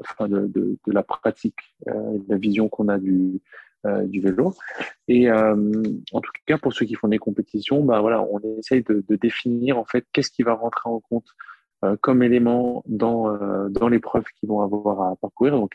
enfin 0.00 0.28
de, 0.28 0.46
de, 0.46 0.78
la 0.86 1.02
pratique 1.02 1.76
et 1.86 1.90
de 1.90 2.24
la 2.28 2.36
vision 2.36 2.68
qu'on 2.68 2.88
a 2.88 2.98
du, 2.98 3.40
du 4.04 4.20
vélo. 4.20 4.54
Et 5.06 5.30
en 5.30 6.20
tout 6.20 6.32
cas, 6.46 6.56
pour 6.56 6.72
ceux 6.72 6.86
qui 6.86 6.94
font 6.94 7.08
des 7.08 7.18
compétitions, 7.18 7.84
bah 7.84 8.00
voilà, 8.00 8.22
on 8.22 8.40
essaye 8.58 8.82
de, 8.82 9.04
de 9.06 9.16
définir 9.16 9.78
en 9.78 9.84
fait 9.84 10.06
qu'est-ce 10.12 10.30
qui 10.30 10.42
va 10.42 10.54
rentrer 10.54 10.88
en 10.88 11.00
compte 11.00 11.28
comme 12.00 12.22
élément 12.22 12.84
dans, 12.86 13.36
dans 13.68 13.88
l'épreuve 13.88 14.24
qu'ils 14.38 14.48
vont 14.48 14.62
avoir 14.62 15.02
à 15.02 15.16
parcourir. 15.16 15.54
Donc, 15.54 15.72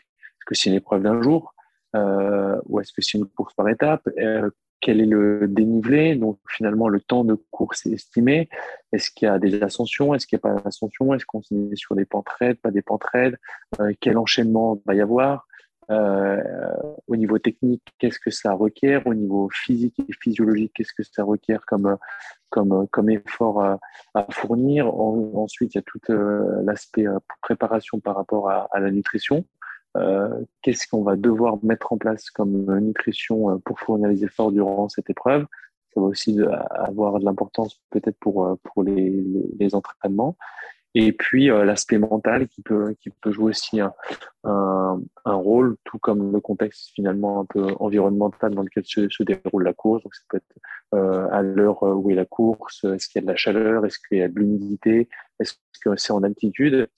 que 0.48 0.54
c'est 0.54 0.70
une 0.70 0.76
épreuve 0.76 1.02
d'un 1.02 1.20
jour 1.22 1.54
euh, 1.94 2.58
ou 2.66 2.80
est-ce 2.80 2.92
que 2.92 3.02
c'est 3.02 3.18
une 3.18 3.26
course 3.26 3.54
par 3.54 3.68
étape 3.68 4.08
euh, 4.18 4.50
Quel 4.80 5.00
est 5.00 5.06
le 5.06 5.46
dénivelé 5.46 6.16
Donc 6.16 6.38
finalement, 6.48 6.88
le 6.88 7.00
temps 7.00 7.24
de 7.24 7.34
course 7.50 7.86
est 7.86 7.92
estimé. 7.92 8.48
Est-ce 8.92 9.10
qu'il 9.10 9.26
y 9.26 9.30
a 9.30 9.38
des 9.38 9.62
ascensions 9.62 10.14
Est-ce 10.14 10.26
qu'il 10.26 10.36
n'y 10.36 10.48
a 10.50 10.54
pas 10.54 10.60
d'ascension 10.62 11.14
Est-ce 11.14 11.26
qu'on 11.26 11.40
est 11.40 11.76
sur 11.76 11.94
des 11.94 12.06
pentes 12.06 12.28
raides, 12.28 12.58
pas 12.60 12.70
des 12.70 12.82
pentes 12.82 13.04
raides 13.04 13.36
euh, 13.80 13.92
Quel 14.00 14.16
enchaînement 14.16 14.80
va 14.86 14.94
y 14.94 15.00
avoir 15.00 15.46
au 15.90 17.16
niveau 17.16 17.38
technique, 17.38 17.82
qu'est-ce 17.98 18.18
que 18.18 18.30
ça 18.30 18.52
requiert 18.52 19.06
Au 19.06 19.14
niveau 19.14 19.48
physique 19.50 19.98
et 20.06 20.12
physiologique, 20.20 20.72
qu'est-ce 20.74 20.92
que 20.92 21.02
ça 21.02 21.24
requiert 21.24 21.64
comme, 21.64 21.96
comme, 22.50 22.86
comme 22.88 23.08
effort 23.08 23.62
à, 24.12 24.26
fournir 24.30 24.94
Ensuite, 24.94 25.74
il 25.74 25.78
y 25.78 25.80
a 25.80 25.82
tout 25.86 25.98
l'aspect 26.62 27.06
préparation 27.40 28.00
par 28.00 28.16
rapport 28.16 28.50
à 28.50 28.78
la 28.78 28.90
nutrition. 28.90 29.46
Euh, 29.96 30.28
qu'est-ce 30.62 30.86
qu'on 30.86 31.02
va 31.02 31.16
devoir 31.16 31.62
mettre 31.64 31.92
en 31.92 31.98
place 31.98 32.30
comme 32.30 32.78
nutrition 32.78 33.50
euh, 33.50 33.58
pour 33.64 33.80
fournir 33.80 34.08
les 34.08 34.24
efforts 34.24 34.52
durant 34.52 34.88
cette 34.88 35.10
épreuve? 35.10 35.46
Ça 35.94 36.00
va 36.00 36.06
aussi 36.06 36.38
avoir 36.70 37.18
de 37.18 37.24
l'importance 37.24 37.80
peut-être 37.90 38.18
pour, 38.20 38.46
euh, 38.46 38.54
pour 38.62 38.82
les, 38.82 39.74
entraînements. 39.74 40.36
Et 40.94 41.12
puis 41.12 41.46
l'aspect 41.48 41.98
mental 41.98 42.48
qui 42.48 42.62
peut, 42.62 42.94
qui 43.00 43.10
peut 43.10 43.30
jouer 43.30 43.50
aussi 43.50 43.78
un, 43.78 43.92
un, 44.44 45.34
rôle, 45.34 45.76
tout 45.84 45.98
comme 45.98 46.32
le 46.32 46.40
contexte 46.40 46.90
finalement 46.94 47.40
un 47.40 47.44
peu 47.44 47.66
environnemental 47.78 48.54
dans 48.54 48.62
lequel 48.62 48.84
se, 48.86 49.08
se 49.08 49.22
déroule 49.22 49.64
la 49.64 49.74
course. 49.74 50.02
Donc 50.02 50.14
ça 50.14 50.22
peut 50.28 50.38
être 50.38 50.58
euh, 50.94 51.28
à 51.30 51.42
l'heure 51.42 51.82
où 51.82 52.10
est 52.10 52.14
la 52.14 52.24
course, 52.24 52.84
est-ce 52.84 53.08
qu'il 53.08 53.20
y 53.20 53.22
a 53.22 53.26
de 53.26 53.30
la 53.30 53.36
chaleur, 53.36 53.84
est-ce 53.84 53.98
qu'il 53.98 54.18
y 54.18 54.22
a 54.22 54.28
de 54.28 54.38
l'humidité, 54.38 55.08
est-ce 55.38 55.54
que 55.84 55.94
c'est 55.96 56.14
en 56.14 56.22
altitude? 56.22 56.88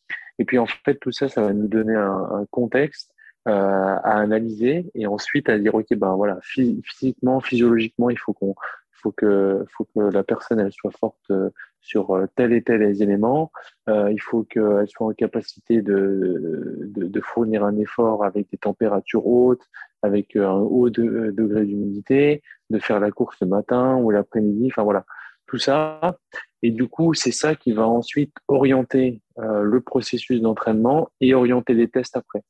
Et 0.40 0.44
puis 0.44 0.58
en 0.58 0.66
fait, 0.66 0.96
tout 0.96 1.12
ça, 1.12 1.28
ça 1.28 1.42
va 1.42 1.52
nous 1.52 1.68
donner 1.68 1.94
un, 1.94 2.46
contexte 2.50 3.12
euh, 3.46 3.52
à 3.52 4.18
analyser 4.18 4.90
et 4.94 5.06
ensuite 5.06 5.48
à 5.48 5.58
dire 5.58 5.74
ok 5.74 5.86
ben 5.96 6.14
voilà 6.14 6.38
physiquement, 6.42 7.40
physiologiquement, 7.40 8.10
il 8.10 8.18
faut 8.18 8.32
qu'on 8.32 8.54
faut 8.94 9.12
que 9.12 9.64
faut 9.76 9.84
que 9.84 10.00
la 10.00 10.22
personne 10.22 10.60
elle 10.60 10.72
soit 10.72 10.90
forte 10.98 11.30
euh, 11.30 11.50
sur 11.80 12.16
euh, 12.16 12.26
tel 12.36 12.54
et 12.54 12.62
tel 12.62 12.82
éléments. 12.82 13.52
Euh, 13.88 14.10
il 14.10 14.20
faut 14.20 14.44
qu'elle 14.44 14.88
soit 14.88 15.08
en 15.08 15.12
capacité 15.12 15.82
de, 15.82 16.78
de, 16.86 17.06
de, 17.06 17.20
fournir 17.20 17.64
un 17.64 17.76
effort 17.76 18.24
avec 18.24 18.50
des 18.50 18.58
températures 18.58 19.26
hautes, 19.26 19.68
avec 20.02 20.36
un 20.36 20.52
haut 20.52 20.90
de, 20.90 21.32
degré 21.36 21.64
d'humidité, 21.66 22.42
de 22.70 22.78
faire 22.78 23.00
la 23.00 23.10
course 23.10 23.36
le 23.40 23.46
matin 23.46 23.96
ou 23.96 24.10
l'après-midi. 24.10 24.68
Enfin 24.70 24.84
voilà, 24.84 25.04
tout 25.46 25.58
ça. 25.58 26.18
Et 26.62 26.70
du 26.70 26.88
coup, 26.88 27.14
c'est 27.14 27.32
ça 27.32 27.54
qui 27.54 27.72
va 27.72 27.86
ensuite 27.86 28.34
orienter 28.48 29.22
euh, 29.38 29.62
le 29.62 29.80
processus 29.80 30.40
d'entraînement 30.40 31.08
et 31.20 31.34
orienter 31.34 31.74
les 31.74 31.88
tests 31.88 32.16
après. 32.16 32.42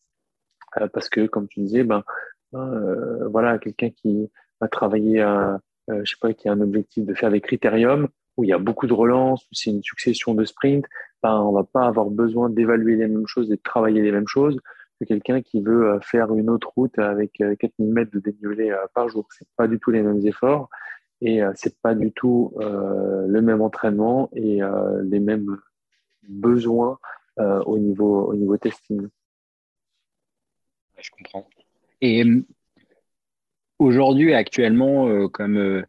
Euh, 0.81 0.89
parce 0.89 1.09
que, 1.09 1.27
comme 1.27 1.47
tu 1.49 1.61
disais, 1.61 1.85
ben, 1.85 2.03
euh, 2.55 3.29
voilà, 3.29 3.59
quelqu'un 3.59 3.91
qui 3.91 4.31
va 4.61 4.69
travailler, 4.69 5.21
à, 5.21 5.61
je 5.89 6.11
sais 6.11 6.17
pas, 6.21 6.33
qui 6.33 6.49
a 6.49 6.53
un 6.53 6.61
objectif 6.61 7.05
de 7.05 7.15
faire 7.15 7.31
des 7.31 7.41
critériums 7.41 8.09
où 8.37 8.45
il 8.45 8.49
y 8.49 8.53
a 8.53 8.59
beaucoup 8.59 8.87
de 8.87 8.93
relances, 8.93 9.45
où 9.45 9.49
c'est 9.53 9.71
une 9.71 9.83
succession 9.83 10.35
de 10.35 10.45
sprints, 10.45 10.87
ben, 11.23 11.39
on 11.41 11.53
va 11.53 11.65
pas 11.65 11.87
avoir 11.87 12.07
besoin 12.07 12.51
d'évaluer 12.51 12.97
les 12.97 13.07
mêmes 13.07 13.27
choses 13.27 13.51
et 13.53 13.57
de 13.57 13.63
travailler 13.63 14.03
les 14.03 14.13
mêmes 14.13 14.29
choses 14.29 14.59
que 15.01 15.05
quelqu'un 15.07 15.41
qui 15.41 15.63
veut 15.63 15.99
faire 16.03 16.35
une 16.35 16.51
autre 16.51 16.73
route 16.77 16.99
avec 16.99 17.33
4000 17.33 17.93
mètres 17.93 18.11
de 18.13 18.19
dénivelé 18.19 18.75
par 18.95 19.09
jour. 19.09 19.27
C'est 19.31 19.49
pas 19.57 19.67
du 19.67 19.79
tout 19.79 19.91
les 19.91 20.03
mêmes 20.03 20.25
efforts 20.27 20.69
et 21.21 21.43
euh, 21.43 21.53
c'est 21.55 21.79
pas 21.81 21.95
du 21.95 22.13
tout 22.13 22.53
euh, 22.61 23.27
le 23.27 23.43
même 23.43 23.61
entraînement 23.61 24.31
et 24.35 24.63
euh, 24.63 25.03
les 25.05 25.21
mêmes 25.21 25.59
besoins 26.29 26.99
au 27.65 27.79
niveau 27.79 28.27
au 28.27 28.35
niveau 28.35 28.59
testing. 28.59 29.09
Je 30.99 31.11
comprends. 31.11 31.49
Et 32.03 32.23
aujourd'hui, 33.79 34.35
actuellement, 34.35 35.27
comme 35.29 35.87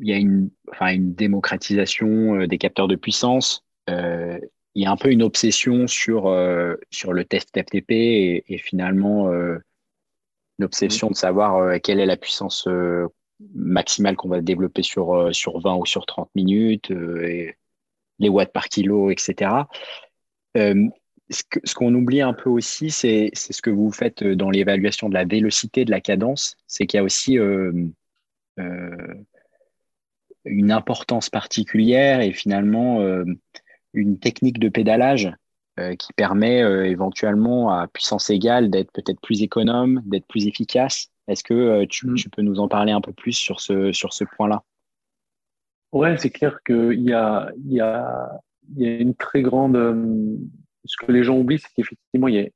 il 0.00 0.08
y 0.08 0.12
a 0.12 0.16
une, 0.16 0.50
enfin, 0.72 0.92
une 0.94 1.14
démocratisation 1.14 2.44
des 2.44 2.58
capteurs 2.58 2.88
de 2.88 2.96
puissance, 2.96 3.64
il 3.86 4.40
y 4.74 4.84
a 4.84 4.90
un 4.90 4.96
peu 4.96 5.12
une 5.12 5.22
obsession 5.22 5.86
sur, 5.86 6.22
sur 6.90 7.12
le 7.12 7.24
test 7.24 7.56
FTP 7.56 7.92
et, 7.92 8.52
et 8.52 8.58
finalement 8.58 9.30
l'obsession 10.58 11.08
de 11.08 11.14
savoir 11.14 11.80
quelle 11.80 12.00
est 12.00 12.06
la 12.06 12.16
puissance 12.16 12.66
maximale 13.54 14.16
qu'on 14.16 14.28
va 14.28 14.40
développer 14.40 14.82
sur, 14.82 15.14
euh, 15.14 15.32
sur 15.32 15.60
20 15.60 15.76
ou 15.76 15.86
sur 15.86 16.06
30 16.06 16.30
minutes, 16.34 16.90
euh, 16.90 17.50
les 18.18 18.28
watts 18.28 18.52
par 18.52 18.68
kilo, 18.68 19.10
etc. 19.10 19.68
Euh, 20.56 20.88
ce 21.30 21.74
qu'on 21.74 21.94
oublie 21.94 22.22
un 22.22 22.32
peu 22.32 22.48
aussi, 22.48 22.90
c'est 22.90 23.30
ce 23.34 23.60
que 23.60 23.70
vous 23.70 23.92
faites 23.92 24.24
dans 24.24 24.50
l'évaluation 24.50 25.08
de 25.10 25.14
la 25.14 25.24
vélocité, 25.24 25.84
de 25.84 25.90
la 25.90 26.00
cadence, 26.00 26.56
c'est 26.66 26.86
qu'il 26.86 26.96
y 26.96 27.00
a 27.00 27.04
aussi 27.04 27.36
une 30.44 30.72
importance 30.72 31.28
particulière 31.28 32.22
et 32.22 32.32
finalement 32.32 33.04
une 33.92 34.18
technique 34.18 34.58
de 34.58 34.70
pédalage 34.70 35.30
qui 35.98 36.14
permet 36.14 36.60
éventuellement 36.88 37.72
à 37.72 37.88
puissance 37.88 38.30
égale 38.30 38.70
d'être 38.70 38.90
peut-être 38.90 39.20
plus 39.20 39.42
économe, 39.42 40.00
d'être 40.06 40.26
plus 40.26 40.46
efficace. 40.46 41.10
Est-ce 41.28 41.44
que 41.44 41.54
euh, 41.54 41.82
mm. 41.84 42.14
tu, 42.14 42.30
peux 42.30 42.42
nous 42.42 42.58
en 42.58 42.68
parler 42.68 42.92
un 42.92 43.00
peu 43.00 43.12
plus 43.12 43.32
sur 43.32 43.60
ce, 43.60 43.92
sur 43.92 44.12
ce 44.12 44.24
point-là? 44.24 44.62
Ouais, 45.92 46.16
c'est 46.18 46.30
clair 46.30 46.58
qu'il 46.64 47.00
y 47.00 47.12
a, 47.12 47.50
y, 47.64 47.80
a, 47.80 48.40
y 48.76 48.86
a 48.86 48.96
une 48.96 49.14
très 49.14 49.42
grande. 49.42 49.76
Euh, 49.76 50.36
ce 50.84 50.96
que 50.96 51.12
les 51.12 51.22
gens 51.22 51.36
oublient, 51.36 51.58
c'est 51.58 51.72
qu'effectivement, 51.74 52.28
il 52.28 52.50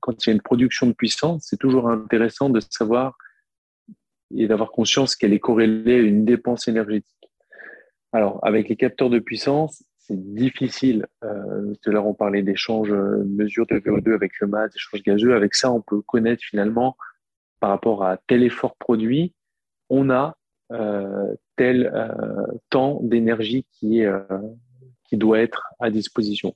quand 0.00 0.24
il 0.24 0.30
y 0.30 0.30
a 0.30 0.34
une 0.34 0.42
production 0.42 0.86
de 0.86 0.92
puissance, 0.92 1.46
c'est 1.48 1.58
toujours 1.58 1.88
intéressant 1.88 2.50
de 2.50 2.60
savoir 2.60 3.16
et 4.34 4.46
d'avoir 4.46 4.70
conscience 4.70 5.16
qu'elle 5.16 5.32
est 5.32 5.38
corrélée 5.40 5.94
à 5.94 6.02
une 6.02 6.24
dépense 6.24 6.68
énergétique. 6.68 7.30
Alors, 8.12 8.40
avec 8.42 8.68
les 8.68 8.76
capteurs 8.76 9.10
de 9.10 9.18
puissance, 9.18 9.82
c'est 9.98 10.34
difficile. 10.34 11.06
Euh, 11.24 11.74
tout 11.82 11.90
à 11.90 11.92
l'heure, 11.92 12.06
on 12.06 12.14
parlait 12.14 12.42
d'échanges, 12.42 12.90
euh, 12.90 13.24
mesures 13.24 13.66
de 13.66 13.78
VO2 13.78 14.14
avec 14.14 14.32
le 14.40 14.46
MAD, 14.46 14.70
échanges 14.74 15.02
gazeux. 15.02 15.34
Avec 15.34 15.54
ça, 15.54 15.70
on 15.70 15.82
peut 15.82 16.00
connaître 16.00 16.42
finalement 16.42 16.96
par 17.60 17.70
rapport 17.70 18.04
à 18.04 18.18
tel 18.26 18.42
effort 18.42 18.76
produit, 18.76 19.34
on 19.90 20.10
a 20.10 20.36
euh, 20.70 21.34
tel 21.56 21.90
euh, 21.94 22.46
temps 22.68 23.00
d'énergie 23.02 23.66
qui, 23.72 24.04
euh, 24.04 24.20
qui 25.04 25.16
doit 25.16 25.40
être 25.40 25.72
à 25.80 25.90
disposition. 25.90 26.54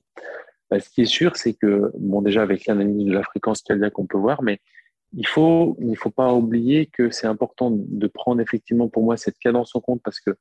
Bah, 0.69 0.79
ce 0.79 0.89
qui 0.89 1.01
est 1.01 1.05
sûr, 1.05 1.35
c'est 1.35 1.53
que, 1.53 1.91
bon, 1.97 2.21
déjà 2.21 2.43
avec 2.43 2.67
l'analyse 2.67 3.07
de 3.07 3.11
la 3.11 3.23
fréquence 3.23 3.63
cardiaque, 3.63 3.97
on 3.97 4.05
peut 4.05 4.19
voir, 4.19 4.43
mais 4.43 4.59
il 5.13 5.27
faut, 5.27 5.77
il 5.79 5.97
faut 5.97 6.11
pas 6.11 6.31
oublier 6.31 6.85
que 6.85 7.09
c'est 7.09 7.27
important 7.27 7.71
de 7.71 8.07
prendre 8.07 8.39
effectivement 8.39 8.87
pour 8.87 9.03
moi 9.03 9.17
cette 9.17 9.37
cadence 9.39 9.75
en 9.75 9.79
compte 9.79 10.01
parce 10.03 10.19
que 10.19 10.31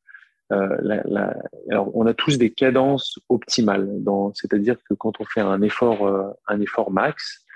alors 0.51 1.91
on 1.95 2.05
a 2.05 2.13
tous 2.13 2.37
des 2.37 2.51
cadences 2.51 3.19
optimales, 3.31 3.89
c'est-à-dire 4.35 4.77
que 4.85 4.93
quand 4.93 5.19
on 5.19 5.25
fait 5.25 5.41
un 5.41 5.63
effort, 5.63 6.37
un 6.47 6.61
effort 6.61 6.91
max, 6.91 7.47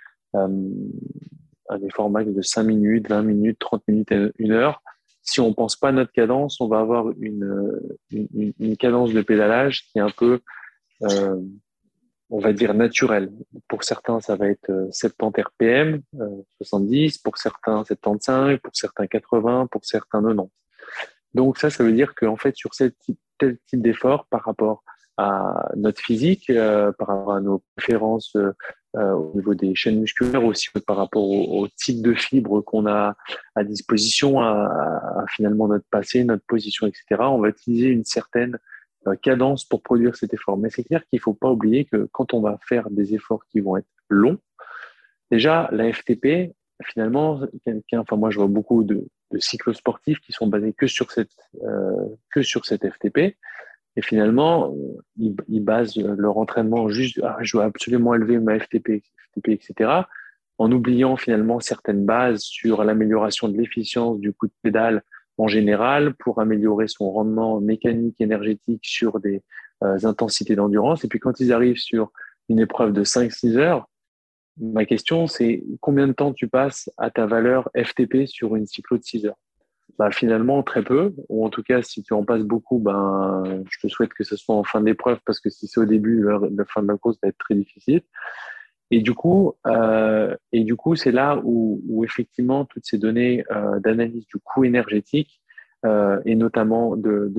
un 1.68 1.80
effort 1.82 2.10
max 2.10 2.30
de 2.30 2.42
5 2.42 2.62
minutes, 2.62 3.08
20 3.08 3.22
minutes, 3.22 3.58
30 3.58 3.82
minutes, 3.88 4.12
1 4.12 4.50
heure. 4.50 4.82
Si 5.22 5.40
on 5.40 5.48
ne 5.48 5.54
pense 5.54 5.76
pas 5.76 5.88
à 5.88 5.92
notre 5.92 6.12
cadence, 6.12 6.60
on 6.60 6.68
va 6.68 6.78
avoir 6.78 7.10
une, 7.20 7.80
une, 8.10 8.76
cadence 8.76 9.12
de 9.12 9.22
pédalage 9.22 9.82
qui 9.88 9.98
est 9.98 10.02
un 10.02 10.10
peu, 10.10 10.40
euh, 11.02 11.40
on 12.30 12.38
va 12.38 12.52
dire, 12.52 12.74
naturelle. 12.74 13.32
Pour 13.66 13.82
certains, 13.82 14.20
ça 14.20 14.36
va 14.36 14.48
être 14.48 14.70
70 14.92 15.42
RPM, 15.42 16.00
euh, 16.20 16.28
70, 16.58 17.18
pour 17.18 17.38
certains 17.38 17.84
75, 17.84 18.58
pour 18.62 18.76
certains 18.76 19.06
80, 19.08 19.66
pour 19.66 19.84
certains 19.84 20.22
90. 20.22 20.48
Donc 21.34 21.58
ça, 21.58 21.70
ça 21.70 21.82
veut 21.82 21.92
dire 21.92 22.14
qu'en 22.14 22.36
fait, 22.36 22.56
sur 22.56 22.70
tel 22.70 23.58
type 23.66 23.82
d'effort, 23.82 24.26
par 24.26 24.44
rapport 24.44 24.84
à 25.16 25.70
notre 25.76 26.00
physique, 26.00 26.50
euh, 26.50 26.92
par 26.92 27.08
rapport 27.08 27.32
à 27.34 27.40
nos 27.40 27.62
préférences 27.74 28.34
euh, 28.36 28.52
au 28.96 29.32
niveau 29.34 29.54
des 29.54 29.74
chaînes 29.74 30.00
musculaires, 30.00 30.44
aussi 30.44 30.68
par 30.86 30.96
rapport 30.96 31.28
au, 31.28 31.68
type 31.68 32.02
de 32.02 32.14
fibres 32.14 32.60
qu'on 32.62 32.86
a 32.86 33.14
à 33.54 33.64
disposition, 33.64 34.40
à, 34.40 35.24
finalement 35.28 35.68
notre 35.68 35.84
passé, 35.90 36.24
notre 36.24 36.44
position, 36.46 36.86
etc. 36.86 37.04
On 37.20 37.38
va 37.38 37.48
utiliser 37.48 37.88
une 37.88 38.04
certaine 38.04 38.58
cadence 39.22 39.64
pour 39.64 39.82
produire 39.82 40.16
cet 40.16 40.34
effort. 40.34 40.56
Mais 40.56 40.70
c'est 40.70 40.84
clair 40.84 41.02
qu'il 41.08 41.18
ne 41.18 41.22
faut 41.22 41.34
pas 41.34 41.50
oublier 41.50 41.84
que 41.84 42.08
quand 42.12 42.34
on 42.34 42.40
va 42.40 42.58
faire 42.66 42.90
des 42.90 43.14
efforts 43.14 43.44
qui 43.46 43.60
vont 43.60 43.76
être 43.76 43.86
longs, 44.08 44.38
déjà 45.30 45.68
la 45.72 45.92
FTP, 45.92 46.54
finalement, 46.84 47.40
quelqu'un, 47.64 48.00
enfin 48.00 48.16
moi 48.16 48.30
je 48.30 48.38
vois 48.38 48.48
beaucoup 48.48 48.84
de, 48.84 49.06
de 49.32 49.38
cyclosportifs 49.38 50.20
qui 50.20 50.32
sont 50.32 50.46
basés 50.46 50.72
que 50.72 50.86
sur 50.86 51.10
cette 51.10 51.30
euh, 51.62 52.08
que 52.30 52.42
sur 52.42 52.64
cette 52.66 52.88
FTP 52.88 53.36
et 53.96 54.02
finalement, 54.02 54.74
ils, 55.18 55.34
ils, 55.48 55.64
basent 55.64 55.96
leur 55.96 56.36
entraînement 56.36 56.88
juste, 56.88 57.20
ah, 57.22 57.38
je 57.40 57.52
dois 57.52 57.64
absolument 57.64 58.14
élever 58.14 58.38
ma 58.38 58.58
FTP, 58.58 59.02
FTP, 59.32 59.48
etc., 59.48 60.02
en 60.58 60.72
oubliant 60.72 61.16
finalement 61.16 61.60
certaines 61.60 62.04
bases 62.04 62.42
sur 62.42 62.84
l'amélioration 62.84 63.48
de 63.48 63.56
l'efficience 63.56 64.18
du 64.20 64.32
coup 64.32 64.46
de 64.46 64.52
pédale 64.62 65.02
en 65.38 65.48
général 65.48 66.14
pour 66.14 66.40
améliorer 66.40 66.88
son 66.88 67.10
rendement 67.10 67.60
mécanique, 67.60 68.20
énergétique 68.20 68.84
sur 68.84 69.20
des 69.20 69.42
euh, 69.82 69.98
intensités 70.04 70.56
d'endurance. 70.56 71.04
Et 71.04 71.08
puis 71.08 71.18
quand 71.18 71.40
ils 71.40 71.52
arrivent 71.52 71.76
sur 71.76 72.10
une 72.48 72.60
épreuve 72.60 72.92
de 72.92 73.04
5-6 73.04 73.56
heures, 73.56 73.88
ma 74.58 74.86
question 74.86 75.26
c'est 75.26 75.62
combien 75.80 76.06
de 76.06 76.12
temps 76.12 76.32
tu 76.32 76.48
passes 76.48 76.90
à 76.96 77.10
ta 77.10 77.26
valeur 77.26 77.68
FTP 77.76 78.26
sur 78.26 78.56
une 78.56 78.66
cyclo 78.66 78.96
de 78.96 79.04
6 79.04 79.26
heures? 79.26 79.38
Bah, 79.98 80.10
finalement 80.10 80.62
très 80.62 80.82
peu, 80.82 81.14
ou 81.28 81.44
en 81.44 81.50
tout 81.50 81.62
cas 81.62 81.82
si 81.82 82.02
tu 82.02 82.12
en 82.12 82.24
passes 82.24 82.42
beaucoup, 82.42 82.78
ben 82.78 83.42
je 83.70 83.78
te 83.80 83.88
souhaite 83.88 84.12
que 84.12 84.24
ce 84.24 84.36
soit 84.36 84.54
en 84.54 84.64
fin 84.64 84.80
d'épreuve 84.80 85.18
parce 85.24 85.40
que 85.40 85.50
si 85.50 85.66
c'est 85.68 85.80
au 85.80 85.86
début, 85.86 86.22
la 86.24 86.64
fin 86.66 86.82
de 86.82 86.88
la 86.88 86.96
course 86.96 87.18
va 87.22 87.28
être 87.28 87.38
très 87.38 87.54
difficile. 87.54 88.02
Et 88.90 89.00
du 89.00 89.14
coup, 89.14 89.54
euh, 89.66 90.36
et 90.52 90.62
du 90.62 90.76
coup, 90.76 90.94
c'est 90.94 91.10
là 91.10 91.40
où, 91.42 92.04
effectivement 92.04 92.64
toutes 92.64 92.86
ces 92.86 92.98
données 92.98 93.44
euh, 93.50 93.80
d'analyse 93.80 94.26
du 94.26 94.38
coût 94.38 94.64
énergétique 94.64 95.42
euh, 95.84 96.20
et 96.24 96.36
notamment 96.36 96.96
de, 96.96 97.32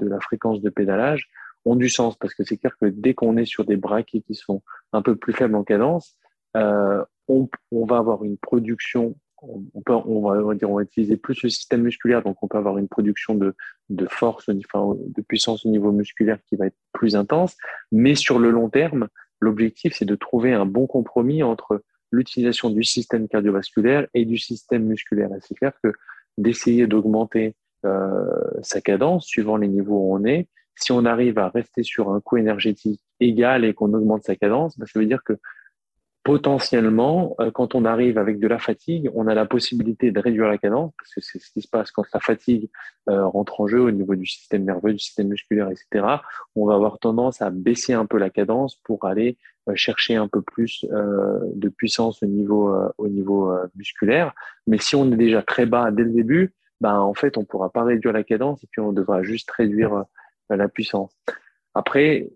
la 0.00 0.20
fréquence 0.20 0.60
de 0.60 0.70
pédalage 0.70 1.28
ont 1.64 1.76
du 1.76 1.88
sens 1.88 2.16
parce 2.16 2.34
que 2.34 2.44
c'est 2.44 2.58
clair 2.58 2.76
que 2.80 2.86
dès 2.86 3.14
qu'on 3.14 3.36
est 3.36 3.46
sur 3.46 3.64
des 3.64 3.76
braquets 3.76 4.20
qui 4.20 4.34
sont 4.34 4.62
un 4.92 5.02
peu 5.02 5.16
plus 5.16 5.32
faibles 5.32 5.56
en 5.56 5.64
cadence, 5.64 6.16
on, 6.54 7.48
va 7.72 7.98
avoir 7.98 8.22
une 8.24 8.38
production 8.38 9.16
on, 9.42 9.62
va, 10.44 10.54
dire, 10.54 10.70
on 10.70 10.76
va 10.76 10.82
utiliser 10.82 11.16
plus 11.16 11.42
le 11.42 11.48
système 11.48 11.82
musculaire, 11.82 12.22
donc 12.22 12.42
on 12.42 12.48
peut 12.48 12.58
avoir 12.58 12.78
une 12.78 12.88
production 12.88 13.34
de, 13.34 13.54
de 13.90 14.06
force, 14.06 14.48
enfin, 14.48 14.96
de 14.98 15.22
puissance 15.22 15.66
au 15.66 15.68
niveau 15.68 15.92
musculaire 15.92 16.38
qui 16.48 16.56
va 16.56 16.66
être 16.66 16.76
plus 16.92 17.16
intense. 17.16 17.56
Mais 17.92 18.14
sur 18.14 18.38
le 18.38 18.50
long 18.50 18.70
terme, 18.70 19.08
l'objectif, 19.40 19.94
c'est 19.94 20.04
de 20.04 20.14
trouver 20.14 20.52
un 20.52 20.66
bon 20.66 20.86
compromis 20.86 21.42
entre 21.42 21.82
l'utilisation 22.10 22.70
du 22.70 22.84
système 22.84 23.28
cardiovasculaire 23.28 24.06
et 24.14 24.24
du 24.24 24.38
système 24.38 24.84
musculaire. 24.84 25.30
c'est 25.40 25.54
clair 25.54 25.72
que 25.82 25.92
d'essayer 26.38 26.86
d'augmenter 26.86 27.54
euh, 27.84 28.24
sa 28.62 28.80
cadence 28.80 29.26
suivant 29.26 29.56
les 29.56 29.68
niveaux 29.68 29.98
où 29.98 30.14
on 30.14 30.24
est, 30.24 30.48
si 30.76 30.92
on 30.92 31.04
arrive 31.04 31.38
à 31.38 31.48
rester 31.48 31.82
sur 31.82 32.10
un 32.10 32.20
coût 32.20 32.36
énergétique 32.36 33.00
égal 33.20 33.64
et 33.64 33.74
qu'on 33.74 33.92
augmente 33.94 34.24
sa 34.24 34.36
cadence, 34.36 34.78
ben, 34.78 34.86
ça 34.86 34.98
veut 34.98 35.06
dire 35.06 35.22
que 35.24 35.38
potentiellement, 36.26 37.36
euh, 37.38 37.52
quand 37.52 37.76
on 37.76 37.84
arrive 37.84 38.18
avec 38.18 38.40
de 38.40 38.48
la 38.48 38.58
fatigue, 38.58 39.08
on 39.14 39.28
a 39.28 39.34
la 39.34 39.46
possibilité 39.46 40.10
de 40.10 40.18
réduire 40.18 40.48
la 40.48 40.58
cadence, 40.58 40.92
parce 40.98 41.14
que 41.14 41.20
c'est 41.20 41.38
ce 41.38 41.52
qui 41.52 41.62
se 41.62 41.68
passe 41.68 41.92
quand 41.92 42.02
la 42.12 42.18
fatigue 42.18 42.68
euh, 43.08 43.24
rentre 43.26 43.60
en 43.60 43.68
jeu 43.68 43.80
au 43.80 43.92
niveau 43.92 44.16
du 44.16 44.26
système 44.26 44.64
nerveux, 44.64 44.92
du 44.92 44.98
système 44.98 45.28
musculaire, 45.28 45.70
etc. 45.70 46.04
On 46.56 46.66
va 46.66 46.74
avoir 46.74 46.98
tendance 46.98 47.42
à 47.42 47.50
baisser 47.50 47.92
un 47.92 48.06
peu 48.06 48.18
la 48.18 48.28
cadence 48.28 48.74
pour 48.82 49.04
aller 49.04 49.38
euh, 49.68 49.76
chercher 49.76 50.16
un 50.16 50.26
peu 50.26 50.42
plus 50.42 50.84
de 50.90 51.68
puissance 51.68 52.20
au 52.24 52.26
niveau, 52.26 52.74
au 52.98 53.06
niveau 53.06 53.56
musculaire. 53.76 54.34
Mais 54.66 54.78
si 54.78 54.96
on 54.96 55.12
est 55.12 55.16
déjà 55.16 55.42
très 55.42 55.64
bas 55.64 55.92
dès 55.92 56.02
le 56.02 56.10
début, 56.10 56.54
ben, 56.80 56.98
en 56.98 57.14
fait, 57.14 57.36
on 57.36 57.42
ne 57.42 57.46
pourra 57.46 57.70
pas 57.70 57.84
réduire 57.84 58.12
la 58.12 58.24
cadence 58.24 58.64
et 58.64 58.66
puis 58.68 58.80
on 58.80 58.92
devra 58.92 59.22
juste 59.22 59.48
réduire 59.52 60.02
la 60.50 60.68
puissance. 60.68 61.16
Après, 61.74 62.30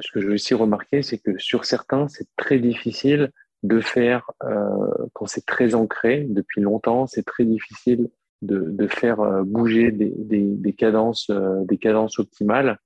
ce 0.00 0.10
que 0.12 0.18
veux 0.18 0.34
aussi 0.34 0.54
remarquer, 0.54 1.02
c'est 1.02 1.18
que 1.18 1.38
sur 1.38 1.64
certains, 1.64 2.08
c'est 2.08 2.28
très 2.36 2.58
difficile 2.58 3.30
de 3.62 3.80
faire, 3.80 4.30
euh, 4.42 5.06
quand 5.14 5.26
c'est 5.26 5.46
très 5.46 5.74
ancré 5.74 6.26
depuis 6.28 6.60
longtemps, 6.60 7.06
c'est 7.06 7.22
très 7.22 7.44
difficile 7.44 8.10
de, 8.42 8.70
de 8.70 8.86
faire 8.86 9.20
euh, 9.20 9.42
bouger 9.42 9.90
des, 9.90 10.12
des, 10.16 10.42
des 10.42 10.72
cadences, 10.72 11.30
euh, 11.30 11.64
des 11.64 11.78
cadences 11.78 12.18
optimales. 12.18 12.78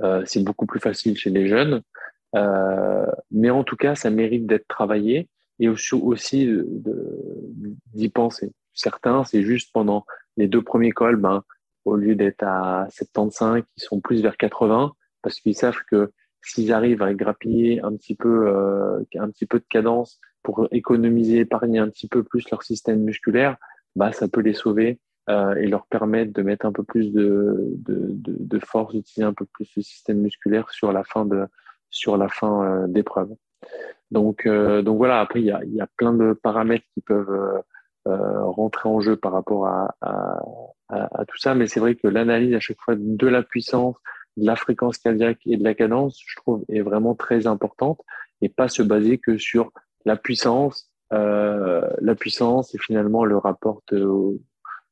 Euh, 0.00 0.22
c'est 0.24 0.42
beaucoup 0.42 0.66
plus 0.66 0.80
facile 0.80 1.16
chez 1.16 1.30
les 1.30 1.48
jeunes, 1.48 1.82
euh, 2.36 3.06
mais 3.30 3.50
en 3.50 3.64
tout 3.64 3.76
cas, 3.76 3.94
ça 3.94 4.10
mérite 4.10 4.46
d'être 4.46 4.68
travaillé 4.68 5.28
et 5.58 5.68
aussi, 5.68 5.94
aussi 5.94 6.48
d'y 7.94 8.08
penser. 8.08 8.52
Certains, 8.72 9.24
c'est 9.24 9.42
juste 9.42 9.70
pendant 9.72 10.06
les 10.36 10.46
deux 10.46 10.62
premiers 10.62 10.92
cols, 10.92 11.16
ben, 11.16 11.42
au 11.84 11.96
lieu 11.96 12.14
d'être 12.14 12.44
à 12.44 12.86
75, 12.90 13.64
ils 13.76 13.82
sont 13.82 14.00
plus 14.00 14.22
vers 14.22 14.36
80 14.36 14.94
parce 15.22 15.40
qu'ils 15.40 15.56
savent 15.56 15.82
que 15.90 16.12
s'ils 16.42 16.72
arrivent 16.72 17.02
à 17.02 17.12
grappiller 17.14 17.80
un 17.82 17.94
petit 17.96 18.14
peu, 18.14 18.48
euh, 18.48 19.00
un 19.16 19.30
petit 19.30 19.46
peu 19.46 19.58
de 19.58 19.64
cadence 19.68 20.20
pour 20.42 20.68
économiser, 20.70 21.38
épargner 21.38 21.78
un 21.78 21.88
petit 21.88 22.08
peu 22.08 22.22
plus 22.22 22.48
leur 22.50 22.62
système 22.62 23.02
musculaire, 23.02 23.56
bah, 23.96 24.12
ça 24.12 24.28
peut 24.28 24.40
les 24.40 24.54
sauver 24.54 25.00
euh, 25.28 25.54
et 25.56 25.66
leur 25.66 25.86
permettre 25.86 26.32
de 26.32 26.42
mettre 26.42 26.64
un 26.66 26.72
peu 26.72 26.84
plus 26.84 27.12
de, 27.12 28.58
force, 28.60 28.94
d'utiliser 28.94 29.26
un 29.26 29.34
peu 29.34 29.46
plus 29.46 29.70
le 29.76 29.82
système 29.82 30.20
musculaire 30.20 30.70
sur 30.70 30.92
la 30.92 31.04
fin 31.04 31.24
de 31.24 31.46
sur 31.90 32.16
la 32.18 32.28
fin 32.28 32.64
euh, 32.64 32.86
d'épreuve. 32.86 33.30
Donc, 34.10 34.48
donc 34.48 34.96
voilà, 34.96 35.20
après, 35.20 35.40
il 35.40 35.46
y 35.46 35.50
a, 35.50 35.60
y 35.66 35.82
a 35.82 35.88
plein 35.96 36.14
de 36.14 36.32
paramètres 36.32 36.86
qui 36.94 37.02
peuvent 37.02 37.62
rentrer 38.06 38.88
en 38.88 39.00
jeu 39.00 39.16
par 39.16 39.32
rapport 39.32 39.66
à 39.66 41.24
tout 41.26 41.36
ça, 41.36 41.54
mais 41.54 41.66
c'est 41.66 41.80
vrai 41.80 41.94
que 41.94 42.08
l'analyse 42.08 42.54
à 42.54 42.60
chaque 42.60 42.80
fois 42.80 42.94
de 42.96 43.26
la 43.26 43.42
puissance, 43.42 43.96
de 44.38 44.46
la 44.46 44.56
fréquence 44.56 44.98
cardiaque 44.98 45.40
et 45.46 45.56
de 45.56 45.64
la 45.64 45.74
cadence, 45.74 46.20
je 46.24 46.36
trouve, 46.36 46.64
est 46.68 46.80
vraiment 46.80 47.14
très 47.14 47.46
importante 47.46 48.00
et 48.40 48.48
pas 48.48 48.68
se 48.68 48.82
baser 48.82 49.18
que 49.18 49.36
sur 49.36 49.72
la 50.04 50.16
puissance, 50.16 50.90
euh, 51.12 51.88
la 52.00 52.14
puissance 52.14 52.74
et 52.74 52.78
finalement 52.78 53.24
le 53.24 53.36
rapport 53.36 53.82
de 53.90 54.38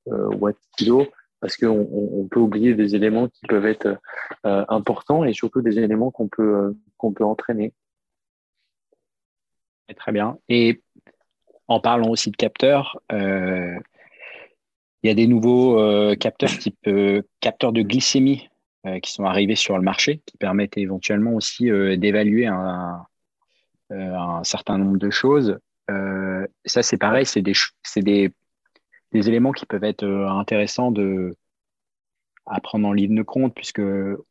euh, 0.09 0.29
watt 0.37 0.57
kilo 0.77 1.07
parce 1.41 1.57
qu'on 1.57 1.89
on 1.93 2.29
peut 2.29 2.41
oublier 2.41 2.75
des 2.75 2.95
éléments 2.95 3.29
qui 3.29 3.47
peuvent 3.47 3.67
être 3.67 3.99
euh, 4.47 4.65
importants 4.69 5.25
et 5.25 5.33
surtout 5.33 5.63
des 5.63 5.79
éléments 5.79 6.11
qu'on 6.11 6.29
peut 6.29 6.55
euh, 6.57 6.77
qu'on 6.97 7.13
peut 7.13 7.25
entraîner. 7.25 7.73
Très 9.97 10.13
bien. 10.13 10.39
Et 10.49 10.83
en 11.69 11.81
parlant 11.81 12.09
aussi 12.09 12.31
de 12.31 12.37
capteurs, 12.37 13.01
il 13.11 13.79
y 15.05 15.09
a 15.09 15.15
des 15.15 15.27
nouveaux 15.27 15.77
capteurs 16.17 16.51
type 16.59 16.89
capteurs 17.41 17.73
de 17.73 17.83
glycémie 17.83 18.49
qui 19.03 19.13
sont 19.13 19.25
arrivés 19.25 19.57
sur 19.57 19.77
le 19.77 19.83
marché, 19.83 20.21
qui 20.27 20.37
permettent 20.37 20.77
éventuellement 20.77 21.35
aussi 21.35 21.65
d'évaluer 21.99 22.47
un, 22.47 23.05
un, 23.91 24.45
certain 24.45 24.79
nombre 24.79 24.99
de 24.99 25.11
choses. 25.11 25.59
ça, 26.65 26.83
c'est 26.83 26.97
pareil, 26.97 27.27
c'est 27.27 27.43
des, 27.43 28.33
éléments 29.13 29.53
qui 29.53 29.67
peuvent 29.67 29.85
être 29.85 30.05
intéressants 30.05 30.93
à 32.47 32.61
prendre 32.61 32.87
en 32.87 32.93
ligne 32.93 33.17
de 33.17 33.23
compte, 33.23 33.55
puisque 33.55 33.83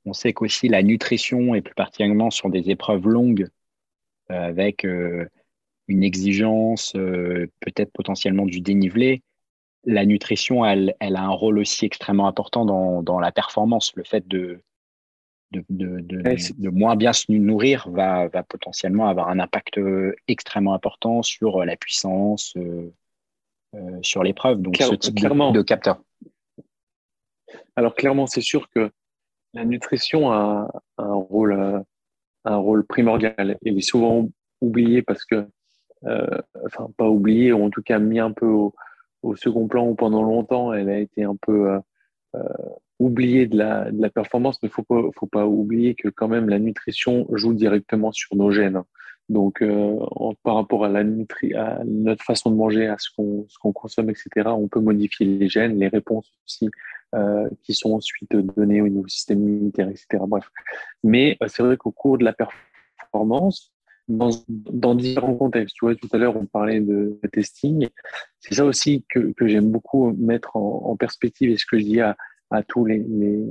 on 0.06 0.14
sait 0.14 0.34
qu'aussi 0.34 0.68
la 0.68 0.84
nutrition, 0.84 1.56
et 1.56 1.62
plus 1.62 1.76
particulièrement 1.76 2.32
sur 2.32 2.50
des 2.50 2.70
épreuves 2.70 3.08
longues, 3.08 3.48
avec 4.30 4.86
une 5.88 6.04
exigence, 6.04 6.94
euh, 6.96 7.48
peut-être 7.60 7.92
potentiellement 7.92 8.46
du 8.46 8.62
dénivelé, 8.62 9.22
la 9.86 10.06
nutrition, 10.06 10.66
elle, 10.66 10.96
elle, 11.00 11.16
a 11.16 11.22
un 11.22 11.30
rôle 11.30 11.60
aussi 11.60 11.86
extrêmement 11.86 12.28
important 12.28 12.66
dans, 12.66 13.04
dans 13.04 13.20
la 13.20 13.32
performance. 13.32 13.94
Le 13.96 14.04
fait 14.04 14.28
de, 14.28 14.62
de, 15.52 15.64
de, 15.70 16.00
de, 16.00 16.24
de, 16.58 16.70
moins 16.70 16.96
bien 16.96 17.14
se 17.14 17.32
nourrir 17.32 17.90
va, 17.90 18.28
va 18.28 18.44
potentiellement 18.44 19.08
avoir 19.08 19.30
un 19.30 19.40
impact 19.40 19.78
euh, 19.78 20.16
extrêmement 20.28 20.74
important 20.74 21.22
sur 21.22 21.64
la 21.64 21.76
puissance, 21.76 22.54
euh, 22.58 22.92
euh, 23.76 24.00
sur 24.02 24.24
l'épreuve. 24.24 24.62
Donc, 24.62 24.76
Claire, 24.76 24.90
ce 24.90 24.96
type 24.96 25.16
clairement. 25.16 25.52
de, 25.52 25.62
capteur. 25.62 26.02
Alors, 27.76 27.96
clairement, 27.96 28.28
c'est 28.28 28.42
sûr 28.42 28.70
que 28.70 28.92
la 29.54 29.66
nutrition 29.66 30.32
a, 30.32 30.70
un 30.98 31.14
rôle, 31.14 31.84
un 32.44 32.58
rôle 32.58 32.86
primordial. 32.86 33.58
Il 33.62 33.78
est 33.78 33.82
souvent 33.82 34.28
oublié 34.62 35.02
parce 35.02 35.24
que 35.26 35.48
euh, 36.06 36.42
enfin 36.66 36.90
pas 36.98 37.10
oubliée, 37.10 37.52
ou 37.52 37.64
en 37.64 37.70
tout 37.70 37.82
cas 37.82 38.00
mis 38.00 38.20
un 38.20 38.32
peu 38.32 38.46
au, 38.46 38.74
au, 39.26 39.36
second 39.36 39.68
plan 39.68 39.88
ou 39.88 39.96
pendant 39.96 40.24
longtemps, 40.24 40.74
elle 40.74 40.90
a 40.90 41.00
été 41.00 41.24
un 41.24 41.36
peu 41.36 41.72
euh, 41.72 41.80
euh, 42.36 42.44
oubliée 43.00 43.48
de 43.48 43.58
la, 43.58 43.92
de 43.92 44.02
la 44.02 44.10
performance, 44.10 44.62
mais 44.62 44.70
il 44.70 44.72
faut 44.72 44.84
pas, 44.84 45.02
faut 45.18 45.28
pas 45.28 45.46
oublier 45.46 45.96
que 45.96 46.10
quand 46.10 46.28
même 46.28 46.50
la 46.50 46.60
nutrition 46.60 47.28
joue 47.32 47.54
directement 47.54 48.12
sur 48.12 48.36
nos 48.36 48.52
gènes. 48.52 48.82
Donc, 49.28 49.64
euh, 49.64 49.98
par 50.44 50.56
rapport 50.56 50.86
à, 50.86 50.90
la 50.90 51.04
notre 51.04 52.24
façon 52.24 52.52
de 52.52 52.56
manger, 52.56 52.88
à 52.88 52.98
ce 53.00 53.10
qu'on 53.16 53.48
qu'on 53.60 53.74
consomme, 53.74 54.12
etc., 54.12 54.30
on 54.46 54.68
peut 54.68 54.80
modifier 54.80 55.26
les 55.26 55.50
gènes, 55.50 55.80
les 55.80 55.88
réponses 55.88 56.32
aussi, 56.46 56.70
qui 57.64 57.74
sont 57.74 57.94
ensuite 57.94 58.36
données 58.36 58.82
au 58.82 58.90
niveau 58.90 59.08
système 59.08 59.42
immunitaire, 59.42 59.90
etc. 59.90 60.06
Bref. 60.28 60.52
Mais 61.02 61.38
c'est 61.48 61.64
vrai 61.64 61.78
qu'au 61.78 61.92
cours 61.92 62.18
de 62.18 62.26
la 62.26 62.34
performance, 62.34 63.75
dans, 64.08 64.30
dans, 64.48 64.96
différents 64.96 65.36
contextes. 65.36 65.76
Tu 65.76 65.86
vois, 65.86 65.96
tout 65.96 66.10
à 66.12 66.18
l'heure, 66.18 66.38
on 66.38 66.46
parlait 66.46 66.80
de, 66.80 67.20
testing. 67.32 67.88
C'est 68.40 68.56
ça 68.56 68.66
aussi 68.66 69.06
que, 69.10 69.34
que 69.34 69.48
j'aime 69.48 69.72
beaucoup 69.72 70.12
mettre 70.14 70.56
en, 70.56 70.84
en, 70.86 70.96
perspective 70.96 71.50
et 71.50 71.58
ce 71.58 71.66
que 71.66 71.80
je 71.80 71.84
dis 71.84 72.02
à, 72.02 72.16
à 72.52 72.64
tous 72.64 72.86
les, 72.86 73.00
les, 73.00 73.44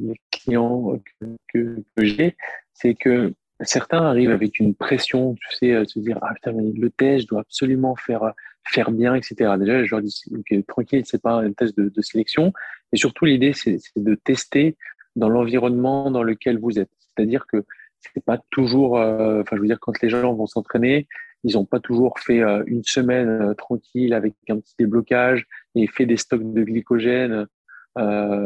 les 0.00 0.20
clients 0.30 0.98
que, 1.20 1.26
que, 1.52 1.84
que 1.96 2.04
j'ai, 2.04 2.36
c'est 2.72 2.94
que 2.94 3.34
certains 3.60 4.02
arrivent 4.02 4.30
avec 4.30 4.58
une 4.60 4.74
pression, 4.74 5.34
tu 5.34 5.56
sais, 5.56 5.74
à 5.74 5.84
se 5.84 5.98
dire, 5.98 6.18
ah 6.22 6.32
putain, 6.34 6.52
mais 6.52 6.70
le 6.72 6.90
test, 6.90 7.22
je 7.22 7.26
dois 7.28 7.40
absolument 7.40 7.96
faire, 7.96 8.32
faire 8.64 8.90
bien, 8.90 9.14
etc. 9.14 9.54
Déjà, 9.58 9.84
je 9.84 9.90
leur 9.90 10.02
dis, 10.02 10.22
okay, 10.38 10.62
tranquille, 10.62 11.02
c'est 11.04 11.22
pas 11.22 11.42
un 11.42 11.52
test 11.52 11.76
de, 11.76 11.88
de 11.88 12.02
sélection. 12.02 12.52
Et 12.92 12.96
surtout, 12.96 13.24
l'idée, 13.24 13.52
c'est 13.52 13.78
de 13.96 14.14
tester 14.14 14.76
dans 15.16 15.28
l'environnement 15.28 16.10
dans 16.10 16.22
lequel 16.22 16.58
vous 16.58 16.78
êtes. 16.78 16.90
C'est-à-dire 16.98 17.46
que 17.46 17.64
c'est 18.00 18.24
pas 18.24 18.38
toujours, 18.50 18.98
euh, 18.98 19.42
enfin, 19.42 19.56
je 19.56 19.60
veux 19.60 19.66
dire, 19.66 19.80
quand 19.80 20.00
les 20.02 20.08
gens 20.08 20.34
vont 20.34 20.46
s'entraîner, 20.46 21.08
ils 21.44 21.54
n'ont 21.54 21.64
pas 21.64 21.80
toujours 21.80 22.18
fait 22.18 22.40
euh, 22.42 22.62
une 22.66 22.82
semaine 22.84 23.28
euh, 23.28 23.54
tranquille 23.54 24.12
avec 24.14 24.34
un 24.48 24.58
petit 24.58 24.74
déblocage 24.78 25.46
et 25.74 25.86
fait 25.86 26.06
des 26.06 26.16
stocks 26.16 26.52
de 26.52 26.62
glycogène 26.62 27.46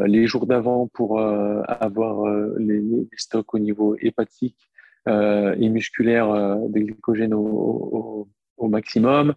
les 0.06 0.26
jours 0.26 0.46
d'avant 0.46 0.88
pour 0.94 1.20
avoir 1.20 2.26
les, 2.56 2.82
stocks 3.18 3.52
au 3.52 3.58
niveau 3.58 3.96
hépatique 4.00 4.56
et 5.06 5.68
musculaire 5.68 6.56
de 6.70 6.80
glycogène 6.80 7.34
au 7.34 8.26
maximum. 8.62 9.34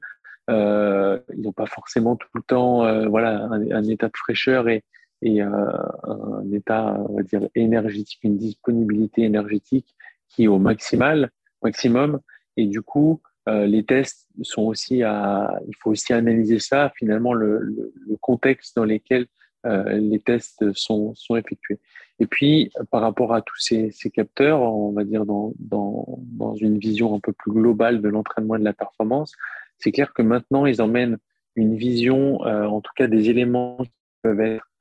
ils 0.47 1.21
n'ont 1.35 1.51
pas 1.51 1.65
forcément 1.65 2.15
tout 2.15 2.29
le 2.33 2.43
temps, 2.43 3.09
voilà, 3.09 3.43
un, 3.43 3.71
un, 3.71 3.83
état 3.83 4.07
de 4.07 4.15
fraîcheur 4.15 4.69
et, 4.69 4.85
et 5.21 5.41
un 5.41 6.51
état, 6.51 6.97
on 7.09 7.15
va 7.15 7.23
dire, 7.23 7.47
énergétique, 7.55 8.19
une 8.23 8.37
disponibilité 8.37 9.23
énergétique 9.23 9.95
qui 10.29 10.43
est 10.43 10.47
au 10.47 10.59
maximal, 10.59 11.31
maximum. 11.63 12.19
Et 12.57 12.67
du 12.67 12.81
coup, 12.81 13.21
euh, 13.47 13.65
les 13.65 13.83
tests 13.83 14.27
sont 14.41 14.63
aussi 14.63 15.03
à, 15.03 15.59
il 15.67 15.73
faut 15.79 15.91
aussi 15.91 16.13
analyser 16.13 16.59
ça, 16.59 16.91
finalement, 16.95 17.33
le, 17.33 17.93
contexte 18.21 18.75
dans 18.75 18.85
lequel 18.85 19.27
euh, 19.65 19.93
les 19.93 20.19
tests 20.19 20.71
sont, 20.73 21.13
sont 21.15 21.35
effectués. 21.35 21.79
Et 22.19 22.27
puis, 22.27 22.71
par 22.91 23.01
rapport 23.01 23.33
à 23.33 23.41
tous 23.41 23.57
ces, 23.57 23.91
capteurs, 24.13 24.61
on 24.61 24.91
va 24.91 25.03
dire 25.03 25.25
dans, 25.25 25.53
dans, 25.59 26.19
dans 26.19 26.55
une 26.55 26.77
vision 26.77 27.13
un 27.15 27.19
peu 27.19 27.33
plus 27.33 27.51
globale 27.51 28.01
de 28.01 28.09
l'entraînement 28.09 28.55
et 28.55 28.59
de 28.59 28.63
la 28.63 28.73
performance, 28.73 29.33
c'est 29.79 29.91
clair 29.91 30.13
que 30.13 30.21
maintenant, 30.21 30.65
ils 30.65 30.81
emmènent 30.81 31.17
une 31.55 31.75
vision, 31.75 32.45
euh, 32.45 32.65
en 32.65 32.81
tout 32.81 32.91
cas 32.95 33.07
des 33.07 33.29
éléments 33.29 33.77
qui 33.77 33.91
peuvent 34.21 34.39
être 34.39 34.65
euh, 34.65 34.74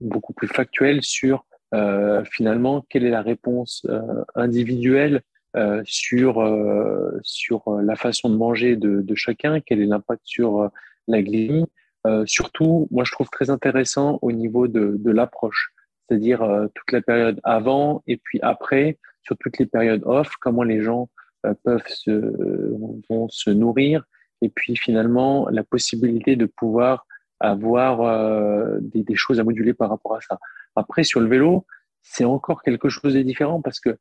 beaucoup 0.00 0.32
plus 0.32 0.48
factuels 0.48 1.02
sur 1.02 1.44
euh, 1.74 2.22
finalement, 2.30 2.86
quelle 2.88 3.04
est 3.04 3.10
la 3.10 3.22
réponse 3.22 3.84
euh, 3.88 4.00
individuelle 4.34 5.22
euh, 5.56 5.82
sur, 5.84 6.42
sur 7.22 7.70
la 7.80 7.96
façon 7.96 8.30
de 8.30 8.36
manger 8.36 8.76
de, 8.76 9.00
de 9.02 9.14
chacun, 9.14 9.60
quel 9.60 9.80
est 9.80 9.86
l'impact 9.86 10.22
sur 10.24 10.70
la 11.08 11.22
glycémie. 11.22 11.66
surtout, 12.24 12.88
moi, 12.90 13.04
je 13.04 13.12
trouve 13.12 13.28
très 13.30 13.50
intéressant 13.50 14.18
au 14.22 14.32
niveau 14.32 14.68
de, 14.68 14.96
de 14.98 15.10
l'approche, 15.10 15.72
c'est-à-dire 16.08 16.40
toute 16.74 16.92
la 16.92 17.02
période 17.02 17.40
avant 17.44 18.02
et 18.06 18.16
puis 18.16 18.38
après, 18.42 18.98
sur 19.22 19.36
toutes 19.38 19.58
les 19.58 19.66
périodes 19.66 20.02
off, 20.04 20.34
comment 20.40 20.64
les 20.64 20.82
gens 20.82 21.08
peuvent 21.62 21.86
se, 21.86 22.10
vont 23.08 23.28
se 23.28 23.50
nourrir 23.50 24.04
et 24.42 24.48
puis 24.48 24.76
finalement 24.76 25.48
la 25.50 25.62
possibilité 25.62 26.36
de 26.36 26.46
pouvoir 26.46 27.06
avoir 27.40 28.02
euh, 28.02 28.78
des, 28.80 29.14
choses 29.14 29.40
à 29.40 29.44
moduler 29.44 29.74
par 29.74 29.90
rapport 29.90 30.16
à 30.16 30.20
ça. 30.20 30.38
Après, 30.76 31.04
sur 31.04 31.20
le 31.20 31.28
vélo, 31.28 31.66
c'est 32.02 32.24
encore 32.24 32.62
quelque 32.62 32.88
chose 32.88 33.14
de 33.14 33.22
différent 33.22 33.60
parce 33.60 33.80
que, 33.80 33.96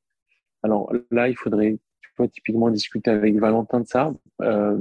alors 0.62 0.92
là, 1.12 1.30
il 1.30 1.36
faudrait 1.36 1.80
tu 2.02 2.10
vois, 2.18 2.28
typiquement 2.28 2.70
discuter 2.70 3.10
avec 3.10 3.36
Valentin 3.40 3.80
de 3.80 3.88
ça. 3.88 4.14
Euh, 4.42 4.78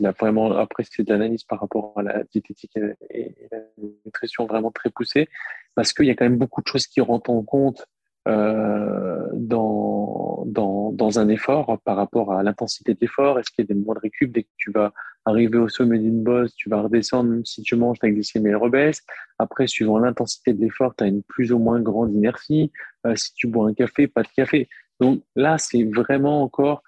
là 0.00 0.12
vraiment, 0.12 0.52
après, 0.52 0.84
c'est 0.88 1.02
de 1.02 1.12
l'analyse 1.12 1.44
par 1.44 1.60
rapport 1.60 1.94
à 1.96 2.02
la 2.02 2.24
diététique 2.24 2.76
et, 3.10 3.34
la 3.50 3.58
nutrition 4.04 4.46
vraiment 4.46 4.70
très 4.70 4.90
poussée 4.90 5.28
parce 5.74 5.92
qu'il 5.92 6.06
y 6.06 6.10
a 6.10 6.14
quand 6.14 6.24
même 6.24 6.38
beaucoup 6.38 6.60
de 6.60 6.66
choses 6.66 6.86
qui 6.86 7.00
rentrent 7.00 7.30
en 7.30 7.42
compte 7.42 7.86
euh, 8.26 9.28
dans, 9.34 11.18
un 11.18 11.28
effort 11.28 11.80
par 11.84 11.96
rapport 11.96 12.32
à 12.32 12.42
l'intensité 12.42 12.92
de 12.92 12.98
l'effort. 13.00 13.38
Est-ce 13.38 13.50
qu'il 13.50 13.64
y 13.64 13.72
a 13.72 13.74
des 13.74 13.80
de 13.80 13.98
récup 13.98 14.30
dès 14.30 14.42
que 14.42 14.48
tu 14.56 14.70
vas 14.70 14.92
arriver 15.28 15.58
au 15.58 15.68
sommet 15.68 15.98
d'une 15.98 16.22
bosse, 16.22 16.54
tu 16.54 16.68
vas 16.68 16.82
redescendre, 16.82 17.30
même 17.30 17.44
si 17.44 17.62
tu 17.62 17.76
manges, 17.76 17.98
ta 17.98 18.10
glycémie 18.10 18.50
elle 18.50 18.56
rebaisse. 18.56 19.02
Après, 19.38 19.66
suivant 19.66 19.98
l'intensité 19.98 20.52
de 20.52 20.60
l'effort, 20.60 20.94
tu 20.96 21.04
as 21.04 21.06
une 21.06 21.22
plus 21.22 21.52
ou 21.52 21.58
moins 21.58 21.80
grande 21.80 22.12
inertie. 22.12 22.72
Euh, 23.06 23.14
si 23.16 23.32
tu 23.34 23.46
bois 23.46 23.68
un 23.68 23.74
café, 23.74 24.08
pas 24.08 24.22
de 24.22 24.28
café. 24.28 24.68
Donc 25.00 25.22
là, 25.36 25.58
c'est 25.58 25.84
vraiment 25.84 26.42
encore 26.42 26.82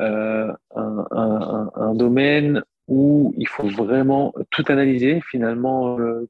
euh, 0.00 0.52
un, 0.74 1.94
domaine 1.94 2.62
où 2.86 3.34
il 3.36 3.48
faut 3.48 3.66
vraiment 3.66 4.34
tout 4.50 4.64
analyser 4.68 5.20
finalement 5.28 5.98
euh, 5.98 6.28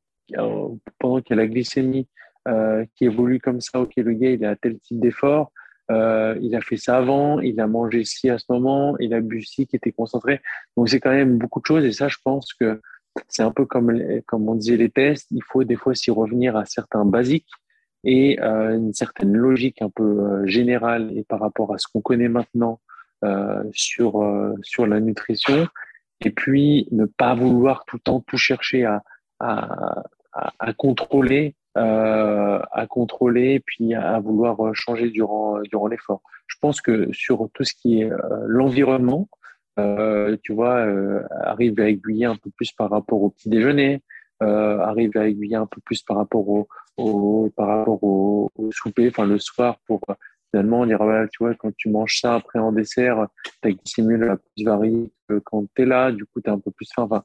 pendant 0.98 1.20
qu'il 1.20 1.36
y 1.36 1.38
a 1.38 1.42
la 1.42 1.48
glycémie 1.48 2.08
qui 2.94 3.06
évolue 3.06 3.40
comme 3.40 3.60
ça, 3.60 3.80
ok, 3.80 3.92
le 3.96 4.12
gars, 4.12 4.30
il 4.30 4.44
a 4.44 4.54
tel 4.54 4.78
type 4.78 5.00
d'effort, 5.00 5.50
il 5.91 6.55
a 6.55 6.61
fait 6.61 6.76
ça 6.76 6.97
avant, 6.97 7.41
il 7.41 7.61
a 7.61 7.66
mangé 7.66 8.05
ci 8.05 8.28
à 8.28 8.39
ce 8.39 8.45
moment, 8.49 8.97
il 8.99 9.14
a 9.14 9.20
bu 9.20 9.43
ci 9.43 9.66
qui 9.66 9.76
était 9.76 9.93
concentré. 9.93 10.41
Donc 10.76 10.89
c'est 10.89 11.01
quand 11.01 11.11
même 11.11 11.39
beaucoup 11.39 11.61
de 11.61 11.66
choses 11.66 11.84
et 11.84 11.93
ça, 11.93 12.09
je 12.09 12.16
pense 12.24 12.53
que 12.55 12.80
c'est 13.28 13.43
un 13.43 13.51
peu 13.51 13.64
comme, 13.66 13.93
comme 14.26 14.49
on 14.49 14.55
disait 14.55 14.76
les 14.76 14.91
tests, 14.91 15.28
il 15.30 15.43
faut 15.43 15.64
des 15.64 15.76
fois 15.76 15.95
s'y 15.95 16.11
revenir 16.11 16.57
à 16.57 16.64
certains 16.64 17.05
basiques 17.05 17.49
et 18.05 18.41
euh, 18.41 18.76
une 18.76 18.93
certaine 18.93 19.32
logique 19.32 19.82
un 19.82 19.91
peu 19.91 20.05
euh, 20.05 20.47
générale 20.47 21.11
et 21.16 21.24
par 21.24 21.41
rapport 21.41 21.74
à 21.74 21.78
ce 21.78 21.87
qu'on 21.93 22.01
connaît 22.01 22.28
maintenant 22.28 22.80
euh, 23.24 23.64
sur, 23.72 24.22
euh, 24.22 24.55
sur 24.62 24.87
la 24.87 25.01
nutrition. 25.01 25.66
Et 26.24 26.30
puis, 26.30 26.89
ne 26.93 27.05
pas 27.05 27.34
vouloir 27.34 27.84
tout 27.87 27.97
le 27.97 28.01
temps 28.01 28.20
tout 28.20 28.39
chercher 28.39 28.84
à, 28.84 29.03
à 29.41 30.72
contrôler, 30.72 31.55
euh, 31.77 32.59
à 32.72 32.87
contrôler, 32.87 33.61
puis 33.64 33.95
à 33.95 34.18
vouloir 34.20 34.57
changer 34.74 35.11
durant, 35.11 35.61
durant 35.62 35.87
l'effort. 35.87 36.22
Je 36.47 36.57
pense 36.61 36.81
que 36.81 37.09
sur 37.12 37.49
tout 37.55 37.64
ce 37.64 37.74
qui 37.74 38.01
est 38.01 38.11
l'environnement, 38.47 39.29
euh, 39.79 40.37
tu 40.43 40.55
vois, 40.55 40.87
euh, 40.87 41.22
arrive 41.45 41.79
à 41.81 41.89
aiguiller 41.89 42.24
un 42.24 42.37
peu 42.37 42.51
plus 42.57 42.72
par 42.72 42.91
rapport 42.91 43.22
au 43.22 43.31
petit 43.31 43.51
déjeuner, 43.51 44.03
euh, 44.43 44.79
arrive 44.81 45.16
à 45.16 45.29
aiguiller 45.29 45.57
un 45.57 45.66
peu 45.66 45.81
plus 45.85 46.03
par 46.03 46.16
rapport 46.16 46.49
au, 46.49 47.51
par 47.57 47.68
rapport 47.68 48.03
au, 48.03 48.51
souper, 48.70 49.09
enfin 49.09 49.27
le 49.27 49.39
soir 49.39 49.79
pour 49.87 50.01
finalement 50.57 50.86
dire 50.86 50.98
voilà, 50.98 51.28
tu 51.28 51.38
vois, 51.40 51.54
quand 51.54 51.74
tu 51.76 51.90
manges 51.90 52.18
ça 52.20 52.34
après 52.34 52.59
en 52.59 52.72
dessert, 52.72 53.26
ta 53.61 53.70
glycémie 53.70 54.18
la 54.18 54.36
plus 54.36 54.64
varie 54.64 55.12
que 55.28 55.38
quand 55.38 55.66
tu 55.74 55.82
es 55.82 55.84
là, 55.84 56.12
du 56.12 56.24
coup 56.24 56.40
tu 56.40 56.48
es 56.48 56.52
un 56.52 56.59
peu 56.59 56.70
plus 56.70 56.88
faim. 56.94 57.02
Enfin, 57.02 57.24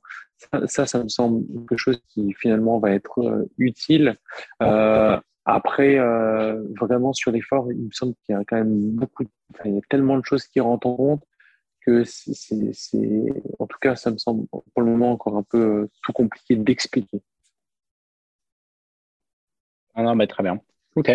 ça, 0.68 0.86
ça, 0.86 1.04
me 1.04 1.08
semble 1.08 1.46
quelque 1.68 1.78
chose 1.78 2.02
qui 2.10 2.34
finalement 2.34 2.80
va 2.80 2.92
être 2.92 3.20
euh, 3.20 3.50
utile. 3.58 4.18
Euh, 4.62 5.18
après, 5.46 5.98
euh, 5.98 6.62
vraiment 6.80 7.14
sur 7.14 7.32
l'effort, 7.32 7.72
il 7.72 7.86
me 7.86 7.92
semble 7.92 8.14
qu'il 8.26 8.36
y 8.36 8.38
a 8.38 8.44
quand 8.44 8.58
même 8.58 8.92
beaucoup, 8.92 9.24
enfin, 9.54 9.64
il 9.66 9.76
y 9.76 9.78
a 9.78 9.82
tellement 9.90 10.18
de 10.18 10.26
choses 10.26 10.46
qui 10.48 10.60
rentrent 10.60 10.88
en 10.88 10.96
compte 10.96 11.24
que 11.86 12.04
c'est, 12.04 12.72
en 13.60 13.66
tout 13.66 13.80
cas, 13.80 13.96
ça 13.96 14.12
me 14.12 14.18
semble 14.18 14.46
pour 14.48 14.84
le 14.84 14.86
moment 14.86 15.12
encore 15.12 15.38
un 15.38 15.44
peu 15.44 15.90
tout 16.04 16.14
compliqué 16.14 16.56
d'expliquer. 16.56 17.22
Ah 19.96 20.04
non, 20.04 20.16
mais 20.16 20.28
très 20.28 20.44
bien. 20.44 20.60
Ok. 20.96 21.12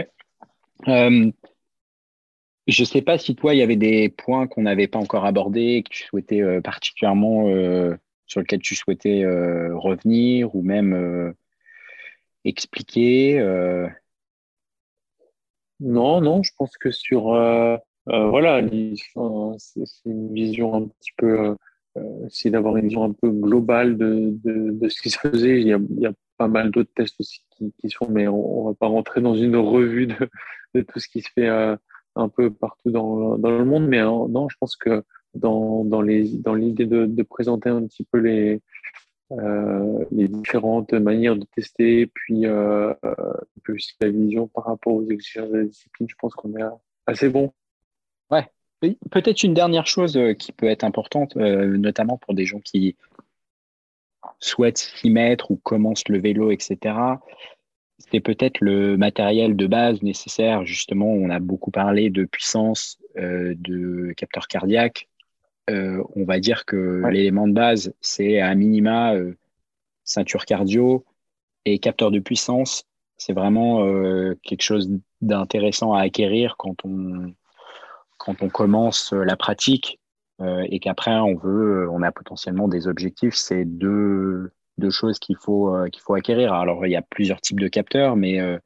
Je 2.66 2.82
ne 2.82 2.86
sais 2.86 3.02
pas 3.02 3.18
si 3.18 3.36
toi, 3.36 3.54
il 3.54 3.58
y 3.58 3.62
avait 3.62 3.76
des 3.76 4.08
points 4.08 4.46
qu'on 4.48 4.62
n'avait 4.62 4.88
pas 4.88 4.98
encore 4.98 5.24
abordés, 5.24 5.82
que 5.84 5.90
tu 5.90 6.04
souhaitais 6.04 6.42
euh, 6.42 6.60
particulièrement, 6.60 7.48
euh, 7.48 7.94
sur 8.26 8.40
lesquels 8.40 8.60
tu 8.60 8.74
souhaitais 8.74 9.22
euh, 9.22 9.76
revenir 9.76 10.54
ou 10.54 10.62
même 10.62 11.34
expliquer. 12.44 13.40
Non, 15.78 16.20
non, 16.20 16.42
je 16.42 16.50
pense 16.56 16.76
que 16.78 16.90
sur 16.90 17.24
voilà, 18.06 18.62
c'est 19.58 20.10
une 20.10 20.32
vision 20.34 20.74
un 20.74 20.88
petit 20.88 21.12
peu, 21.16 21.56
c'est 22.28 22.50
d'avoir 22.50 22.76
une 22.78 22.88
vision 22.88 23.04
un 23.04 23.12
peu 23.12 23.30
globale 23.30 23.96
de, 23.96 24.36
de, 24.42 24.88
ce 24.88 25.00
qui 25.02 25.10
se 25.10 25.18
faisait. 25.18 25.60
Il 25.60 25.68
y 25.68 26.06
a, 26.06 26.12
pas 26.38 26.48
mal 26.48 26.70
d'autres 26.70 26.92
tests 26.94 27.18
aussi 27.18 27.40
qui, 27.56 27.88
sont, 27.88 28.08
mais 28.10 28.28
on, 28.28 28.60
on 28.60 28.68
va 28.68 28.74
pas 28.74 28.88
rentrer 28.88 29.22
dans 29.22 29.34
une 29.34 29.56
revue 29.56 30.06
de, 30.06 30.28
de 30.74 30.82
tout 30.82 31.00
ce 31.00 31.08
qui 31.08 31.22
se 31.22 31.30
fait 31.34 31.48
un 32.16 32.28
peu 32.28 32.50
partout 32.50 32.90
dans, 32.90 33.38
dans 33.38 33.50
le 33.50 33.64
monde. 33.64 33.86
Mais 33.86 34.00
euh, 34.00 34.26
non, 34.28 34.48
je 34.48 34.56
pense 34.58 34.76
que 34.76 35.04
dans, 35.34 35.84
dans 35.84 36.02
les 36.02 36.38
dans 36.38 36.54
l'idée 36.54 36.86
de, 36.86 37.06
de 37.06 37.22
présenter 37.22 37.68
un 37.68 37.86
petit 37.86 38.04
peu 38.04 38.18
les 38.18 38.60
euh, 39.32 40.04
les 40.12 40.28
différentes 40.28 40.92
manières 40.92 41.36
de 41.36 41.44
tester, 41.54 42.06
puis, 42.06 42.46
euh, 42.46 42.94
aussi 43.68 43.94
la 44.00 44.08
vision 44.08 44.46
par 44.46 44.64
rapport 44.64 44.94
aux 44.94 45.10
exigences 45.10 45.50
de 45.50 45.58
la 45.58 45.64
discipline, 45.64 46.08
je 46.08 46.14
pense 46.16 46.34
qu'on 46.34 46.54
est 46.56 46.62
assez 47.06 47.28
bon. 47.28 47.52
Ouais. 48.30 48.48
Peut-être 49.10 49.42
une 49.42 49.54
dernière 49.54 49.86
chose 49.86 50.16
euh, 50.16 50.34
qui 50.34 50.52
peut 50.52 50.66
être 50.66 50.84
importante, 50.84 51.36
euh, 51.36 51.76
notamment 51.76 52.18
pour 52.18 52.34
des 52.34 52.44
gens 52.44 52.60
qui 52.60 52.96
souhaitent 54.38 54.78
s'y 54.78 55.10
mettre 55.10 55.50
ou 55.50 55.56
commencent 55.56 56.08
le 56.08 56.18
vélo, 56.18 56.50
etc. 56.50 56.94
C'est 57.98 58.20
peut-être 58.20 58.60
le 58.60 58.96
matériel 58.96 59.56
de 59.56 59.66
base 59.66 60.02
nécessaire. 60.02 60.64
Justement, 60.66 61.08
on 61.08 61.30
a 61.30 61.38
beaucoup 61.38 61.70
parlé 61.70 62.10
de 62.10 62.24
puissance, 62.24 62.98
euh, 63.16 63.54
de 63.56 64.12
capteur 64.16 64.48
cardiaque. 64.48 65.08
Euh, 65.70 66.02
on 66.14 66.24
va 66.24 66.38
dire 66.38 66.64
que 66.64 67.02
ouais. 67.02 67.12
l'élément 67.12 67.48
de 67.48 67.52
base, 67.52 67.92
c'est 68.00 68.40
à 68.40 68.54
minima 68.54 69.14
euh, 69.14 69.36
ceinture 70.04 70.44
cardio 70.44 71.04
et 71.64 71.78
capteur 71.78 72.10
de 72.10 72.20
puissance. 72.20 72.84
C'est 73.16 73.32
vraiment 73.32 73.80
quelque 74.42 74.60
chose 74.60 74.90
d'intéressant 75.22 75.94
à 75.94 76.02
acquérir 76.02 76.56
quand 76.58 76.84
on 76.84 77.32
quand 78.18 78.42
on 78.42 78.50
commence 78.50 79.14
la 79.14 79.36
pratique 79.36 79.98
et 80.44 80.80
qu'après 80.80 81.14
on 81.14 81.34
veut, 81.34 81.88
on 81.90 82.02
a 82.02 82.12
potentiellement 82.12 82.68
des 82.68 82.88
objectifs, 82.88 83.34
c'est 83.34 83.64
deux, 83.64 84.52
deux 84.78 84.90
choses 84.90 85.18
qu'il 85.18 85.36
faut, 85.36 85.74
euh, 85.74 85.88
qu'il 85.88 86.02
faut 86.02 86.14
acquérir. 86.14 86.52
Alors 86.52 86.86
il 86.86 86.92
y 86.92 86.96
a 86.96 87.02
plusieurs 87.02 87.40
types 87.40 87.60
de 87.60 87.68
capteurs, 87.68 88.16
mais 88.16 88.40
euh, 88.40 88.58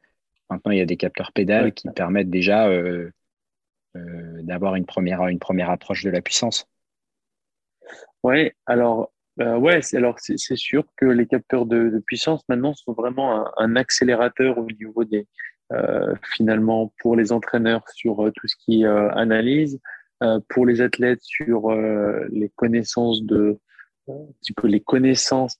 maintenant 0.48 0.72
il 0.72 0.78
y 0.78 0.82
a 0.82 0.86
des 0.86 0.96
capteurs 0.96 1.32
pédales 1.32 1.66
ouais. 1.66 1.72
qui 1.72 1.88
permettent 1.90 2.30
déjà 2.30 2.68
euh, 2.68 3.10
d'avoir 3.94 4.76
une 4.76 4.86
première, 4.86 5.26
une 5.26 5.38
première 5.38 5.70
approche 5.70 6.04
de 6.04 6.10
la 6.10 6.20
puissance. 6.20 6.68
Ouais, 8.22 8.54
alors 8.66 9.12
ouais, 9.38 9.80
alors 9.94 10.16
c'est 10.18 10.56
sûr 10.56 10.84
que 10.96 11.06
les 11.06 11.26
capteurs 11.26 11.64
de, 11.64 11.88
de, 11.88 11.98
puissance 11.98 12.42
maintenant 12.48 12.74
sont 12.74 12.92
vraiment 12.92 13.46
un, 13.46 13.52
un 13.56 13.76
accélérateur 13.76 14.58
au 14.58 14.66
niveau 14.66 15.04
des, 15.04 15.26
finalement 16.34 16.92
pour 17.00 17.16
les 17.16 17.32
entraîneurs 17.32 17.88
sur 17.88 18.30
tout 18.36 18.46
ce 18.46 18.54
qui 18.56 18.82
est 18.82 18.86
analyse, 18.86 19.80
pour 20.48 20.66
les 20.66 20.82
athlètes 20.82 21.22
sur 21.22 21.70
les 21.72 22.50
connaissances 22.54 23.22
de 23.22 23.58
un 24.08 24.32
petit 24.40 24.52
peu 24.52 24.68
les 24.68 24.80
connaissances 24.80 25.58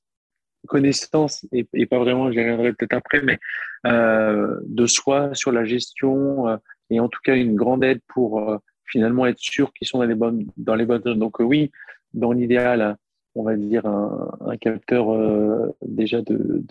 connaissances 0.66 1.46
et, 1.52 1.86
pas 1.86 1.98
vraiment, 1.98 2.30
j'y 2.30 2.40
reviendrai 2.40 2.72
peut-être 2.72 2.94
après, 2.94 3.22
mais 3.22 3.38
euh, 3.86 4.60
de 4.64 4.86
soi 4.86 5.30
sur 5.34 5.52
la 5.52 5.64
gestion 5.64 6.48
euh, 6.48 6.56
et 6.90 7.00
en 7.00 7.08
tout 7.08 7.20
cas 7.24 7.34
une 7.34 7.54
grande 7.54 7.82
aide 7.84 8.00
pour 8.08 8.40
euh, 8.40 8.58
finalement 8.84 9.26
être 9.26 9.38
sûr 9.38 9.72
qu'ils 9.72 9.88
sont 9.88 9.98
dans 9.98 10.04
les 10.04 10.14
bonnes 10.14 10.46
dans 10.56 10.74
les 10.74 10.84
bonnes 10.84 11.02
zones. 11.02 11.18
Donc 11.18 11.40
oui, 11.40 11.70
dans 12.12 12.32
l'idéal, 12.32 12.96
on 13.34 13.44
va 13.44 13.56
dire 13.56 13.86
un, 13.86 14.56
capteur 14.60 15.06
déjà 15.82 16.20
de, 16.22 16.64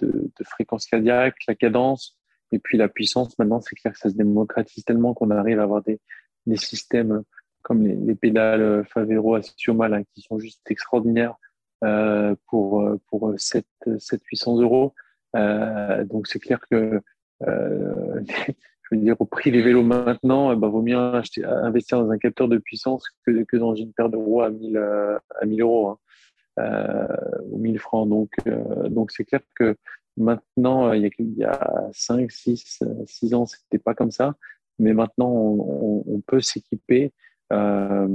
fréquence 0.43 0.85
cardiaque, 0.85 1.35
la 1.47 1.55
cadence, 1.55 2.17
et 2.51 2.59
puis 2.59 2.77
la 2.77 2.89
puissance, 2.89 3.37
maintenant, 3.39 3.61
c'est 3.61 3.75
clair 3.75 3.93
que 3.93 3.99
ça 3.99 4.09
se 4.09 4.15
démocratise 4.15 4.83
tellement 4.83 5.13
qu'on 5.13 5.31
arrive 5.31 5.59
à 5.59 5.63
avoir 5.63 5.81
des, 5.81 5.99
des 6.45 6.57
systèmes 6.57 7.23
comme 7.61 7.83
les, 7.83 7.95
les 7.95 8.15
pédales 8.15 8.85
Favero 8.85 9.35
Axioma 9.35 9.87
là, 9.87 10.03
qui 10.13 10.21
sont 10.21 10.39
juste 10.39 10.61
extraordinaires 10.69 11.35
euh, 11.83 12.35
pour, 12.47 12.83
pour 13.07 13.33
7, 13.37 13.65
7 13.97 14.21
800 14.23 14.61
euros. 14.61 14.93
Euh, 15.35 16.03
donc 16.05 16.27
c'est 16.27 16.39
clair 16.39 16.59
que 16.69 17.01
euh, 17.47 18.21
je 18.27 18.95
veux 18.95 18.97
dire 18.97 19.15
au 19.19 19.25
prix 19.25 19.51
des 19.51 19.61
vélos 19.61 19.83
maintenant, 19.83 20.55
bah, 20.55 20.67
vaut 20.67 20.81
mieux 20.81 20.97
acheter, 20.97 21.43
investir 21.45 22.03
dans 22.03 22.11
un 22.11 22.17
capteur 22.17 22.47
de 22.47 22.57
puissance 22.57 23.03
que, 23.25 23.43
que 23.43 23.57
dans 23.57 23.75
une 23.75 23.93
paire 23.93 24.09
de 24.09 24.17
roues 24.17 24.41
à 24.41 24.49
1000 24.49 24.77
à 24.77 25.45
1000 25.45 25.61
euros 25.61 25.89
hein, 25.89 25.97
euh, 26.59 27.07
ou 27.51 27.59
1000 27.59 27.79
francs. 27.79 28.09
Donc 28.09 28.31
euh, 28.47 28.89
donc 28.89 29.11
c'est 29.11 29.25
clair 29.25 29.41
que 29.55 29.75
Maintenant, 30.19 30.89
euh, 30.89 30.97
il 30.97 31.03
y 31.03 31.05
a, 31.05 31.09
il 31.17 31.37
y 31.37 31.43
a 31.45 31.89
5, 31.93 32.29
6, 32.29 32.83
6 33.05 33.33
ans, 33.33 33.45
c'était 33.45 33.79
pas 33.79 33.93
comme 33.93 34.11
ça. 34.11 34.35
Mais 34.77 34.93
maintenant, 34.93 35.29
on, 35.29 35.61
on, 35.61 36.15
on 36.15 36.21
peut 36.21 36.41
s'équiper 36.41 37.13
euh, 37.53 38.07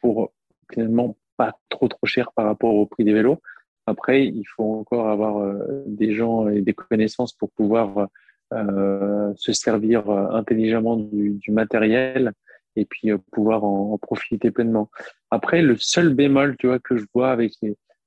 pour 0.00 0.32
finalement 0.72 1.16
pas 1.36 1.54
trop 1.68 1.88
trop 1.88 2.06
cher 2.06 2.32
par 2.32 2.46
rapport 2.46 2.74
au 2.74 2.86
prix 2.86 3.04
des 3.04 3.12
vélos. 3.12 3.38
Après, 3.86 4.26
il 4.26 4.44
faut 4.56 4.80
encore 4.80 5.08
avoir 5.08 5.38
euh, 5.38 5.82
des 5.86 6.14
gens 6.14 6.48
et 6.48 6.60
des 6.60 6.72
connaissances 6.72 7.32
pour 7.32 7.50
pouvoir 7.50 8.08
euh, 8.52 9.32
se 9.36 9.52
servir 9.52 10.08
euh, 10.08 10.30
intelligemment 10.30 10.96
du, 10.96 11.40
matériel 11.48 12.32
et 12.76 12.84
puis 12.84 13.10
pouvoir 13.32 13.64
en, 13.64 13.98
profiter 13.98 14.50
pleinement. 14.50 14.88
Après, 15.30 15.62
le 15.62 15.76
seul 15.76 16.14
bémol, 16.14 16.56
tu 16.58 16.68
vois, 16.68 16.78
que 16.78 16.96
je 16.96 17.04
vois 17.12 17.30
avec 17.30 17.52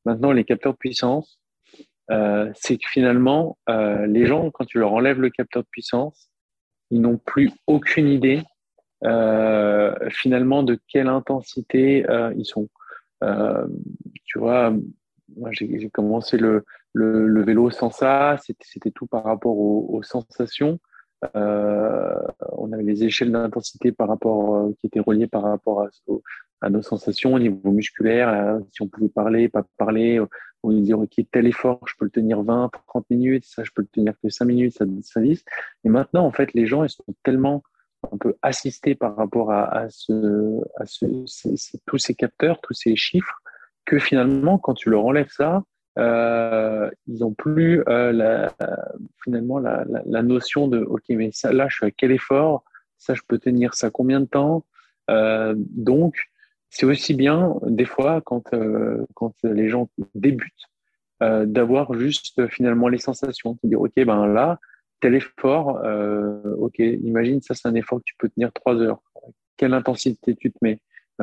maintenant 0.06 0.32
les 0.32 0.44
capteurs 0.44 0.74
de 0.74 0.78
puissance, 0.78 1.40
c'est 2.10 2.78
que 2.78 2.88
finalement, 2.90 3.60
les 3.68 4.26
gens, 4.26 4.50
quand 4.50 4.66
tu 4.66 4.80
leur 4.80 4.94
enlèves 4.94 5.22
le 5.22 5.30
capteur 5.30 5.62
de 5.62 5.68
puissance, 5.70 6.32
ils 6.90 7.00
n'ont 7.00 7.18
plus 7.18 7.52
aucune 7.68 8.08
idée 8.08 8.42
finalement 10.10 10.64
de 10.64 10.80
quelle 10.88 11.10
intensité 11.10 12.04
ils 12.36 12.46
sont. 12.46 12.68
Euh, 13.24 13.68
tu 14.26 14.40
vois, 14.40 14.74
moi 15.36 15.50
j'ai 15.52 15.90
commencé 15.90 16.38
le, 16.38 16.66
vélo 16.94 17.70
sans 17.70 17.90
ça, 17.90 18.38
c'était 18.40 18.92
tout 18.92 19.08
par 19.08 19.24
rapport 19.24 19.58
aux, 19.58 20.02
sensations. 20.04 20.80
on 21.34 22.72
avait 22.74 22.84
les 22.84 23.04
échelles 23.04 23.32
d'intensité 23.32 23.92
par 23.92 24.08
rapport 24.08 24.70
qui 24.80 24.88
étaient 24.88 25.00
reliées 25.00 25.28
par 25.28 25.44
rapport 25.44 25.88
à, 26.62 26.70
nos 26.70 26.82
sensations 26.82 27.34
au 27.36 27.40
niveau 27.40 27.72
musculaire, 27.72 28.60
si 28.72 28.82
on 28.82 28.88
pouvait 28.88 29.10
parler, 29.10 29.50
pas 29.50 29.64
parler, 29.78 30.20
ou 30.66 30.74
dire, 30.74 31.00
OK, 31.00 31.14
tel 31.32 31.48
effort, 31.48 31.80
je 31.88 31.94
peux 31.98 32.06
le 32.06 32.12
tenir 32.12 32.42
20, 32.42 32.72
30 32.88 33.10
minutes, 33.10 33.46
ça, 33.46 33.64
je 33.64 33.72
peux 33.72 33.84
le 33.84 33.88
tenir 33.88 34.14
que 34.22 34.30
5 34.30 34.46
minutes, 34.46 34.74
ça, 34.74 34.86
ça 35.04 35.22
10. 35.22 35.44
Et 35.84 35.90
maintenant, 35.90 36.26
en 36.26 36.32
fait, 36.32 36.54
les 36.54 36.66
gens, 36.66 36.84
ils 36.84 36.90
sont 36.90 37.04
tellement 37.24 37.64
un 38.12 38.18
peu 38.18 38.36
assistés 38.42 38.96
par 38.96 39.16
rapport 39.16 39.52
à, 39.52 39.88
tous 41.86 41.98
ces 41.98 42.14
capteurs, 42.14 42.60
tous 42.62 42.74
ces 42.74 42.96
chiffres, 42.96 43.42
que 43.86 44.00
finalement, 44.00 44.58
quand 44.58 44.74
tu 44.74 44.90
leur 44.90 45.06
enlèves 45.06 45.32
ça, 45.32 45.64
euh, 45.98 46.90
ils 47.08 47.20
n'ont 47.20 47.34
plus 47.34 47.82
euh, 47.88 48.12
la, 48.12 48.54
finalement 49.24 49.60
la, 49.60 50.22
notion 50.24 50.68
de 50.68 50.80
OK, 50.80 51.04
mais 51.10 51.32
là, 51.44 51.68
je 51.70 51.76
suis 51.76 51.86
à 51.86 51.92
quel 51.92 52.12
effort 52.12 52.64
Ça, 52.98 53.14
je 53.14 53.22
peux 53.28 53.38
tenir 53.38 53.74
ça 53.74 53.90
combien 53.90 54.20
de 54.20 54.26
temps 54.26 54.66
euh, 55.10 55.54
Donc, 55.58 56.16
c'est 56.70 56.86
aussi 56.86 57.14
bien, 57.14 57.56
des 57.64 57.86
fois, 57.86 58.22
quand, 58.26 58.52
quand 59.14 59.34
les 59.44 59.70
gens 59.70 59.90
débutent, 60.16 60.52
d'avoir 61.22 61.94
juste 61.94 62.48
finalement 62.48 62.90
les 62.90 62.98
sensations. 62.98 63.58
De 63.64 63.70
dire, 63.70 63.80
OK, 63.80 63.94
ben 63.96 64.28
là, 64.28 64.60
tel 65.00 65.16
effort, 65.16 65.82
euh, 65.84 66.56
OK, 66.58 66.80
imagine, 66.80 67.42
ça, 67.42 67.54
c'est 67.54 67.68
un 67.68 67.76
effort 67.76 68.00
que 68.00 68.04
tu 68.06 68.16
peux 68.18 68.30
tenir 68.30 68.52
trois 68.54 68.76
heures. 68.76 69.02
Quelle 69.58 69.74
intensité 69.74 70.36
tu 70.36 70.52
te 70.52 70.58
mets? 70.62 70.80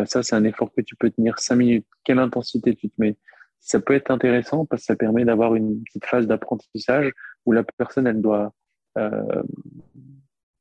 Ça, 0.07 0.23
c'est 0.23 0.35
un 0.35 0.45
effort 0.45 0.73
que 0.73 0.81
tu 0.81 0.97
peux 0.97 1.11
tenir 1.11 1.39
cinq 1.39 1.57
minutes. 1.57 1.87
Quelle 2.05 2.19
intensité 2.19 2.75
tu 2.75 2.89
te 2.89 2.95
mets? 2.99 3.17
Ça 3.61 3.79
peut 3.79 3.95
être 3.95 4.11
intéressant 4.11 4.65
parce 4.65 4.83
que 4.83 4.87
ça 4.87 4.97
permet 4.97 5.25
d'avoir 5.25 5.55
une 5.55 5.83
petite 5.85 6.07
phase 6.07 6.27
d'apprentissage 6.27 7.13
où 7.45 7.53
la 7.53 7.63
personne, 7.63 8.07
elle 8.07 8.23
doit 8.23 8.55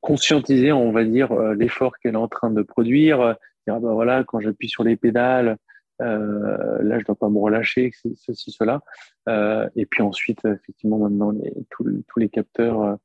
conscientiser, 0.02 0.74
on 0.74 0.92
va 0.92 1.06
dire, 1.06 1.34
l'effort 1.54 1.98
qu'elle 2.00 2.16
est 2.16 2.18
en 2.18 2.28
train 2.28 2.52
de 2.52 2.62
produire, 2.62 3.36
dire, 3.66 3.76
ah 3.76 3.80
ben 3.80 3.94
voilà, 3.94 4.24
quand 4.26 4.40
j'appuie 4.42 4.68
sur 4.68 4.84
les 4.84 4.98
pédales, 4.98 5.50
euh, 5.50 5.56
là, 6.02 7.00
je 7.00 7.06
dois 7.06 7.16
pas 7.16 7.30
me 7.30 7.40
relâcher, 7.40 7.92
ceci, 8.16 8.52
cela. 8.52 8.82
Euh, 9.30 9.70
et 9.76 9.86
puis 9.86 10.02
ensuite, 10.02 10.44
effectivement, 10.46 10.98
maintenant, 10.98 11.34
tous, 11.70 12.20
les 12.20 12.30
capteurs 12.30 12.82
euh, 12.82 12.96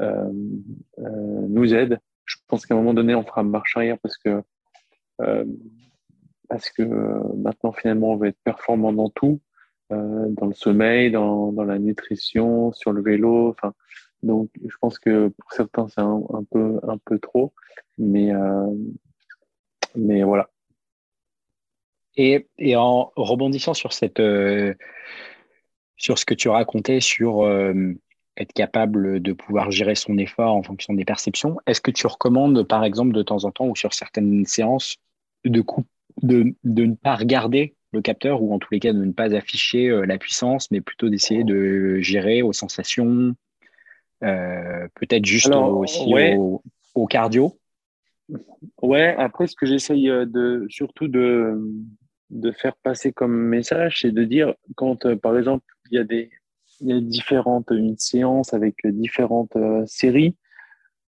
euh, 0.00 0.32
euh, 0.98 1.46
nous 1.48 1.74
aident. 1.74 1.98
Je 2.24 2.36
pense 2.48 2.66
qu'à 2.66 2.74
un 2.74 2.78
moment 2.78 2.94
donné, 2.94 3.14
on 3.14 3.24
fera 3.24 3.42
marche 3.42 3.76
arrière 3.76 3.98
parce 3.98 4.16
que 4.18 4.42
parce 6.48 6.70
que 6.70 6.82
maintenant, 7.36 7.72
finalement, 7.72 8.12
on 8.12 8.16
va 8.16 8.28
être 8.28 8.38
performant 8.44 8.92
dans 8.92 9.08
tout, 9.10 9.40
dans 9.90 10.46
le 10.46 10.54
sommeil, 10.54 11.10
dans, 11.10 11.52
la 11.52 11.78
nutrition, 11.78 12.72
sur 12.72 12.92
le 12.92 13.02
vélo. 13.02 13.50
Enfin, 13.50 13.74
donc, 14.22 14.50
je 14.66 14.76
pense 14.80 14.98
que 14.98 15.28
pour 15.28 15.52
certains, 15.52 15.88
c'est 15.88 16.00
un, 16.00 16.22
un, 16.32 16.44
peu 16.44 16.80
un 16.82 16.98
peu 16.98 17.18
trop, 17.18 17.52
mais 17.98 18.32
mais 19.96 20.24
voilà. 20.24 20.50
Et, 22.16 22.46
et 22.58 22.76
en 22.76 23.12
rebondissant 23.16 23.74
sur 23.74 23.92
cette 23.92 24.20
euh, 24.20 24.74
sur 25.96 26.18
ce 26.18 26.24
que 26.24 26.34
tu 26.34 26.48
racontais 26.48 27.00
sur 27.00 27.44
euh, 27.44 27.92
être 28.36 28.52
capable 28.52 29.20
de 29.20 29.32
pouvoir 29.32 29.70
gérer 29.70 29.94
son 29.94 30.18
effort 30.18 30.54
en 30.54 30.62
fonction 30.62 30.94
des 30.94 31.04
perceptions, 31.04 31.56
est-ce 31.66 31.80
que 31.80 31.90
tu 31.90 32.06
recommandes, 32.06 32.62
par 32.64 32.84
exemple, 32.84 33.12
de 33.12 33.22
temps 33.22 33.44
en 33.44 33.50
temps 33.50 33.66
ou 33.66 33.76
sur 33.76 33.94
certaines 33.94 34.44
séances, 34.44 34.96
de, 35.44 35.60
coup, 35.60 35.84
de, 36.22 36.54
de 36.64 36.84
ne 36.84 36.94
pas 36.94 37.14
regarder 37.16 37.74
le 37.92 38.00
capteur 38.00 38.42
ou 38.42 38.52
en 38.52 38.58
tous 38.58 38.72
les 38.72 38.80
cas 38.80 38.92
de 38.92 39.04
ne 39.04 39.12
pas 39.12 39.34
afficher 39.34 39.88
euh, 39.88 40.04
la 40.04 40.18
puissance, 40.18 40.70
mais 40.70 40.80
plutôt 40.80 41.08
d'essayer 41.08 41.44
de 41.44 41.98
gérer 42.00 42.42
aux 42.42 42.52
sensations, 42.52 43.34
peut-être 44.20 45.26
juste 45.26 45.54
aussi 45.54 46.12
au, 46.36 46.62
au, 46.94 47.06
cardio? 47.06 47.58
Ouais, 48.80 49.14
après, 49.18 49.46
ce 49.46 49.54
que 49.54 49.66
j'essaye 49.66 50.06
de, 50.06 50.66
surtout 50.70 51.08
de, 51.08 51.60
de 52.34 52.50
faire 52.50 52.76
passer 52.76 53.12
comme 53.12 53.34
message, 53.34 54.00
c'est 54.02 54.10
de 54.10 54.24
dire 54.24 54.54
quand, 54.74 55.06
euh, 55.06 55.16
par 55.16 55.38
exemple, 55.38 55.64
il 55.90 55.96
y 55.96 55.98
a 55.98 56.04
des, 56.04 56.30
différentes, 56.80 57.70
une 57.70 57.96
séance 57.96 58.52
avec 58.52 58.74
différentes 58.84 59.54
euh, 59.56 59.86
séries, 59.86 60.36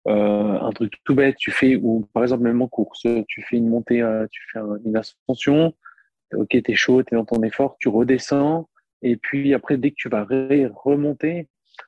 euh, 0.07 0.59
un 0.59 0.71
truc 0.71 0.93
tout 1.05 1.15
bête, 1.15 1.37
tu 1.37 1.49
fais, 1.49 1.77
ou 1.77 2.07
par 2.13 2.23
exemple, 2.23 2.43
même 2.43 2.61
en 2.61 2.67
course, 2.67 3.07
tu 3.27 3.41
fais 3.41 3.57
une 3.57 3.69
montée, 3.69 4.03
tu 4.29 4.41
fais 4.51 4.59
une 4.83 4.97
ascension, 4.97 5.73
ok, 6.33 6.49
tu 6.49 6.71
es 6.71 6.75
chaud, 6.75 7.01
tu 7.03 7.15
es 7.15 7.17
dans 7.17 7.25
ton 7.25 7.41
effort, 7.41 7.77
tu 7.79 7.87
redescends, 7.87 8.69
et 9.01 9.15
puis 9.15 9.53
après, 9.53 9.77
dès 9.77 9.91
que 9.91 9.95
tu 9.97 10.09
vas 10.09 10.25
remonter, 10.25 11.47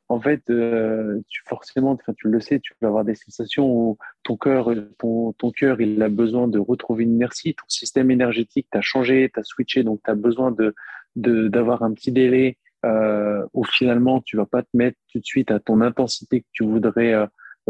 en 0.10 0.20
fait, 0.20 0.42
euh, 0.50 1.20
tu, 1.28 1.42
forcément, 1.46 1.98
tu 1.98 2.28
le 2.28 2.40
sais, 2.40 2.60
tu 2.60 2.74
vas 2.82 2.88
avoir 2.88 3.06
des 3.06 3.16
sensations 3.16 3.70
où 3.70 3.98
ton 4.24 4.38
cœur, 4.38 4.70
ton, 5.00 5.52
cœur, 5.56 5.82
il 5.82 6.02
a 6.02 6.10
besoin 6.10 6.48
de 6.48 6.60
retrouver 6.60 7.04
une 7.04 7.14
inertie. 7.14 7.56
Ton 7.56 7.68
système 7.68 8.12
énergétique 8.12 8.68
t'a 8.72 8.82
changé, 8.82 9.30
t'a 9.34 9.44
switché, 9.44 9.84
donc 9.84 10.02
tu 10.04 10.12
as 10.12 10.16
besoin 10.16 10.52
de 10.52 10.74
d'avoir 11.16 11.82
un 11.82 11.94
petit 11.94 12.12
délai 12.12 12.60
euh, 12.86 13.44
où 13.54 13.64
finalement 13.64 14.22
tu 14.22 14.38
vas 14.38 14.46
pas 14.46 14.62
te 14.62 14.70
mettre 14.76 14.98
tout 15.12 15.20
de 15.20 15.26
suite 15.26 15.50
à 15.50 15.60
ton 15.60 15.82
intensité 15.82 16.42
que 16.42 16.48
tu 16.52 16.64
voudrais 16.64 17.14
euh, 17.14 17.26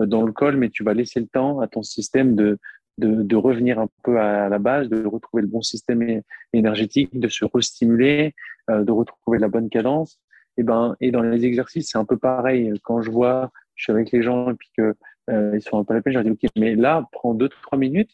dans 0.05 0.24
le 0.24 0.34
col, 0.34 0.57
mais 0.57 0.70
tu 0.70 0.84
vas 0.84 0.93
laisser 0.93 1.22
le 1.22 1.28
temps 1.28 1.61
à 1.61 1.68
ton 1.68 1.82
système 1.82 2.36
de, 2.36 2.59
de, 2.97 3.24
de, 3.24 3.36
revenir 3.38 3.80
un 3.80 3.88
peu 4.03 4.20
à 4.20 4.49
la 4.49 4.59
base, 4.59 4.89
de 4.89 5.05
retrouver 5.05 5.41
le 5.41 5.47
bon 5.47 5.61
système 5.61 6.22
énergétique, 6.51 7.18
de 7.18 7.30
se 7.30 7.45
restimuler, 7.45 8.36
euh, 8.70 8.84
de 8.84 8.91
retrouver 8.91 9.39
la 9.39 9.47
bonne 9.47 9.70
cadence. 9.70 10.20
Et, 10.58 10.64
ben, 10.64 10.95
et 11.01 11.12
dans 11.12 11.22
les 11.22 11.45
exercices, 11.45 11.89
c'est 11.91 11.97
un 11.97 12.05
peu 12.05 12.18
pareil. 12.18 12.74
Quand 12.84 13.01
je 13.01 13.12
vois, 13.12 13.51
je 13.76 13.84
suis 13.84 13.93
avec 13.93 14.12
les 14.12 14.24
gens 14.24 14.51
et 14.51 14.55
puis 14.55 14.70
que 14.76 14.95
euh, 15.30 15.60
sont 15.60 15.80
un 15.80 15.84
peu 15.84 15.93
à 15.93 15.97
la 15.97 16.01
peine, 16.01 16.14
je 16.14 16.20
leur 16.20 16.24
dis, 16.24 16.32
OK, 16.32 16.49
mais 16.58 16.76
là, 16.76 17.08
prends 17.12 17.34
deux, 17.34 17.49
trois 17.49 17.78
minutes, 17.78 18.12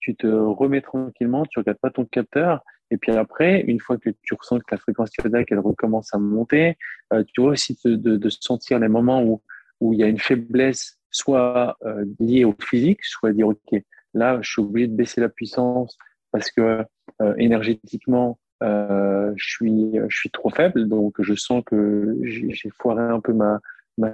tu 0.00 0.14
te 0.14 0.26
remets 0.26 0.80
tranquillement, 0.80 1.44
tu 1.46 1.58
regardes 1.58 1.78
pas 1.78 1.90
ton 1.90 2.04
capteur. 2.04 2.62
Et 2.90 2.96
puis 2.96 3.12
après, 3.12 3.60
une 3.62 3.80
fois 3.80 3.98
que 3.98 4.10
tu 4.22 4.34
ressens 4.34 4.58
que 4.58 4.64
la 4.70 4.78
fréquence 4.78 5.10
cardiaque, 5.10 5.48
elle 5.50 5.58
recommence 5.58 6.14
à 6.14 6.18
monter, 6.18 6.76
euh, 7.12 7.24
tu 7.32 7.40
vois 7.40 7.52
aussi 7.52 7.78
de, 7.84 8.28
sentir 8.28 8.78
les 8.78 8.88
moments 8.88 9.22
où, 9.22 9.42
où 9.80 9.92
il 9.92 10.00
y 10.00 10.02
a 10.02 10.08
une 10.08 10.18
faiblesse, 10.18 10.98
soit 11.10 11.76
euh, 11.84 12.04
liée 12.20 12.44
au 12.44 12.54
physique, 12.60 13.04
soit 13.04 13.32
dire, 13.32 13.48
OK, 13.48 13.82
là, 14.14 14.38
je 14.42 14.50
suis 14.50 14.62
obligé 14.62 14.88
de 14.88 14.94
baisser 14.94 15.20
la 15.20 15.28
puissance 15.28 15.96
parce 16.30 16.50
que 16.50 16.84
énergétiquement, 17.36 18.38
je 18.62 19.44
suis 19.44 19.92
je 20.08 20.16
suis 20.16 20.30
trop 20.30 20.50
faible, 20.50 20.88
donc 20.88 21.14
je 21.18 21.34
sens 21.34 21.62
que 21.64 22.16
j'ai 22.22 22.70
foiré 22.80 23.02
un 23.02 23.20
peu 23.20 23.32
ma 23.32 23.60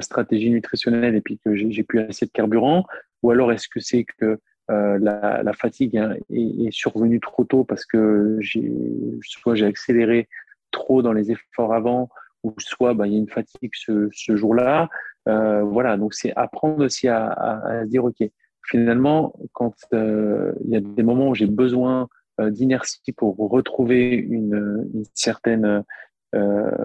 stratégie 0.01 0.51
nutritionnelle 0.51 1.15
et 1.15 1.21
puis 1.21 1.39
que 1.45 1.55
j'ai 1.55 1.83
plus 1.83 2.01
assez 2.01 2.27
de 2.27 2.31
carburant, 2.31 2.85
ou 3.23 3.31
alors 3.31 3.53
est-ce 3.53 3.69
que 3.69 3.81
c'est 3.81 4.05
que 4.05 4.39
euh, 4.71 4.99
la, 5.01 5.53
fatigue 5.55 5.99
est, 6.31 6.71
survenue 6.71 7.21
trop 7.21 7.45
tôt 7.45 7.65
parce 7.65 7.87
que 7.87 8.39
soit 9.23 9.55
j'ai 9.55 9.65
accéléré 9.65 10.29
trop 10.71 11.01
dans 11.01 11.15
les 11.15 11.31
efforts 11.31 11.73
avant, 11.73 12.11
ou 12.43 12.53
soit 12.59 12.93
bah, 12.93 13.07
il 13.07 13.15
y 13.15 13.17
a 13.17 13.19
une 13.19 13.31
fatigue 13.31 13.71
ce, 13.73 14.11
jour-là. 14.37 14.91
Euh, 15.27 15.63
voilà, 15.63 15.97
donc 15.97 16.13
c'est 16.13 16.35
apprendre 16.37 16.85
aussi 16.85 17.09
à, 17.09 17.29
à, 17.29 17.87
dire 17.87 18.05
ok, 18.05 18.23
finalement 18.67 19.35
quand 19.53 19.75
euh, 19.95 20.53
il 20.65 20.71
y 20.71 20.77
a 20.77 20.81
des 20.81 21.03
moments 21.03 21.29
où 21.29 21.35
j'ai 21.35 21.47
besoin 21.47 22.03
euh, 22.03 22.07
d'inertie 22.41 23.13
pour 23.13 23.37
retrouver 23.37 24.15
une, 24.15 24.89
une 24.95 25.05
certaine 25.15 25.85
euh, 26.35 26.85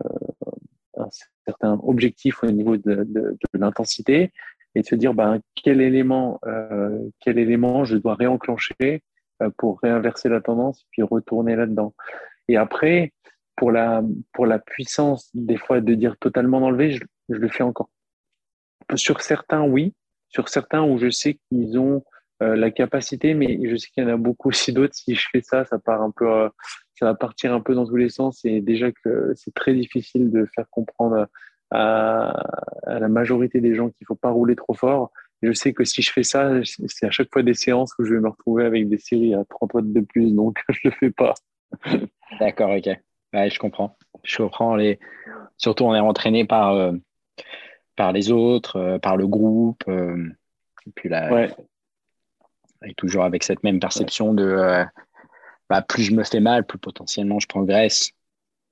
un 0.95 1.09
certain 1.45 1.79
objectif 1.83 2.43
au 2.43 2.51
niveau 2.51 2.77
de, 2.77 3.03
de, 3.03 3.03
de 3.05 3.59
l'intensité 3.59 4.31
et 4.75 4.81
de 4.81 4.85
se 4.85 4.95
dire 4.95 5.13
ben, 5.13 5.39
quel 5.55 5.81
élément 5.81 6.39
euh, 6.45 6.99
quel 7.19 7.39
élément 7.39 7.83
je 7.83 7.97
dois 7.97 8.15
réenclencher 8.15 9.03
euh, 9.41 9.49
pour 9.57 9.79
réinverser 9.81 10.29
la 10.29 10.39
tendance 10.39 10.85
puis 10.91 11.01
retourner 11.01 11.55
là-dedans. 11.55 11.93
Et 12.47 12.57
après 12.57 13.11
pour 13.55 13.71
la 13.71 14.03
pour 14.33 14.45
la 14.45 14.59
puissance 14.59 15.29
des 15.33 15.57
fois 15.57 15.81
de 15.81 15.93
dire 15.93 16.17
totalement 16.17 16.59
d'enlever 16.59 16.91
je, 16.91 17.03
je 17.29 17.35
le 17.35 17.47
fais 17.49 17.63
encore. 17.63 17.89
Sur 18.95 19.21
certains 19.21 19.63
oui. 19.63 19.93
Sur 20.29 20.49
certains 20.49 20.83
où 20.83 20.97
je 20.97 21.09
sais 21.09 21.37
qu'ils 21.49 21.77
ont 21.77 22.03
euh, 22.43 22.55
la 22.55 22.71
capacité, 22.71 23.33
mais 23.33 23.59
je 23.63 23.75
sais 23.75 23.87
qu'il 23.89 24.03
y 24.03 24.05
en 24.05 24.09
a 24.09 24.17
beaucoup 24.17 24.49
aussi 24.49 24.73
d'autres. 24.73 24.95
Si 24.95 25.15
je 25.15 25.27
fais 25.31 25.41
ça, 25.41 25.65
ça 25.65 25.79
part 25.79 26.01
un 26.01 26.11
peu, 26.11 26.29
euh, 26.29 26.49
ça 26.99 27.05
va 27.05 27.15
partir 27.15 27.53
un 27.53 27.61
peu 27.61 27.73
dans 27.73 27.85
tous 27.85 27.95
les 27.95 28.09
sens. 28.09 28.43
Et 28.43 28.61
déjà 28.61 28.91
que 28.91 29.33
c'est 29.35 29.53
très 29.53 29.73
difficile 29.73 30.31
de 30.31 30.47
faire 30.53 30.65
comprendre 30.69 31.27
à, 31.71 32.29
à 32.85 32.99
la 32.99 33.07
majorité 33.07 33.61
des 33.61 33.75
gens 33.75 33.89
qu'il 33.89 34.05
faut 34.05 34.15
pas 34.15 34.29
rouler 34.29 34.55
trop 34.55 34.73
fort. 34.73 35.11
je 35.41 35.51
sais 35.53 35.73
que 35.73 35.83
si 35.83 36.01
je 36.01 36.11
fais 36.11 36.23
ça, 36.23 36.51
c'est 36.87 37.07
à 37.07 37.11
chaque 37.11 37.29
fois 37.31 37.43
des 37.43 37.53
séances 37.53 37.93
où 37.97 38.05
je 38.05 38.13
vais 38.13 38.19
me 38.19 38.29
retrouver 38.29 38.65
avec 38.65 38.89
des 38.89 38.97
séries 38.97 39.33
à 39.33 39.43
30 39.45 39.73
watts 39.73 39.93
de 39.93 40.01
plus, 40.01 40.31
donc 40.33 40.59
je 40.69 40.79
le 40.85 40.91
fais 40.91 41.11
pas. 41.11 41.33
D'accord, 42.39 42.71
ok. 42.71 42.89
Ouais, 43.33 43.49
je 43.49 43.59
comprends. 43.59 43.97
Je 44.23 44.37
comprends 44.37 44.75
les. 44.75 44.99
Surtout, 45.57 45.85
on 45.85 45.95
est 45.95 45.99
entraîné 45.99 46.45
par 46.45 46.73
euh, 46.73 46.91
par 47.95 48.11
les 48.11 48.31
autres, 48.31 48.99
par 49.01 49.17
le 49.17 49.27
groupe. 49.27 49.83
et 49.87 50.91
puis 50.95 51.09
là, 51.09 51.31
ouais 51.33 51.49
et 52.85 52.93
toujours 52.93 53.23
avec 53.23 53.43
cette 53.43 53.63
même 53.63 53.79
perception 53.79 54.33
de 54.33 54.43
euh, 54.43 54.83
bah, 55.69 55.81
plus 55.81 56.03
je 56.03 56.13
me 56.13 56.23
fais 56.23 56.39
mal, 56.39 56.65
plus 56.65 56.77
potentiellement 56.77 57.39
je 57.39 57.47
progresse. 57.47 58.11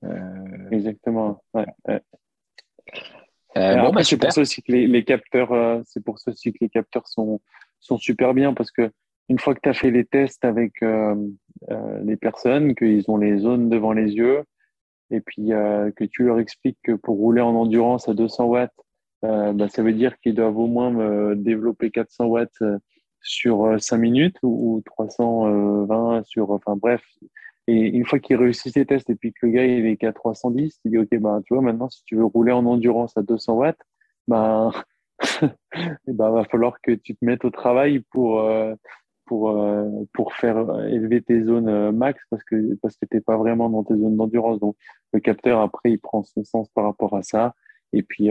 Euh... 0.04 0.70
Exactement. 0.70 1.42
Ouais, 1.54 1.66
ouais. 1.88 2.00
Euh, 3.56 3.76
bon, 3.76 3.92
bah, 3.92 4.02
c'est 4.02 4.16
pour 4.16 4.32
ça 4.32 4.40
aussi 4.40 4.62
que 4.62 4.72
les, 4.72 4.86
les 4.86 5.04
capteurs, 5.04 5.82
c'est 5.86 6.02
pour 6.02 6.18
ça 6.18 6.30
aussi 6.30 6.52
que 6.52 6.58
les 6.60 6.68
capteurs 6.68 7.06
sont 7.06 7.40
sont 7.80 7.98
super 7.98 8.32
bien 8.32 8.54
parce 8.54 8.70
que 8.70 8.90
une 9.28 9.38
fois 9.38 9.54
que 9.54 9.60
tu 9.62 9.68
as 9.68 9.74
fait 9.74 9.90
les 9.90 10.04
tests 10.04 10.44
avec 10.44 10.72
les 10.80 12.16
personnes, 12.16 12.74
qu'ils 12.74 13.04
ont 13.08 13.16
les 13.16 13.38
zones 13.38 13.68
devant 13.68 13.92
les 13.92 14.12
yeux, 14.12 14.42
et 15.10 15.20
puis 15.20 15.48
que 15.48 16.04
tu 16.04 16.24
leur 16.24 16.38
expliques 16.38 16.78
que 16.82 16.92
pour 16.92 17.16
rouler 17.16 17.40
en 17.40 17.54
endurance 17.54 18.08
à 18.08 18.14
200 18.14 18.44
watts, 18.44 18.72
bah, 19.22 19.68
ça 19.68 19.82
veut 19.82 19.92
dire 19.92 20.18
qu'ils 20.18 20.34
doivent 20.34 20.58
au 20.58 20.66
moins 20.66 21.34
développer 21.34 21.90
400 21.90 22.26
watts 22.26 22.62
sur 23.22 23.80
5 23.80 23.96
minutes 23.98 24.36
ou, 24.42 24.82
320 24.86 26.22
sur, 26.24 26.50
enfin 26.50 26.76
bref. 26.76 27.02
Et 27.68 27.88
une 27.88 28.04
fois 28.04 28.18
qu'il 28.18 28.36
réussit 28.36 28.72
ses 28.72 28.86
tests 28.86 29.08
et 29.10 29.14
puis 29.14 29.32
que 29.32 29.46
le 29.46 29.52
gars 29.52 29.64
il 29.64 29.86
est 29.86 29.96
qu'à 29.96 30.12
310, 30.12 30.80
il 30.84 30.90
dit 30.90 30.98
ok 30.98 31.16
bah 31.20 31.40
tu 31.46 31.54
vois 31.54 31.62
maintenant 31.62 31.88
si 31.88 32.02
tu 32.04 32.16
veux 32.16 32.24
rouler 32.24 32.52
en 32.52 32.66
endurance 32.66 33.16
à 33.16 33.22
200 33.22 33.54
watts, 33.54 33.78
bah 34.26 34.72
il 35.40 35.50
bah, 36.08 36.30
va 36.30 36.44
falloir 36.44 36.80
que 36.80 36.92
tu 36.92 37.14
te 37.14 37.24
mettes 37.24 37.44
au 37.44 37.50
travail 37.50 38.00
pour 38.10 38.40
euh, 38.40 38.74
pour 39.26 39.50
euh, 39.50 39.88
pour 40.12 40.34
faire 40.34 40.58
élever 40.86 41.22
tes 41.22 41.44
zones 41.44 41.68
euh, 41.68 41.92
max 41.92 42.20
parce 42.30 42.42
que 42.44 42.74
parce 42.82 42.96
que 42.96 43.06
t'es 43.06 43.20
pas 43.20 43.36
vraiment 43.36 43.70
dans 43.70 43.84
tes 43.84 43.96
zones 43.96 44.16
d'endurance. 44.16 44.58
Donc 44.60 44.76
le 45.12 45.20
capteur 45.20 45.60
après 45.60 45.92
il 45.92 45.98
prend 46.00 46.22
son 46.24 46.44
sens 46.44 46.68
par 46.70 46.84
rapport 46.84 47.14
à 47.16 47.22
ça 47.22 47.54
et 47.92 48.02
puis 48.02 48.30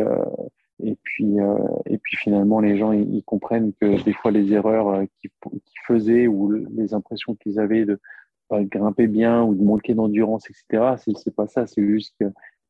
et 0.83 0.97
puis, 1.03 1.39
euh, 1.39 1.57
et 1.85 1.97
puis 1.97 2.17
finalement, 2.17 2.59
les 2.59 2.77
gens 2.77 2.91
ils, 2.91 3.23
comprennent 3.23 3.73
que 3.79 4.03
des 4.03 4.13
fois 4.13 4.31
les 4.31 4.51
erreurs 4.53 4.89
euh, 4.89 5.05
qu'ils 5.19 5.31
faisaient 5.87 6.27
ou 6.27 6.51
les 6.51 6.93
impressions 6.93 7.35
qu'ils 7.35 7.59
avaient 7.59 7.85
de 7.85 7.99
pas 8.47 8.63
grimper 8.63 9.07
bien 9.07 9.43
ou 9.43 9.55
de 9.55 9.63
manquer 9.63 9.93
d'endurance, 9.93 10.45
etc. 10.49 10.95
C'est 10.97 11.35
pas 11.35 11.47
ça, 11.47 11.67
c'est 11.67 11.85
juste 11.85 12.15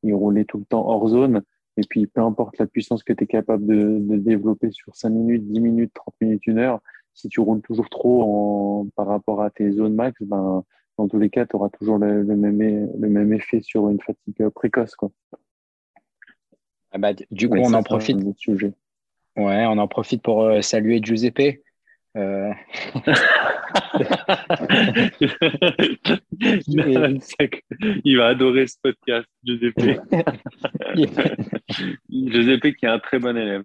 qu'ils 0.01 0.13
roulaient 0.13 0.45
tout 0.45 0.59
le 0.59 0.65
temps 0.65 0.87
hors 0.87 1.07
zone. 1.07 1.41
Et 1.77 1.81
puis, 1.89 2.05
peu 2.07 2.21
importe 2.21 2.57
la 2.59 2.67
puissance 2.67 3.03
que 3.03 3.13
tu 3.13 3.23
es 3.23 3.27
capable 3.27 3.65
de, 3.65 4.17
développer 4.17 4.71
sur 4.71 4.95
5 4.95 5.09
minutes, 5.09 5.47
10 5.47 5.59
minutes, 5.61 5.91
30 5.93 6.15
minutes, 6.21 6.47
une 6.47 6.59
heure, 6.59 6.81
si 7.13 7.29
tu 7.29 7.39
roules 7.39 7.61
toujours 7.61 7.89
trop 7.89 8.87
par 8.95 9.07
rapport 9.07 9.41
à 9.41 9.49
tes 9.49 9.71
zones 9.71 9.95
max, 9.95 10.21
ben, 10.21 10.63
dans 10.97 11.07
tous 11.07 11.19
les 11.19 11.29
cas, 11.29 11.45
tu 11.45 11.55
auras 11.55 11.69
toujours 11.69 11.97
le, 11.97 12.23
le, 12.23 12.35
même, 12.35 12.91
le 12.99 13.09
même 13.09 13.33
effet 13.33 13.61
sur 13.61 13.89
une 13.89 13.99
fatigue 14.01 14.49
précoce. 14.49 14.95
Quoi. 14.95 15.11
Ah 16.91 16.97
bah, 16.97 17.11
du 17.31 17.49
coup, 17.49 17.57
on 17.57 17.73
en 17.73 17.83
profite. 17.83 18.17
Ouais, 19.37 19.65
on 19.65 19.77
en 19.77 19.87
profite 19.87 20.21
pour 20.21 20.43
euh, 20.43 20.61
saluer 20.61 21.01
Giuseppe. 21.01 21.61
Euh... 22.17 22.51
il 28.03 28.17
va 28.17 28.27
adorer 28.27 28.67
ce 28.67 28.75
podcast, 28.83 29.25
Giuseppe. 29.43 29.79
Giuseppe 32.09 32.75
qui 32.75 32.85
est 32.85 32.89
un 32.89 32.99
très 32.99 33.19
bon 33.19 33.37
élève. 33.37 33.63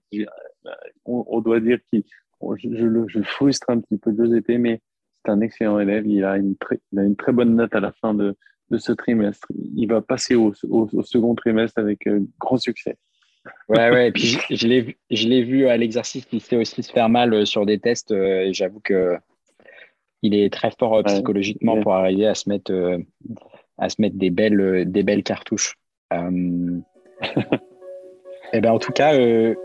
On, 1.05 1.41
doit 1.41 1.59
dire 1.59 1.81
qu'il, 1.91 2.05
je, 2.57 2.69
le, 2.69 3.09
je, 3.09 3.21
frustre 3.23 3.71
un 3.71 3.81
petit 3.81 3.99
peu 3.99 4.13
Giuseppe, 4.13 4.61
mais 4.61 4.81
c'est 5.25 5.33
un 5.33 5.41
excellent 5.41 5.81
élève. 5.81 6.07
Il 6.07 6.25
a 6.25 6.37
une 6.37 6.57
très, 6.57 6.79
il 6.93 7.01
a 7.01 7.03
une 7.03 7.17
très 7.17 7.33
bonne 7.33 7.57
note 7.57 7.75
à 7.75 7.81
la 7.81 7.91
fin 7.91 8.15
de, 8.15 8.37
de 8.71 8.79
ce 8.79 8.93
trimestre. 8.93 9.49
Il 9.75 9.89
va 9.89 10.01
passer 10.01 10.37
au, 10.37 10.53
au, 10.69 11.03
second 11.03 11.35
trimestre 11.35 11.81
avec 11.81 12.07
euh, 12.07 12.21
grand 12.39 12.59
succès. 12.59 12.97
Ouais, 13.69 13.91
ouais. 13.91 14.09
Et 14.09 14.13
puis 14.13 14.39
je, 14.51 14.67
l'ai, 14.67 14.97
je 15.11 15.29
l'ai 15.29 15.43
vu 15.43 15.69
à 15.69 15.77
l'exercice, 15.77 16.27
il 16.33 16.41
sait 16.41 16.57
aussi 16.57 16.83
se 16.83 16.93
faire 16.93 17.09
mal 17.09 17.33
euh, 17.33 17.45
sur 17.45 17.67
des 17.67 17.79
tests. 17.79 18.13
Euh, 18.13 18.43
et 18.43 18.53
j'avoue 18.53 18.81
que 18.81 19.17
il 20.23 20.35
est 20.35 20.53
très 20.53 20.71
fort 20.71 20.97
euh, 20.97 21.03
psychologiquement 21.03 21.81
pour 21.83 21.95
arriver 21.95 22.27
à 22.27 22.35
se 22.35 22.49
mettre, 22.49 22.73
à 23.79 23.89
se 23.89 24.01
mettre 24.01 24.17
des 24.17 24.31
belles, 24.31 24.91
des 24.91 25.03
belles 25.03 25.23
cartouches. 25.23 25.77
et 26.13 26.17
eh 28.53 28.61
ben, 28.61 28.73
en 28.73 28.79
tout 28.79 28.93
cas, 28.93 29.13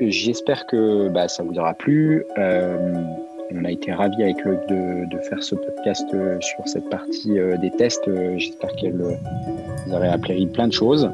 j'espère 0.01 0.67
que 0.67 1.07
bah, 1.09 1.27
ça 1.27 1.43
vous 1.43 1.57
aura 1.57 1.73
plu. 1.73 2.25
on 2.37 3.65
a 3.65 3.71
été 3.71 3.91
ravis 3.93 4.23
avec 4.23 4.43
Loïc 4.43 4.59
de, 4.67 5.09
de 5.09 5.17
faire 5.23 5.41
ce 5.41 5.55
podcast 5.55 6.07
sur 6.41 6.67
cette 6.67 6.89
partie 6.89 7.37
des 7.59 7.71
tests. 7.71 8.09
j'espère 8.37 8.75
qu'elle 8.75 8.97
vous 8.97 9.93
aurait 9.93 10.09
appris 10.09 10.45
plein 10.47 10.67
de 10.67 10.73
choses. 10.73 11.09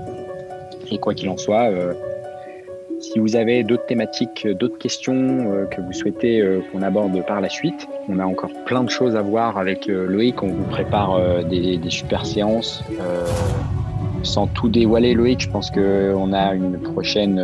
Et 0.92 0.98
quoi 0.98 1.14
qu'il 1.14 1.30
en 1.30 1.38
soit, 1.38 1.70
si 3.00 3.20
vous 3.20 3.36
avez 3.36 3.64
d'autres 3.64 3.86
thématiques, 3.86 4.46
euh, 4.46 4.54
d'autres 4.54 4.78
questions 4.78 5.14
euh, 5.14 5.66
que 5.66 5.82
vous 5.82 5.94
souhaitez 5.94 6.42
euh, 6.42 6.62
qu'on 6.72 6.82
aborde 6.82 7.24
par 7.26 7.42
la 7.42 7.50
suite, 7.50 7.88
on 8.10 8.20
a 8.20 8.26
encore 8.26 8.52
plein 8.66 8.84
de 8.84 8.90
choses 8.90 9.16
à 9.16 9.22
voir 9.22 9.58
avec 9.58 9.88
Loïc. 9.88 10.42
On 10.42 10.48
vous 10.48 10.64
prépare 10.66 11.20
des, 11.46 11.80
super 11.90 12.26
séances. 12.26 12.84
sans 14.24 14.48
tout 14.48 14.70
dévoiler, 14.70 15.14
Loïc, 15.14 15.42
je 15.42 15.50
pense 15.50 15.72
qu'on 15.72 16.34
a 16.34 16.54
une 16.54 16.80
prochaine, 16.80 17.44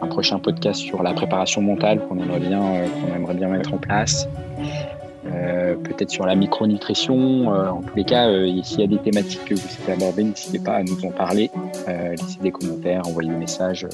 un 0.00 0.06
prochain 0.06 0.38
podcast 0.38 0.80
sur 0.80 1.02
la 1.02 1.12
préparation 1.12 1.62
mentale 1.62 2.00
qu'on 2.00 2.18
aimerait 2.18 2.40
bien, 2.40 2.60
qu'on 2.60 3.14
aimerait 3.14 3.34
bien 3.34 3.48
mettre 3.48 3.74
en 3.74 3.78
place. 3.78 4.28
peut-être 5.24 6.10
sur 6.10 6.26
la 6.26 6.34
micronutrition. 6.34 7.48
en 7.48 7.82
tous 7.82 7.96
les 7.96 8.04
cas, 8.04 8.28
s'il 8.62 8.80
y 8.80 8.84
a 8.84 8.86
des 8.86 8.98
thématiques 8.98 9.44
que 9.44 9.54
vous 9.54 9.68
souhaitez 9.68 9.92
aborder, 9.92 10.24
n'hésitez 10.24 10.58
pas 10.58 10.74
à 10.74 10.82
nous 10.82 11.04
en 11.04 11.10
parler. 11.10 11.50
laissez 11.86 12.38
des 12.42 12.50
commentaires, 12.50 13.02
envoyez 13.06 13.30
des 13.30 13.36
messages 13.36 13.86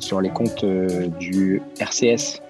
sur 0.00 0.20
les 0.20 0.30
comptes 0.30 0.64
euh, 0.64 1.08
du 1.18 1.62
RCS 1.78 2.42